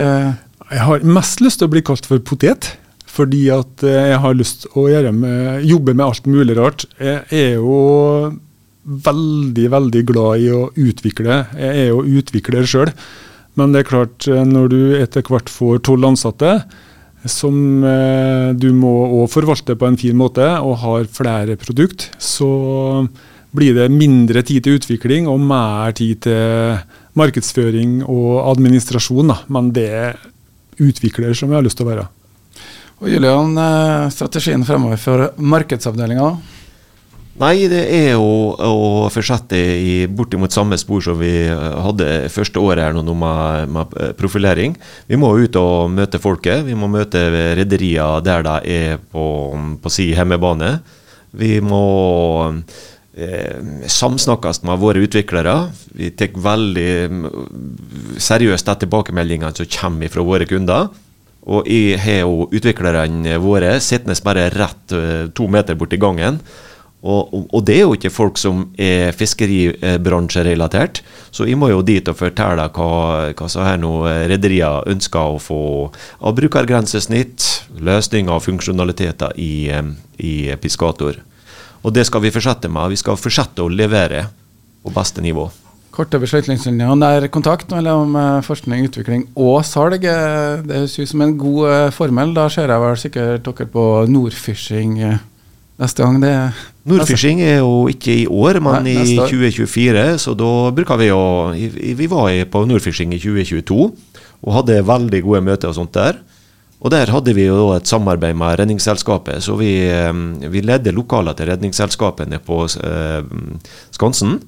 Jeg 0.71 0.85
har 0.87 1.05
mest 1.05 1.43
lyst 1.45 1.61
til 1.61 1.69
å 1.69 1.75
bli 1.75 1.83
kalt 1.85 2.09
for 2.09 2.19
potet. 2.25 2.73
Fordi 3.11 3.41
at 3.51 3.83
eh, 3.87 4.11
jeg 4.13 4.21
har 4.23 4.37
lyst 4.37 4.69
å 4.77 4.85
gjøre 4.91 5.11
med, 5.15 5.65
jobbe 5.67 5.95
med 5.95 6.05
alt 6.05 6.29
mulig 6.31 6.55
rart. 6.59 6.85
Jeg 7.01 7.25
er 7.35 7.57
jo 7.57 7.79
veldig, 8.81 9.67
veldig 9.73 10.03
glad 10.09 10.45
i 10.45 10.47
å 10.55 10.69
utvikle. 10.79 11.43
Jeg 11.57 11.83
er 11.83 11.91
jo 11.91 12.05
utvikler 12.21 12.69
sjøl. 12.69 12.93
Men 13.59 13.73
det 13.73 13.83
er 13.83 13.89
klart, 13.89 14.27
eh, 14.31 14.45
når 14.47 14.71
du 14.71 14.79
etter 15.01 15.25
hvert 15.27 15.51
får 15.51 15.83
tolv 15.87 16.07
ansatte, 16.13 16.61
som 17.29 17.83
eh, 17.85 18.53
du 18.57 18.71
må 18.73 18.93
òg 19.21 19.27
forvalte 19.33 19.75
på 19.77 19.89
en 19.89 19.99
fin 19.99 20.17
måte, 20.17 20.47
og 20.63 20.79
har 20.85 21.11
flere 21.11 21.59
produkt, 21.59 22.09
så 22.17 22.49
blir 23.51 23.75
det 23.75 23.91
mindre 23.91 24.41
tid 24.47 24.63
til 24.63 24.79
utvikling 24.79 25.27
og 25.27 25.43
mer 25.43 25.91
tid 25.97 26.23
til 26.23 26.79
markedsføring 27.19 27.99
og 28.07 28.39
administrasjon. 28.53 29.33
Da. 29.33 29.41
Men 29.51 29.73
det 29.75 29.87
er 29.91 30.25
utvikler 30.81 31.35
som 31.35 31.51
jeg 31.51 31.59
har 31.59 31.67
lyst 31.67 31.81
til 31.81 31.89
å 31.89 31.91
være. 31.91 32.07
Og 33.01 33.09
Julian, 33.09 33.55
eh, 33.57 34.09
strategien 34.13 34.63
fremover 34.65 34.97
for 35.01 35.31
markedsavdelinga? 35.37 36.35
Nei, 37.41 37.63
det 37.71 37.81
er 37.95 38.11
jo 38.19 38.51
å 38.53 39.07
fortsette 39.09 39.57
i 39.57 39.93
bortimot 40.05 40.53
samme 40.53 40.77
spor 40.77 41.01
som 41.01 41.17
vi 41.17 41.31
eh, 41.47 41.81
hadde 41.85 42.29
første 42.29 42.61
året 42.61 42.83
her 42.83 42.93
nå 42.97 43.15
med, 43.17 43.71
med 43.71 43.95
eh, 43.97 44.11
profilering. 44.19 44.75
Vi 45.09 45.17
må 45.17 45.31
ut 45.39 45.57
og 45.57 45.89
møte 45.89 46.21
folket. 46.21 46.65
Vi 46.67 46.75
må 46.77 46.91
møte 46.91 47.23
rederier 47.57 48.21
der 48.21 48.45
de 48.45 48.55
er 48.75 49.01
på, 49.01 49.25
på 49.81 49.93
si 49.93 50.11
hjemmebane. 50.11 50.75
Vi 51.33 51.55
må 51.65 51.83
eh, 53.15 53.87
samsnakkes 53.89 54.61
med 54.67 54.83
våre 54.83 55.01
utviklere. 55.07 55.55
Vi 55.97 56.11
tar 56.13 56.35
veldig 56.35 56.91
mm, 57.09 57.29
seriøst 58.21 58.69
de 58.69 58.83
tilbakemeldingene 58.83 59.55
som 59.55 59.71
kommer 59.79 60.13
fra 60.13 60.27
våre 60.27 60.45
kunder. 60.51 60.91
Og 61.49 61.69
jeg 61.69 61.97
har 62.03 62.21
jo 62.21 62.49
utviklerne 62.53 63.39
våre 63.41 63.79
sittende 63.81 64.17
bare 64.25 64.49
rett 64.53 64.93
eh, 64.93 65.29
to 65.33 65.47
meter 65.49 65.77
borti 65.79 65.97
gangen. 66.01 66.41
Og, 67.01 67.33
og, 67.49 67.63
det 67.65 67.79
er 67.79 67.87
jo 67.87 67.95
ikke 67.97 68.11
folk 68.13 68.37
som 68.37 68.67
er 68.77 69.09
fiskeribransjerelatert, 69.17 70.99
så 71.33 71.47
jeg 71.49 71.57
må 71.57 71.71
jo 71.71 71.81
dit 71.81 72.05
og 72.05 72.17
fortelle 72.19 72.67
hva, 72.75 72.89
hva 73.33 73.47
så 73.49 73.65
her 73.65 73.79
nå 73.81 74.05
rederier 74.29 74.85
ønsker 74.91 75.33
å 75.33 75.39
få 75.41 75.63
av 76.21 76.35
brukergrensesnitt, 76.37 77.47
løsninger 77.81 78.35
og 78.35 78.45
funksjonaliteter 78.45 79.33
i, 79.41 79.53
eh, 79.73 79.89
i 80.21 80.35
Piscator. 80.61 81.17
Og 81.81 81.89
det 81.95 82.05
skal 82.05 82.21
vi 82.21 82.33
fortsette 82.33 82.69
med. 82.69 82.93
Vi 82.93 83.01
skal 83.01 83.17
fortsette 83.17 83.65
å 83.65 83.73
levere 83.73 84.27
på 84.85 84.93
beste 84.93 85.25
nivå. 85.25 85.49
Korte 85.91 86.19
beslutningslinjer. 86.23 86.93
Nær 86.95 87.25
kontakt 87.33 87.71
mellom 87.75 88.13
eh, 88.15 88.37
forskning, 88.47 88.85
utvikling 88.87 89.25
og 89.35 89.59
salg. 89.67 90.05
eh, 90.07 90.61
Det 90.63 90.77
høres 90.77 90.95
ut 91.01 91.09
som 91.11 91.23
en 91.25 91.33
god 91.39 91.65
eh, 91.67 91.89
formel. 91.91 92.31
Da 92.37 92.47
ser 92.53 92.71
jeg 92.71 92.83
vel 92.85 92.99
sikkert 93.01 93.43
dere 93.49 93.67
på 93.73 93.83
Nordfishing 94.07 94.93
neste 95.81 96.05
gang. 96.05 96.21
det 96.23 96.31
Nordfishing 96.87 97.41
er 97.43 97.57
jo 97.59 97.89
ikke 97.91 98.13
i 98.21 98.27
år, 98.27 98.61
men 98.63 98.87
Nei, 98.87 98.93
i 99.03 99.17
2024. 99.19 100.05
Så 100.23 100.33
da 100.39 100.51
bruker 100.71 100.97
vi 101.01 101.09
å 101.11 101.23
Vi 101.51 102.07
var 102.07 102.31
på 102.53 102.63
Nordfishing 102.69 103.11
i 103.13 103.19
2022 103.19 103.91
og 104.41 104.55
hadde 104.55 104.79
veldig 104.87 105.19
gode 105.21 105.43
møter 105.45 105.69
og 105.69 105.75
sånt 105.77 105.93
der. 105.93 106.15
Og 106.81 106.89
der 106.89 107.11
hadde 107.13 107.35
vi 107.37 107.43
jo 107.45 107.67
et 107.75 107.85
samarbeid 107.85 108.33
med 108.33 108.55
Redningsselskapet, 108.57 109.43
så 109.45 109.53
vi, 109.59 109.85
vi 110.49 110.63
ledde 110.65 110.89
lokaler 110.95 111.35
til 111.37 111.51
Redningsselskapet 111.51 112.31
nede 112.31 112.41
på 112.41 112.63
Skansen. 113.91 114.39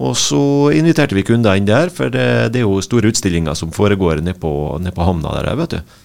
Og 0.00 0.14
så 0.16 0.42
inviterte 0.72 1.16
vi 1.16 1.26
kunder 1.28 1.58
inn 1.60 1.68
der, 1.68 1.90
for 1.92 2.12
det, 2.12 2.52
det 2.54 2.62
er 2.62 2.64
jo 2.64 2.80
store 2.84 3.10
utstillinger 3.12 3.58
som 3.58 3.72
foregår 3.74 4.22
nede 4.24 4.38
på, 4.40 4.52
ned 4.80 4.96
på 4.96 5.04
havna 5.04 5.34
der, 5.36 5.52
vet 5.60 5.76
du. 5.76 5.98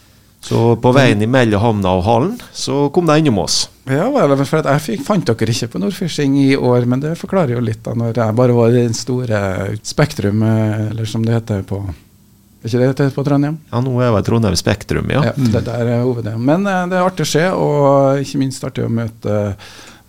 Så 0.45 0.75
på 0.77 0.91
veien 0.93 1.23
mellom 1.31 1.61
havna 1.63 1.95
og 1.97 2.03
hallen, 2.05 2.33
så 2.53 2.85
kom 2.93 3.07
de 3.09 3.15
innom 3.17 3.39
oss. 3.41 3.63
Ja, 3.89 4.05
vel, 4.13 4.35
for 4.45 4.65
jeg 4.65 4.83
fikk, 4.83 5.05
fant 5.05 5.25
dere 5.25 5.53
ikke 5.53 5.71
på 5.73 5.81
Nordfishing 5.81 6.35
i 6.41 6.51
år, 6.57 6.85
men 6.89 7.01
det 7.01 7.15
forklarer 7.17 7.55
jo 7.55 7.63
litt 7.65 7.81
da, 7.85 7.95
når 7.97 8.19
jeg 8.19 8.37
bare 8.37 8.57
var 8.57 8.73
i 8.75 8.83
den 8.83 8.97
store 8.97 9.39
Spektrum, 9.85 10.43
eh, 10.45 10.89
eller 10.91 11.09
som 11.09 11.25
det 11.25 11.39
heter 11.39 11.63
på 11.65 11.79
Er 11.85 12.69
ikke 12.69 12.77
det 12.77 12.85
det 12.85 12.91
heter 12.91 13.11
på 13.15 13.25
Trondheim? 13.25 13.57
Ja, 13.71 13.81
nå 13.85 13.95
er 14.01 14.09
jeg 14.09 14.27
Trondheim 14.29 14.57
Spektrum, 14.57 15.09
ja. 15.13 15.23
Ja, 15.31 15.33
det 15.37 15.65
der 15.65 15.91
er 15.95 16.05
hovedet. 16.05 16.35
Men 16.37 16.65
eh, 16.69 16.85
det 16.91 16.99
er 16.99 17.05
artig 17.09 17.25
å 17.25 17.31
se, 17.31 17.45
og 17.53 18.21
ikke 18.25 18.41
minst 18.41 18.65
artig 18.65 18.85
å 18.85 18.93
møte 19.01 19.39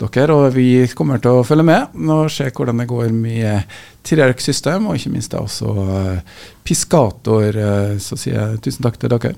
dere. 0.00 0.34
Og 0.34 0.54
vi 0.54 0.86
kommer 0.94 1.18
til 1.22 1.30
å 1.40 1.44
følge 1.46 1.64
med 1.66 1.96
og 2.10 2.30
se 2.32 2.50
hvordan 2.50 2.82
det 2.82 2.88
går 2.90 3.10
med 3.14 3.78
Tirerk 4.06 4.40
System, 4.40 4.86
og 4.86 4.96
ikke 4.98 5.10
minst 5.14 5.32
da 5.32 5.40
også 5.42 5.72
Piskator. 5.72 6.22
Piscator. 6.66 7.56
eh, 7.56 7.98
Så 7.98 8.16
sier 8.18 8.34
jeg 8.38 8.60
tusen 8.62 8.82
takk 8.82 8.98
til 8.98 9.08
dere, 9.10 9.34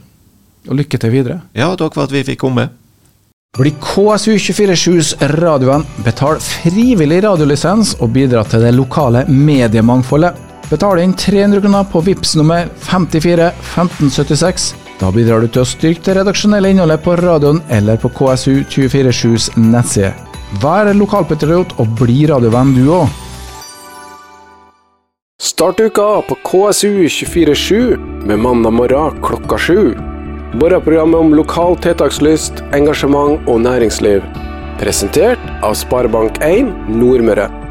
og 0.68 0.74
lykke 0.76 0.98
til 0.98 1.10
videre. 1.10 1.40
Ja, 1.54 1.74
takk 1.76 1.94
for 1.94 2.04
at 2.04 2.12
vi 2.12 2.24
fikk 2.24 2.40
komme. 2.40 2.68
Bli 3.58 3.70
KSU247s 3.80 5.14
radiovenn. 5.40 5.86
Betal 6.04 6.36
frivillig 6.44 7.22
radiolisens 7.24 7.94
og 8.00 8.12
bidra 8.12 8.44
til 8.44 8.60
det 8.60 8.74
lokale 8.76 9.24
mediemangfoldet. 9.28 10.36
Betal 10.68 11.00
inn 11.00 11.14
300 11.16 11.62
kroner 11.64 11.86
på 11.88 12.02
VIPS 12.04 12.34
nummer 12.36 12.68
54 12.84 13.48
1576. 13.72 14.74
Da 15.00 15.08
bidrar 15.14 15.40
du 15.40 15.48
til 15.48 15.62
å 15.62 15.68
styrke 15.68 16.04
det 16.04 16.18
redaksjonelle 16.20 16.74
innholdet 16.74 17.00
på 17.02 17.16
radioen 17.16 17.62
eller 17.72 17.96
på 17.96 18.10
KSU247s 18.18 19.54
nettside. 19.56 20.27
Vær 20.56 20.88
lokalpatriot 20.96 21.74
og 21.76 21.90
bli 21.98 22.22
radiovenn 22.30 22.70
du 22.72 22.86
òg. 22.96 23.10
Start 25.44 25.82
uka 25.84 26.06
på 26.24 26.38
KSU247 26.48 28.24
med 28.24 28.40
mandag 28.40 28.72
morgen 28.72 29.20
klokka 29.20 29.58
sju. 29.60 29.92
Morgenprogrammet 30.56 31.20
om 31.20 31.36
lokal 31.36 31.76
tiltakslyst, 31.84 32.64
engasjement 32.72 33.44
og 33.44 33.60
næringsliv. 33.60 34.24
Presentert 34.80 35.44
av 35.60 35.76
Sparebank1 35.76 36.72
Nordmøre. 36.96 37.67